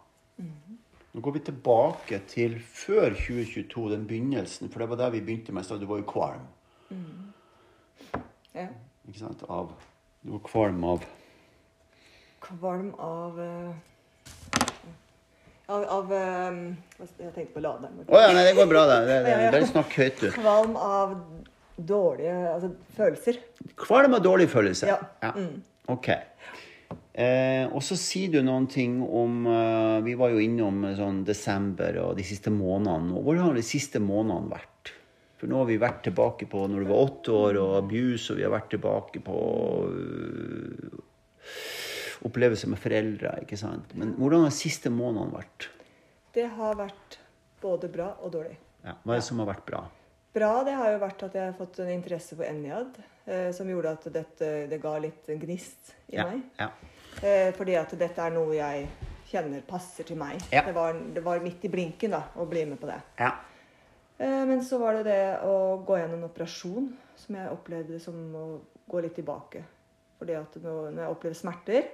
Nå 1.09 1.21
går 1.25 1.31
vi 1.35 1.41
tilbake 1.49 2.21
til 2.29 2.59
før 2.61 3.09
2022, 3.17 3.89
den 3.91 4.05
begynnelsen, 4.07 4.69
for 4.69 4.79
det 4.79 4.89
var 4.91 4.95
der 5.01 5.15
vi 5.17 5.23
begynte 5.25 5.51
med. 5.55 5.63
Du 5.79 5.85
var 5.89 5.97
jo 5.97 6.07
kvalm. 6.07 6.45
ja. 8.53 8.67
Ikke 9.09 9.19
sant? 9.19 9.43
Av, 9.49 9.73
du 10.21 10.31
var 10.35 10.43
kvalm 10.45 10.83
av 10.85 11.07
Kvalm 12.39 12.93
av 13.03 13.39
eh, 13.43 13.73
Av, 15.69 15.83
av 15.93 16.11
um, 16.49 16.61
Jeg 16.97 17.33
tenkte 17.35 17.53
på 17.53 17.61
laderen. 17.61 18.01
Å 18.09 18.21
ja, 18.23 18.31
nei, 18.33 18.47
det 18.47 18.55
går 18.57 18.69
bra, 18.71 18.87
det. 18.89 18.99
det, 19.05 19.17
det 19.27 19.33
Ja, 19.35 19.41
ja. 19.45 19.51
bare 19.53 19.69
snakk 19.69 19.93
høyt, 19.99 20.23
du. 20.23 20.31
Kvalm 20.33 20.73
av 20.81 21.13
dårlige 21.77 22.37
altså, 22.55 22.71
følelser. 22.97 23.37
Kvalm 23.79 24.17
av 24.17 24.23
dårlige 24.25 24.51
følelser. 24.51 24.95
Ja. 25.21 25.33
Mm. 25.37 25.61
Ok. 25.93 26.09
Eh, 27.19 27.65
og 27.67 27.83
så 27.85 27.97
sier 27.99 28.31
du 28.33 28.39
noen 28.45 28.65
ting 28.71 28.99
om 29.03 29.43
eh, 29.49 29.97
Vi 30.05 30.13
var 30.15 30.31
jo 30.31 30.39
innom 30.39 30.85
eh, 30.87 30.93
sånn 30.95 31.23
desember 31.27 31.97
og 32.05 32.15
de 32.17 32.25
siste 32.25 32.53
månedene. 32.53 33.13
Og 33.17 33.27
Hvordan 33.27 33.49
har 33.49 33.59
de 33.59 33.65
siste 33.65 34.01
månedene 34.01 34.53
vært? 34.53 34.93
For 35.39 35.51
nå 35.51 35.61
har 35.61 35.69
vi 35.69 35.77
vært 35.81 36.01
tilbake 36.07 36.49
på 36.51 36.65
når 36.67 36.83
du 36.83 36.89
var 36.89 37.03
åtte 37.05 37.35
år, 37.35 37.59
og 37.61 37.77
abuse, 37.77 38.33
og 38.33 38.39
vi 38.39 38.45
har 38.47 38.53
vært 38.55 38.73
tilbake 38.73 39.21
på 39.23 39.37
øh, 39.87 40.97
opplevelser 42.25 42.69
med 42.71 42.79
foreldre. 42.81 43.35
ikke 43.43 43.57
sant? 43.57 43.93
Men 43.95 44.13
hvordan 44.17 44.43
har 44.45 44.49
de 44.51 44.55
siste 44.59 44.89
månedene 44.91 45.35
vært? 45.37 45.69
Det 46.35 46.47
har 46.57 46.75
vært 46.79 47.17
både 47.61 47.89
bra 47.91 48.11
og 48.23 48.31
dårlig. 48.35 48.57
Ja, 48.85 48.93
hva 49.03 49.15
er 49.15 49.19
det 49.21 49.27
som 49.27 49.39
har 49.43 49.49
vært 49.51 49.65
bra? 49.67 49.83
Bra 50.33 50.51
det 50.63 50.75
har 50.77 50.91
jo 50.93 50.99
vært 51.01 51.23
at 51.25 51.33
jeg 51.35 51.45
har 51.49 51.55
fått 51.57 51.79
en 51.83 51.89
interesse 51.89 52.35
for 52.37 52.45
Enjad, 52.45 52.99
eh, 53.25 53.49
som 53.55 53.67
gjorde 53.69 53.95
at 53.97 54.05
dette, 54.13 54.49
det 54.69 54.81
ga 54.81 54.97
litt 55.01 55.25
gnist 55.41 55.95
i 56.11 56.15
Ja, 56.19 56.27
meg. 56.29 56.43
ja. 56.59 56.69
Eh, 57.25 57.49
fordi 57.57 57.75
at 57.75 57.95
dette 57.97 58.21
er 58.21 58.31
noe 58.35 58.53
jeg 58.55 58.87
kjenner 59.31 59.61
passer 59.67 60.03
til 60.07 60.17
meg. 60.17 60.39
Ja. 60.53 60.61
Det, 60.65 60.73
var, 60.75 60.93
det 60.93 61.23
var 61.25 61.41
midt 61.43 61.65
i 61.65 61.69
blinken 61.73 62.11
da, 62.13 62.21
å 62.37 62.45
bli 62.49 62.65
med 62.65 62.79
på 62.81 62.87
det. 62.87 62.99
ja. 63.19 63.33
Eh, 64.19 64.45
men 64.45 64.59
så 64.67 64.77
var 64.81 64.97
det 64.99 65.05
det 65.07 65.39
å 65.47 65.77
gå 65.87 65.95
gjennom 65.97 66.19
en 66.19 66.27
operasjon 66.29 66.87
som 67.15 67.35
jeg 67.39 67.51
opplevde 67.53 67.99
som 68.03 68.15
å 68.35 68.45
gå 68.91 68.99
litt 69.05 69.15
tilbake. 69.15 69.61
Fordi 70.19 70.35
at 70.35 70.57
når 70.59 70.97
jeg 70.99 71.07
opplever 71.13 71.37
smerter, 71.39 71.85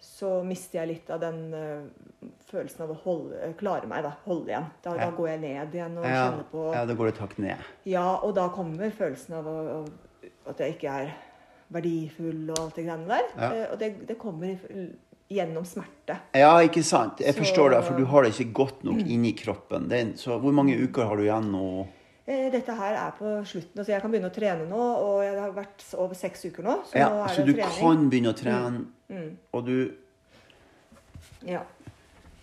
så 0.00 0.42
mister 0.44 0.80
jeg 0.80 0.88
litt 0.88 1.10
av 1.10 1.20
den 1.20 1.38
uh, 1.54 2.28
følelsen 2.50 2.82
av 2.84 2.90
å 2.90 2.98
holde, 3.04 3.38
eh, 3.42 3.52
klare 3.58 3.86
meg, 3.90 4.02
da. 4.04 4.12
Holde 4.26 4.48
igjen. 4.52 4.66
Da, 4.82 4.94
Ja. 4.96 5.10
da 5.10 5.16
går 5.16 5.28
jeg 5.28 5.40
ned 5.40 5.74
igjen 5.74 5.98
og 5.98 6.04
Ja, 6.04 6.30
kjenner 6.30 6.44
på 6.52 6.66
ja, 6.74 6.84
da 6.86 6.94
går 6.94 7.06
det 7.10 7.14
takt 7.18 7.38
ned. 7.38 7.56
Ja, 7.84 8.06
og 8.22 8.34
da 8.34 8.48
kommer 8.54 8.90
følelsen 8.90 9.34
av 9.38 9.46
å, 9.46 9.56
å, 9.80 10.28
at 10.52 10.58
jeg 10.58 10.76
ikke 10.76 10.92
er 11.02 11.14
verdifull 11.72 12.50
og 12.52 12.58
alt 12.60 12.76
det 12.78 12.84
greiene 12.86 13.08
der. 13.10 13.26
Ja. 13.36 13.50
Uh, 13.50 13.72
og 13.72 13.78
det, 13.80 13.90
det 14.06 14.18
kommer 14.20 14.56
gjennom 15.32 15.64
smerte. 15.66 16.20
Ja, 16.38 16.52
ikke 16.62 16.84
sant. 16.86 17.18
Jeg 17.20 17.34
Så- 17.34 17.40
forstår 17.42 17.70
det, 17.74 17.84
for 17.84 17.96
du 17.98 18.04
har 18.06 18.22
det 18.22 18.32
ikke 18.36 18.52
godt 18.54 18.84
nok 18.84 19.00
inni 19.02 19.32
kroppen. 19.34 19.88
Det 19.88 19.98
er, 20.00 20.12
så 20.14 20.38
hvor 20.40 20.52
mange 20.54 20.76
uker 20.78 21.04
har 21.04 21.16
du 21.16 21.22
igjen 21.24 21.50
nå? 21.50 21.86
Dette 22.26 22.74
her 22.74 22.94
er 22.98 23.12
på 23.14 23.24
slutten, 23.46 23.78
altså 23.78 23.92
jeg 23.92 24.02
kan 24.02 24.10
begynne 24.10 24.30
å 24.30 24.34
trene 24.34 24.64
nå. 24.68 24.78
Og 24.98 25.22
jeg 25.22 25.36
har 25.38 25.52
vært 25.54 25.84
over 25.94 26.14
seks 26.14 26.44
uker 26.48 26.62
nå, 26.66 26.80
så 26.90 26.94
Ja, 26.98 27.08
nå 27.08 27.22
er 27.24 27.28
så 27.28 27.44
det 27.44 27.46
du 27.46 27.60
trening. 27.62 27.80
kan 27.80 28.10
begynne 28.10 28.32
å 28.32 28.38
trene, 28.38 28.86
Mm, 29.08 29.36
og 29.54 29.66
du 29.66 29.76
ja. 31.46 31.60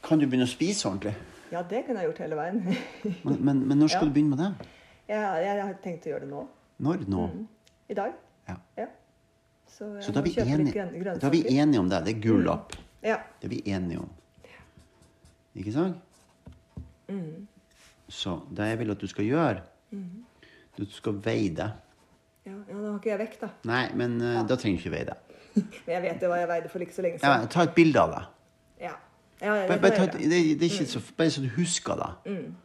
kan 0.04 0.20
du 0.22 0.26
begynne 0.28 0.48
å 0.48 0.52
spise 0.52 0.88
ordentlig. 0.88 1.14
ja, 1.52 1.62
det 1.70 1.84
kunne 1.86 2.00
jeg 2.02 2.10
gjort 2.12 2.22
hele 2.24 2.38
veien. 2.40 2.62
Men, 3.28 3.38
men, 3.40 3.60
men 3.68 3.78
når 3.84 3.92
skal 3.94 4.08
Ja. 4.08 4.10
du 4.10 4.14
begynne 4.16 4.36
med 4.36 4.40
det? 4.44 4.68
jeg, 5.12 5.44
jeg 5.46 5.64
har 5.66 5.74
tenkt 5.84 6.08
å 6.08 6.14
gjøre 6.14 6.26
det 6.26 6.30
nå. 6.32 6.48
Når 6.88 7.04
nå? 7.12 7.28
Mm. 7.34 7.48
I 7.90 7.98
dag. 8.00 8.14
Ja. 8.48 8.56
Ja. 8.78 8.88
Så 9.68 9.90
Så 10.02 10.12
da 10.16 10.22
er, 10.22 10.24
vi 10.24 10.34
enige, 10.40 10.88
da 11.20 11.28
er 11.28 11.32
vi 11.34 11.44
enige 11.50 11.80
om 11.80 11.90
det. 11.90 12.00
Det 12.06 12.16
er 12.16 12.22
gull 12.24 12.48
opp. 12.48 12.76
Ja. 13.04 13.18
Det 13.42 13.50
er 13.50 13.54
vi 13.56 13.62
enige 13.74 14.00
om. 14.00 14.10
Ikke 15.56 15.74
sant? 15.74 15.98
Mm. 17.10 17.48
Så 18.10 18.40
det 18.56 18.68
jeg 18.72 18.80
vil 18.80 18.92
at 18.94 19.02
du 19.02 19.08
skal 19.08 19.26
gjøre, 19.26 19.62
du 20.78 20.86
skal 20.90 21.18
veie 21.26 21.50
det. 21.54 21.70
Ja, 22.46 22.54
ja, 22.54 22.76
nå 22.76 22.90
har 22.92 22.98
ikke 23.00 23.12
jeg 23.14 23.20
vekt, 23.22 23.42
da. 23.46 23.50
Nei, 23.70 23.84
men 23.96 24.18
eh, 24.22 24.42
da 24.50 24.58
trenger 24.60 24.80
du 24.80 24.84
ikke 24.84 24.96
veie 24.96 25.08
det. 25.12 25.18
Men 25.56 25.94
jeg 25.96 26.02
vet 26.02 26.22
jo 26.22 26.30
hva 26.32 26.38
jeg 26.42 26.48
veide 26.50 26.70
for 26.74 26.80
ikke 26.86 26.96
så 26.96 27.02
lenge 27.06 27.20
Ja, 27.24 27.46
ta 27.46 27.64
et 27.68 27.76
bilde 27.76 28.00
av 28.02 28.12
det. 28.16 28.24
Ja. 28.88 28.96
ja, 29.42 29.54
det 29.68 29.80
Bare, 29.82 29.92
ta, 29.96 30.04
et- 30.10 30.18
det, 30.20 30.42
det 30.60 30.68
er 30.68 30.72
ikke 30.74 30.90
så, 30.90 31.02
bare 31.18 31.30
så 31.36 31.42
du 31.44 31.50
husker 31.58 31.96
det. 32.00 32.12
Mm. 32.32 32.56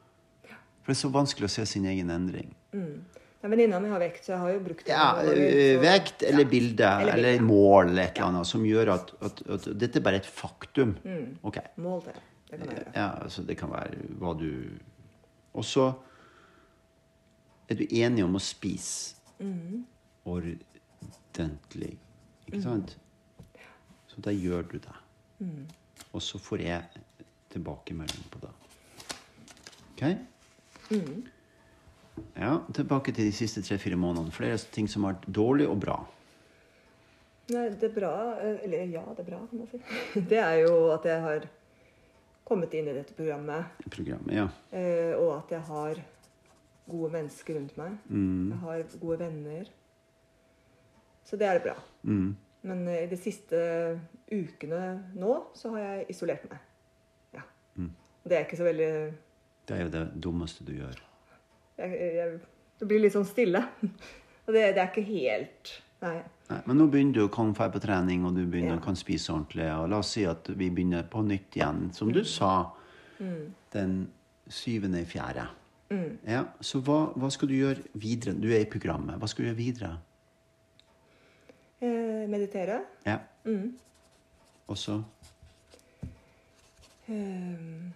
For 0.82 0.92
det 0.92 0.96
er 0.96 1.02
så 1.02 1.10
vanskelig 1.12 1.48
å 1.50 1.52
se 1.58 1.66
sin 1.66 1.84
egen 1.90 2.10
endring. 2.10 2.54
Ja, 2.72 3.48
Venninna 3.48 3.78
mi 3.80 3.88
har 3.92 4.00
vekt, 4.02 4.24
så 4.24 4.32
jeg 4.32 4.38
har 4.42 4.50
jo 4.56 4.60
brukt 4.64 4.84
det. 4.86 4.94
Ja, 4.96 5.12
så- 5.22 5.82
vekt 5.84 6.22
eller 6.26 6.42
Ja. 6.44 6.48
bilde 6.50 6.88
Eller 7.02 7.12
eller, 7.18 7.40
mål 7.44 7.88
eller 7.92 8.02
et 8.02 8.16
eller 8.18 8.26
annet 8.32 8.46
som 8.46 8.64
gjør 8.64 8.94
at, 8.94 9.12
at, 9.22 9.42
at 9.50 9.68
dette 9.78 9.96
er 10.00 10.02
bare 10.08 10.16
et 10.22 10.26
faktum. 10.26 10.96
Mm. 11.04 11.38
Ok. 11.44 11.58
Mål 11.76 12.02
til. 12.08 12.12
Det 12.50 12.58
kan 12.58 12.68
være. 12.72 12.92
Ja, 12.96 13.08
altså 13.22 13.42
det 13.46 13.58
kan 13.60 13.70
være 13.70 13.94
hva 14.18 14.32
du 14.40 14.48
Og 15.54 15.64
så 15.64 15.90
er 17.68 17.74
du 17.76 17.84
enig 17.90 18.24
om 18.24 18.34
å 18.34 18.40
spise 18.40 19.14
Mm. 19.38 19.84
ordentlig. 20.26 21.98
Ikke 22.48 22.62
sant? 22.64 22.96
Så 24.08 24.22
da 24.24 24.32
gjør 24.32 24.64
du 24.72 24.78
det. 24.80 24.96
Mm. 25.44 25.66
Og 26.12 26.22
så 26.24 26.40
får 26.40 26.64
jeg 26.64 27.02
tilbakemelding 27.52 28.30
på 28.32 28.40
det. 28.42 28.52
OK? 29.92 30.04
Mm. 30.90 31.26
Ja, 32.34 32.58
tilbake 32.74 33.12
til 33.12 33.28
de 33.28 33.34
siste 33.36 33.62
tre-fire 33.62 33.98
månedene. 34.00 34.32
Flere 34.34 34.58
ting 34.72 34.88
som 34.90 35.04
har 35.04 35.18
vært 35.18 35.28
dårlig 35.36 35.68
og 35.68 35.78
bra. 35.84 35.98
Nei, 37.48 37.68
det 37.80 37.86
er 37.88 37.94
bra 37.94 38.12
eh, 38.44 38.58
Eller 38.66 38.90
ja, 38.92 39.00
det 39.16 39.22
er 39.22 39.28
bra, 39.30 39.38
kan 39.48 39.62
man 39.62 39.68
si. 39.70 39.78
Det 40.32 40.36
er 40.36 40.58
jo 40.66 40.90
at 40.92 41.06
jeg 41.08 41.22
har 41.24 41.46
kommet 42.48 42.74
inn 42.76 42.90
i 42.90 42.96
dette 42.96 43.14
programmet, 43.16 43.80
Programmet, 43.92 44.34
ja. 44.36 44.46
eh, 44.72 45.14
og 45.16 45.34
at 45.38 45.54
jeg 45.56 45.64
har 45.68 46.02
gode 46.88 47.10
mennesker 47.12 47.58
rundt 47.58 47.74
meg. 47.76 47.96
Mm. 48.08 48.52
Jeg 48.52 48.60
har 48.62 48.84
gode 49.00 49.18
venner. 49.20 49.72
Så 51.28 51.36
det 51.36 51.48
er 51.48 51.60
bra. 51.60 51.74
Mm. 52.08 52.30
Men 52.68 52.86
eh, 52.88 53.02
i 53.04 53.08
de 53.10 53.16
siste 53.20 53.58
ukene 54.32 54.80
nå 55.16 55.34
så 55.56 55.74
har 55.74 55.84
jeg 55.84 56.06
isolert 56.14 56.46
meg. 56.50 56.62
Ja. 57.36 57.44
Mm. 57.76 57.90
Det 58.24 58.38
er 58.38 58.46
ikke 58.46 58.60
så 58.60 58.66
veldig 58.68 58.88
Det 59.68 59.76
er 59.76 59.82
jo 59.84 59.92
det 59.92 60.06
dummeste 60.24 60.64
du 60.64 60.72
gjør. 60.78 60.96
jeg, 61.78 62.00
jeg, 62.16 62.40
Det 62.80 62.88
blir 62.88 63.04
litt 63.04 63.16
sånn 63.16 63.28
stille. 63.28 63.62
Og 64.48 64.54
det, 64.56 64.64
det 64.74 64.80
er 64.80 64.88
ikke 64.88 65.04
helt 65.04 65.74
Nei. 65.98 66.16
Nei, 66.48 66.60
men 66.64 66.78
nå 66.78 66.84
begynner 66.86 67.16
du 67.16 67.24
å 67.24 67.30
kan 67.34 67.50
dra 67.52 67.66
på 67.74 67.80
trening, 67.82 68.22
og 68.24 68.36
du 68.36 68.44
begynner 68.46 68.76
Ja. 68.76 68.78
å 68.78 68.84
kan 68.84 68.94
spise 68.96 69.32
ordentlig. 69.34 69.66
Og 69.74 69.88
la 69.90 69.98
oss 69.98 70.12
si 70.14 70.22
at 70.30 70.46
vi 70.54 70.68
begynner 70.70 71.02
på 71.10 71.24
nytt 71.26 71.56
igjen, 71.58 71.88
som 71.92 72.12
du 72.14 72.20
sa, 72.24 72.70
den 73.74 73.96
syvende 74.46 75.02
i 75.02 75.08
fjerde. 75.10 75.48
Ja, 76.22 76.44
så 76.62 76.78
hva, 76.86 77.00
hva 77.18 77.32
skal 77.34 77.50
du 77.50 77.56
gjøre 77.56 77.82
videre? 77.98 78.36
Du 78.38 78.46
er 78.46 78.62
i 78.62 78.70
programmet. 78.70 79.18
Hva 79.18 79.26
skal 79.26 79.42
du 79.42 79.48
gjøre 79.50 79.58
videre? 79.58 79.90
Eh, 81.80 82.24
meditere. 82.28 82.80
Ja. 83.06 83.18
Og 84.66 84.78
så 84.78 85.02
Eh, 87.08 87.92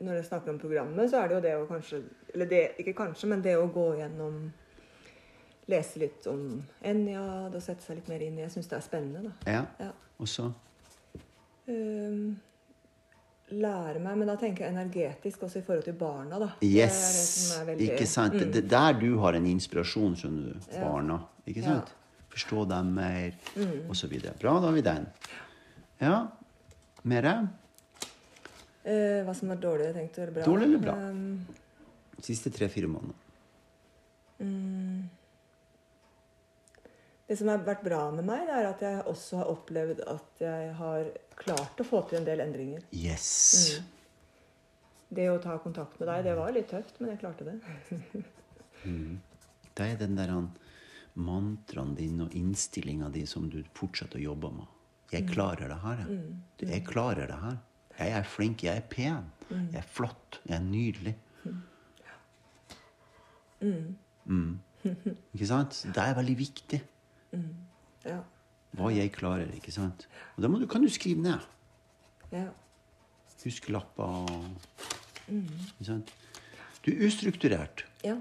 Når 0.00 0.12
jeg 0.14 0.24
snakker 0.24 0.52
om 0.52 0.58
programmet, 0.58 1.10
så 1.10 1.16
er 1.16 1.28
det 1.28 1.34
jo 1.34 1.40
det 1.40 1.54
å 1.58 1.66
kanskje 1.66 2.02
Eller 2.34 2.46
det, 2.46 2.60
ikke 2.78 2.94
kanskje, 2.94 3.26
men 3.28 3.42
det 3.44 3.56
å 3.58 3.66
gå 3.72 3.88
gjennom 3.98 4.52
Lese 5.66 5.98
litt 5.98 6.26
om 6.30 6.62
Enjad 6.82 7.54
og 7.54 7.62
sette 7.62 7.82
seg 7.84 7.98
litt 7.98 8.08
mer 8.08 8.22
inn 8.24 8.38
i 8.38 8.44
Jeg 8.44 8.54
syns 8.54 8.70
det 8.70 8.78
er 8.78 8.86
spennende, 8.86 9.24
da. 9.28 9.52
Ja. 9.52 9.64
Ja. 9.80 9.90
Og 10.18 10.28
så 10.28 10.52
Eh, 11.70 12.30
lære 13.50 14.00
meg, 14.02 14.16
men 14.18 14.28
da 14.28 14.36
tenker 14.36 14.64
jeg 14.64 14.74
energetisk 14.74 15.42
også 15.42 15.58
i 15.58 15.62
forhold 15.66 15.84
til 15.84 15.92
barna, 15.98 16.38
da. 16.38 16.48
Yes! 16.62 17.56
Det 17.58 17.66
veldig- 17.66 17.88
Ikke 17.92 18.06
sant? 18.06 18.32
Det 18.32 18.56
er 18.64 18.68
der 18.68 18.92
du 19.00 19.18
har 19.18 19.32
en 19.34 19.46
inspirasjon, 19.46 20.14
skjønner 20.16 20.52
du. 20.54 20.60
Barna. 20.80 21.18
Ikke 21.46 21.60
Ja. 21.60 21.66
sant? 21.80 21.92
Forstå 22.30 22.68
dem 22.68 22.94
mer, 22.94 23.32
og 23.88 23.96
så 23.96 24.06
videre. 24.06 24.32
Bra, 24.40 24.60
da 24.60 24.66
har 24.66 24.72
vi 24.72 24.80
den. 24.82 25.06
Ja. 26.00 26.26
Mere? 27.02 27.48
Eh, 28.84 29.24
hva 29.24 29.34
som 29.34 29.48
var 29.48 29.56
dårlig 29.56 29.92
tenkt 29.94 30.18
eller 30.18 30.32
bra? 30.32 30.42
Dårlig 30.44 30.64
eller 30.64 30.78
bra? 30.78 30.92
Um, 31.10 31.46
Siste 32.20 32.50
tre-fire 32.50 32.86
måneder. 32.86 33.14
Det 37.30 37.36
som 37.38 37.46
har 37.46 37.60
vært 37.62 37.84
bra 37.86 37.98
med 38.10 38.26
meg, 38.26 38.40
det 38.48 38.54
er 38.58 38.64
at 38.66 38.80
jeg 38.82 39.02
også 39.06 39.36
har 39.38 39.50
opplevd 39.52 40.00
at 40.10 40.40
jeg 40.42 40.70
har 40.80 41.10
klart 41.38 41.78
å 41.78 41.84
få 41.86 42.00
til 42.10 42.18
en 42.18 42.26
del 42.26 42.42
endringer. 42.42 42.82
Yes. 42.90 43.76
Det 45.14 45.28
å 45.30 45.36
ta 45.38 45.54
kontakt 45.62 45.94
med 46.00 46.10
deg, 46.10 46.24
det 46.26 46.34
var 46.34 46.50
litt 46.56 46.66
tøft, 46.74 46.98
men 46.98 47.12
jeg 47.12 47.20
klarte 47.22 47.46
det. 47.46 47.54
Det 49.78 49.86
er 49.86 49.96
den 50.00 50.18
der 50.18 50.34
mantraen 51.14 51.94
din 51.94 52.18
og 52.26 52.34
innstillinga 52.36 53.12
di 53.14 53.22
som 53.30 53.46
du 53.52 53.60
fortsetter 53.78 54.18
å 54.18 54.26
jobbe 54.32 54.50
med. 54.58 54.76
Jeg 55.14 55.30
klarer 55.30 55.70
det 55.70 55.78
her. 55.86 56.02
jeg. 56.02 56.20
Du, 56.58 56.66
Jeg 56.66 56.84
klarer 56.90 57.30
det 57.30 57.38
her. 57.46 57.58
Jeg 58.00 58.18
er 58.18 58.26
flink, 58.26 58.64
jeg 58.66 58.82
er 58.82 58.86
pen. 58.90 59.30
Jeg 59.52 59.78
er 59.84 59.86
flott, 59.86 60.40
jeg 60.48 60.58
er 60.58 60.66
nydelig. 60.66 61.14
Mm. 63.62 64.58
Ikke 65.36 65.46
sant? 65.54 65.84
Det 65.94 66.02
er 66.10 66.18
veldig 66.18 66.40
viktig 66.42 66.88
Ja. 68.04 68.20
hva 68.78 68.90
jeg 68.94 69.12
klarer. 69.12 69.50
ikke 69.54 69.72
sant? 69.74 70.08
Og 70.36 70.42
da 70.42 70.48
du, 70.48 70.66
kan 70.70 70.82
du 70.82 70.88
skrive 70.88 71.22
ned. 71.22 71.46
Ja. 72.32 72.46
Huskelapper. 73.44 74.26
Ikke 75.28 75.86
sant? 75.86 76.12
Du 76.84 76.90
er 76.92 77.06
ustrukturert. 77.06 77.84
Ja. 78.04 78.16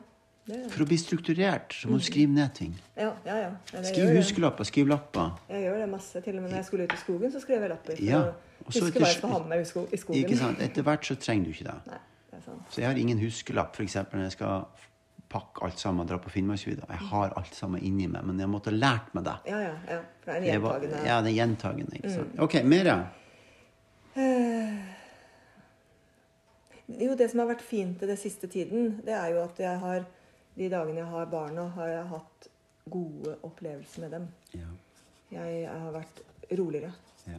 Det, 0.49 0.57
For 0.73 0.81
å 0.81 0.87
bli 0.89 0.97
strukturert 0.97 1.75
så 1.77 1.91
må 1.91 1.99
du 2.01 2.05
skrive 2.07 2.33
ned 2.33 2.55
ting. 2.57 2.71
ja, 2.97 3.11
ja. 3.25 3.35
ja. 3.37 3.49
ja 3.73 3.81
Skriv 3.85 4.15
huskelapper, 4.17 4.65
skriv 4.65 4.87
lapper. 4.89 5.35
Jeg 5.51 5.67
gjør 5.67 5.77
det 5.83 5.89
masse. 5.91 6.21
Til 6.25 6.39
og 6.39 6.41
med 6.41 6.49
når 6.49 6.57
jeg 6.57 6.65
skulle 6.71 6.87
ut 6.87 6.95
i 6.95 7.01
skogen, 7.03 7.33
så 7.35 7.41
skrev 7.43 7.65
jeg 7.65 7.69
lapper. 7.69 7.99
For 7.99 8.07
Ja, 8.07 8.21
å 8.23 8.65
huske 8.65 8.87
etter- 8.87 9.03
hva 9.03 9.11
jeg 9.11 9.19
skal 9.19 9.33
ha 9.35 9.39
med 9.43 9.51
meg 9.51 9.59
i 9.59 9.67
i 9.67 9.99
skogen. 10.01 10.23
Ikke 10.23 10.39
sant? 10.39 10.63
Etter 10.65 10.87
hvert 10.87 11.05
så 11.05 11.17
trenger 11.21 11.45
du 11.45 11.51
ikke 11.53 11.67
det. 11.67 11.75
Nei, 11.93 11.99
det 12.31 12.39
er 12.39 12.45
sant. 12.47 12.63
Så 12.73 12.81
jeg 12.81 12.89
har 12.89 13.01
ingen 13.03 13.21
huskelapp 13.21 13.77
f.eks. 13.77 13.95
når 14.09 14.25
jeg 14.25 14.35
skal 14.39 14.65
pakke 15.29 15.61
alt 15.65 15.79
sammen 15.79 16.01
og 16.03 16.09
dra 16.09 16.17
på 16.21 16.31
Finnmarksvidda. 16.33 16.87
Jeg 16.89 17.07
har 17.11 17.33
alt 17.37 17.53
sammen 17.55 17.83
inni 17.85 18.07
meg, 18.09 18.23
men 18.25 18.39
jeg 18.41 18.49
måtte 18.49 18.71
ha 18.73 18.77
lært 18.77 19.13
meg 19.13 19.27
det. 19.27 19.35
Ja, 19.51 19.59
ja. 19.61 19.75
ja. 19.93 19.99
For 20.25 20.31
det 20.33 20.49
er 20.49 20.57
en 20.57 20.63
gjentagende 20.63 21.01
Ja, 21.05 21.17
det 21.21 21.31
er 21.31 21.37
gjentagende. 21.37 21.99
ikke 21.99 22.13
sant? 22.15 22.39
OK, 22.45 22.55
mer? 22.65 22.91
Jo, 26.89 27.13
det 27.15 27.29
som 27.29 27.43
har 27.43 27.51
vært 27.51 27.61
fint 27.65 28.01
i 28.01 28.07
det 28.09 28.17
siste 28.19 28.49
tiden, 28.49 28.95
det 29.05 29.13
er 29.13 29.35
jo 29.35 29.43
at 29.45 29.59
jeg 29.61 29.81
har 29.83 30.07
De 30.57 30.67
dagene 30.67 30.99
jeg 30.99 31.07
har 31.07 31.27
barna, 31.31 31.67
har 31.77 31.87
jeg 31.87 32.07
hatt 32.09 32.47
gode 32.89 33.35
opplevelser 33.47 34.01
med 34.03 34.11
dem. 34.11 34.25
Ja. 34.57 34.71
Jeg 35.31 35.69
har 35.69 35.91
vært 35.93 36.19
roligere. 36.57 36.89
ja. 37.29 37.37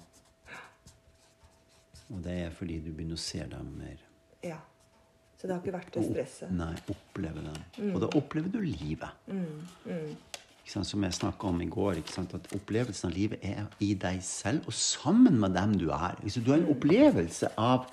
Og 2.10 2.22
det 2.24 2.36
er 2.46 2.54
fordi 2.54 2.78
du 2.80 2.92
begynner 2.94 3.18
å 3.18 3.22
se 3.22 3.42
dem 3.50 3.74
mer. 3.78 4.00
Ja. 4.42 4.56
Så 5.40 5.48
det 5.48 5.54
har 5.54 5.62
ikke 5.62 5.72
vært 5.72 5.94
det 5.94 6.02
stresset. 6.04 6.50
Nei, 6.52 6.74
oppleve 6.92 7.40
dem. 7.46 7.94
Og 7.94 8.02
da 8.02 8.10
opplever 8.18 8.52
du 8.52 8.58
livet. 8.60 9.08
Ikke 9.30 10.74
sant? 10.74 10.86
Som 10.90 11.06
jeg 11.06 11.16
snakka 11.16 11.48
om 11.48 11.62
i 11.64 11.68
går, 11.72 12.02
sant? 12.12 12.34
at 12.36 12.52
opplevelsen 12.58 13.08
av 13.08 13.16
livet 13.16 13.40
er 13.48 13.64
i 13.80 13.94
deg 13.96 14.20
selv 14.26 14.68
og 14.68 14.76
sammen 14.76 15.40
med 15.40 15.56
dem 15.56 15.78
du 15.80 15.88
er. 15.96 16.20
Så 16.28 16.44
du 16.44 16.52
har 16.52 16.60
en 16.60 16.68
opplevelse 16.74 17.54
av 17.56 17.88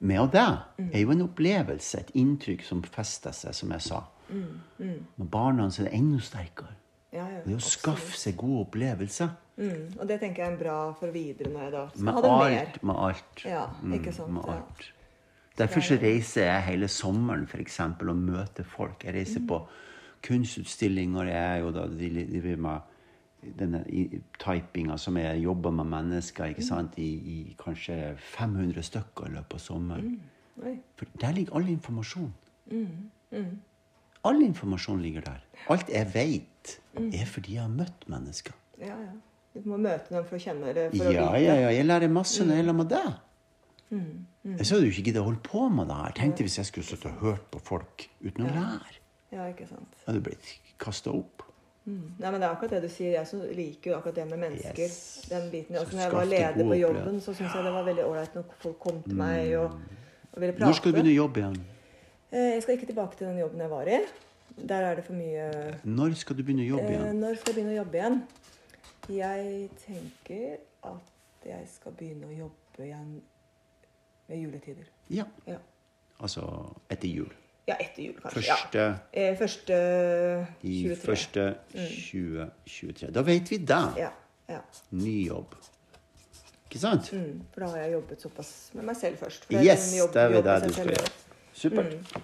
meg 0.00 0.22
og 0.22 0.32
deg, 0.32 0.58
er 0.88 1.02
jo 1.02 1.12
en 1.12 1.26
opplevelse, 1.26 2.00
et 2.00 2.14
inntrykk 2.16 2.64
som 2.64 2.82
fester 2.86 3.36
seg, 3.36 3.54
som 3.58 3.72
jeg 3.76 3.84
sa. 3.84 4.02
Med 4.32 5.28
barna 5.32 5.68
så 5.70 5.84
er 5.84 5.90
det 5.90 5.98
enda 6.00 6.24
sterkere. 6.24 6.74
Ja, 7.12 7.24
ja, 7.24 7.40
Det 7.44 7.54
er 7.54 7.56
å 7.56 7.64
skaffe 7.64 8.16
seg 8.20 8.36
gode 8.36 8.66
opplevelser. 8.66 9.30
Mm. 9.58 9.94
Og 9.98 10.04
det 10.06 10.20
tenker 10.20 10.44
jeg 10.44 10.54
er 10.54 10.58
bra 10.60 10.76
for 11.00 11.10
videre 11.10 11.50
når 11.50 11.62
jeg 11.64 11.72
da 11.72 11.84
skal 11.88 12.04
Med 12.04 12.14
ha 12.14 12.20
det 12.22 12.30
mer. 12.30 12.58
alt. 12.58 12.82
Med 12.82 13.00
alt. 13.08 13.44
Ja, 13.44 13.62
ikke 13.96 14.12
sant, 14.14 14.32
Med 14.36 14.50
alt. 14.54 14.84
Derfor 15.58 15.80
så 15.82 15.96
reiser 15.98 16.44
jeg 16.46 16.62
hele 16.68 16.88
sommeren 16.88 17.46
for 17.50 17.58
eksempel, 17.58 18.08
og 18.12 18.16
møter 18.16 18.64
folk. 18.64 19.04
Jeg 19.04 19.14
reiser 19.14 19.42
på 19.48 19.58
kunstutstillinger. 20.26 21.30
Jeg 21.32 21.60
jo 21.64 21.72
da 21.74 21.86
driver 21.90 22.56
med 22.56 22.94
denne 23.58 23.80
typinga 24.38 24.96
som 24.98 25.16
jeg 25.20 25.42
jobber 25.44 25.70
med 25.70 25.84
mennesker 25.92 26.50
ikke 26.52 26.64
sant? 26.66 26.96
I, 26.98 27.08
i 27.34 27.56
kanskje 27.58 28.14
500 28.18 28.82
stykker 28.86 29.28
i 29.30 29.34
løpet 29.36 29.54
av 29.58 29.62
sommeren. 29.62 30.16
Oi. 30.62 30.74
For 30.98 31.06
der 31.22 31.36
ligger 31.36 31.54
all 31.58 31.68
informasjon. 31.70 32.32
All 34.26 34.42
informasjon 34.42 35.02
ligger 35.02 35.20
der. 35.28 35.42
Alt 35.70 35.88
jeg 35.94 36.10
vet, 36.14 36.74
er 36.98 37.26
fordi 37.30 37.54
jeg 37.54 37.62
har 37.62 37.70
møtt 37.72 38.08
mennesker. 38.10 38.54
Ja, 38.80 38.94
ja. 38.98 39.14
Du 39.54 39.64
må 39.70 39.78
møte 39.80 40.12
dem 40.14 40.26
for 40.28 40.36
å 40.36 40.42
kjenne 40.42 40.74
det. 40.76 40.88
For 40.94 41.08
Ja, 41.14 41.28
å 41.28 41.32
vite. 41.32 41.44
ja, 41.46 41.54
ja. 41.64 41.70
Jeg 41.74 41.86
lærer 41.86 42.10
masse 42.12 42.44
når 42.46 42.58
jeg 42.60 42.66
er 42.68 42.76
med 42.78 42.90
deg. 42.92 43.08
Jeg 43.90 44.66
så 44.66 44.74
hadde 44.74 44.84
du 44.86 44.90
ikke 44.92 45.04
giddet 45.08 45.22
å 45.22 45.26
holde 45.30 45.40
på 45.46 45.68
med 45.72 45.88
det 45.88 45.96
her. 45.96 46.12
Tenkte 46.18 46.44
hvis 46.44 46.58
jeg 46.60 46.66
skulle 46.68 46.86
sittet 46.88 47.06
og 47.12 47.20
hørt 47.24 47.44
på 47.54 47.60
folk 47.64 48.08
uten 48.24 48.44
å 48.46 48.52
lære. 48.52 48.98
Ja, 49.32 49.46
ikke 49.52 49.66
sant. 49.68 49.94
Jeg 50.02 50.06
hadde 50.12 50.22
blitt 50.28 50.50
kasta 50.80 51.10
opp. 51.12 51.44
Nei, 51.88 52.28
men 52.30 52.36
Det 52.40 52.44
er 52.44 52.52
akkurat 52.52 52.70
det 52.76 52.82
du 52.84 52.88
sier. 52.92 53.14
Jeg 53.16 53.56
liker 53.56 53.90
jo 53.92 53.96
akkurat 53.96 54.14
det 54.20 54.26
med 54.28 54.38
mennesker. 54.42 54.76
Yes. 54.84 55.24
Den 55.30 55.46
biten. 55.50 55.74
Så 55.76 55.80
Altså, 55.80 55.96
når 55.96 56.02
jeg 56.02 56.12
var 56.12 56.24
leder 56.28 56.68
på 56.68 56.76
jobben, 56.82 57.20
så 57.24 57.32
syns 57.34 57.54
jeg 57.56 57.64
det 57.64 57.72
var 57.72 57.84
veldig 57.86 58.04
ålreit 58.04 58.34
når 58.36 58.44
folk 58.60 58.78
kom 58.82 59.02
til 59.06 59.14
meg 59.16 59.54
og, 59.56 59.78
og 60.34 60.40
ville 60.42 60.52
prate. 60.52 60.66
Når 60.68 60.76
skal 60.76 60.92
du 60.92 60.96
begynne 60.98 61.14
å 61.14 61.20
jobbe 61.22 61.40
igjen? 61.40 61.56
Eh, 62.30 62.50
Jeg 62.54 62.62
skal 62.62 62.74
ikke 62.76 62.90
tilbake 62.92 63.16
til 63.16 63.26
den 63.30 63.38
jobben 63.40 63.60
jeg 63.64 63.70
var 63.72 63.88
i. 63.88 64.00
Der 64.68 64.84
er 64.90 64.94
det 64.98 65.04
for 65.06 65.14
mye 65.16 65.48
Når 65.86 66.14
skal 66.20 66.36
du 66.36 66.42
begynne 66.44 66.66
å 66.66 66.70
jobbe 66.74 66.90
Eh, 66.92 66.98
igjen? 66.98 67.20
Når 67.24 67.34
skal 67.40 67.54
jeg 67.54 67.56
begynne 67.62 67.72
å 67.72 67.80
jobbe 67.80 67.98
igjen? 68.02 68.22
Jeg 69.08 69.70
tenker 69.80 70.56
at 70.92 71.48
jeg 71.48 71.68
skal 71.72 71.92
begynne 71.96 72.28
å 72.28 72.36
jobbe 72.36 72.84
igjen 72.84 73.20
ved 74.28 74.36
juletider. 74.42 74.84
Ja, 75.10 75.24
Ja, 75.46 75.56
altså 76.20 76.42
etter 76.90 77.08
jul. 77.08 77.30
ja 77.68 77.74
etter 77.80 78.02
jul, 78.02 78.14
kanskje. 78.22 78.42
Ja. 78.46 78.56
Første 78.58 78.98
Eh, 79.12 79.36
Første 79.38 79.78
i 80.62 80.94
første 80.96 81.54
2023. 81.74 83.10
Da 83.14 83.22
vet 83.22 83.50
vi 83.50 83.56
det. 83.58 83.82
Ja. 83.98 84.10
ja. 84.48 84.60
Ny 84.90 85.26
jobb. 85.28 85.54
Ikke 86.68 86.78
sant? 86.82 87.12
Mm, 87.12 87.42
for 87.54 87.60
da 87.64 87.70
har 87.72 87.76
jeg 87.86 87.92
jobbet 87.96 88.20
såpass 88.26 88.50
med 88.76 88.84
meg 88.84 88.96
selv 89.00 89.16
først. 89.20 89.46
Yes, 89.52 89.94
jobb- 89.96 90.12
det 90.12 90.22
er 90.22 90.42
det 90.42 90.68
du 90.68 90.72
skal 90.74 90.86
gjøre. 90.92 91.12
Supert. 91.54 92.18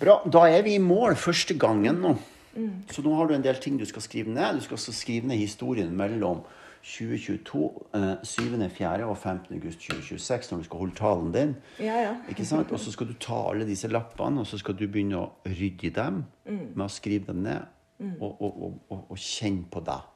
Bra. 0.00 0.20
Da 0.32 0.44
er 0.50 0.62
vi 0.62 0.74
i 0.74 0.78
mål 0.82 1.16
første 1.16 1.54
gangen 1.58 1.98
nå. 2.02 2.14
Så 2.92 3.02
nå 3.02 3.14
har 3.16 3.26
du 3.30 3.34
en 3.34 3.42
del 3.42 3.56
ting 3.56 3.78
du 3.80 3.84
skal 3.88 4.02
skrive 4.04 4.28
ned. 4.28 4.58
Du 4.58 4.60
skal 4.60 4.74
også 4.76 4.92
skrive 4.92 5.26
ned 5.26 5.36
historien 5.40 5.90
mellom 5.96 6.42
2022, 6.82 7.64
eh, 7.94 8.14
7.4. 8.26 9.04
og 9.06 9.16
15. 9.16 9.54
august 9.56 9.80
2026 9.80 10.50
når 10.52 10.58
du 10.58 10.64
skal 10.64 10.78
holde 10.78 10.94
talen 10.98 11.32
din. 11.32 11.56
Ja, 11.78 11.98
ja. 12.02 12.14
Ikke 12.28 12.44
sant? 12.44 12.72
Og 12.72 12.80
så 12.80 12.92
skal 12.92 13.08
du 13.08 13.14
ta 13.14 13.38
alle 13.50 13.66
disse 13.68 13.88
lappene, 13.88 14.40
og 14.40 14.46
så 14.46 14.58
skal 14.58 14.74
du 14.78 14.86
begynne 14.88 15.20
å 15.20 15.28
rydde 15.46 15.86
i 15.86 15.94
dem 15.94 16.24
med 16.46 16.84
å 16.84 16.90
skrive 16.90 17.30
dem 17.30 17.44
ned, 17.46 17.68
og, 18.18 18.40
og, 18.42 18.62
og, 18.62 18.80
og, 18.90 19.04
og 19.14 19.18
kjenne 19.18 19.68
på 19.70 19.84
deg. 19.86 20.08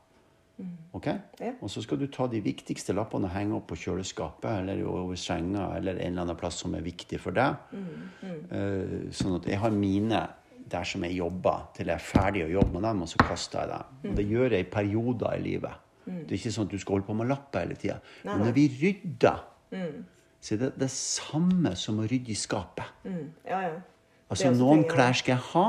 Ok? 0.97 1.07
Ja. 1.41 1.53
Og 1.61 1.69
så 1.71 1.83
skal 1.85 1.99
du 2.01 2.07
ta 2.09 2.27
de 2.33 2.41
viktigste 2.41 2.95
lappene 2.97 3.29
og 3.29 3.35
henge 3.35 3.59
opp 3.59 3.67
på 3.69 3.77
kjøleskapet 3.77 4.63
eller 4.63 4.81
over 4.89 5.19
senga 5.21 5.69
eller 5.77 5.99
en 6.01 6.15
eller 6.15 6.25
annen 6.25 6.39
plass 6.41 6.63
som 6.65 6.75
er 6.75 6.85
viktig 6.87 7.21
for 7.21 7.37
deg. 7.37 7.59
Eh, 8.25 9.11
sånn 9.13 9.37
at 9.37 9.49
jeg 9.51 9.61
har 9.61 9.75
mine 9.75 10.23
der 10.67 10.89
som 10.89 11.05
jeg 11.07 11.19
jobber, 11.21 11.69
til 11.77 11.93
jeg 11.93 11.95
er 11.95 12.03
ferdig 12.03 12.47
å 12.47 12.55
jobbe 12.57 12.73
med 12.75 12.89
dem, 12.89 13.03
og 13.05 13.11
så 13.13 13.21
kaster 13.23 13.61
jeg 13.61 13.71
dem. 13.71 13.99
Og 14.11 14.17
det 14.19 14.25
gjør 14.27 14.57
jeg 14.57 14.65
i 14.65 14.71
perioder 14.73 15.37
i 15.37 15.45
livet. 15.45 15.83
Det 16.07 16.31
er 16.31 16.39
ikke 16.39 16.55
sånn 16.55 16.69
at 16.69 16.75
du 16.75 16.79
skal 16.79 16.97
holde 16.99 17.09
på 17.09 17.17
med 17.19 17.29
lapper 17.31 17.65
hele 17.65 17.77
tida. 17.81 17.99
Men 18.25 18.45
når 18.47 18.55
vi 18.57 18.67
rydder, 18.81 19.43
så 20.41 20.55
er 20.55 20.61
det 20.63 20.73
det 20.79 20.91
samme 20.95 21.75
som 21.79 21.99
å 21.99 22.07
rydde 22.07 22.31
i 22.31 22.39
skapet. 22.39 22.93
Mm, 23.05 23.33
ja, 23.49 23.61
ja. 23.67 23.77
Altså, 24.31 24.51
noen 24.55 24.85
klær 24.91 25.15
skal 25.19 25.37
jeg 25.37 25.45
ha, 25.53 25.67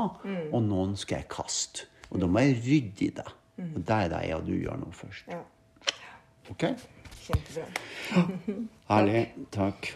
og 0.52 0.62
noen 0.66 0.96
skal 0.98 1.20
jeg 1.20 1.28
kaste. 1.30 1.88
Og 2.08 2.22
da 2.22 2.30
må 2.30 2.42
jeg 2.46 2.58
rydde 2.64 3.04
i 3.06 3.10
det. 3.18 3.26
Og 3.68 3.80
det 3.82 3.96
er 3.96 4.12
det 4.12 4.22
jeg 4.28 4.38
og 4.38 4.46
du 4.46 4.54
gjør 4.54 4.78
nå 4.80 4.90
først. 4.94 5.30
Ja. 5.30 5.42
Ok? 6.50 6.64
Kjempebra. 7.26 7.66
Herlig. 8.88 9.24
Takk. 9.52 9.90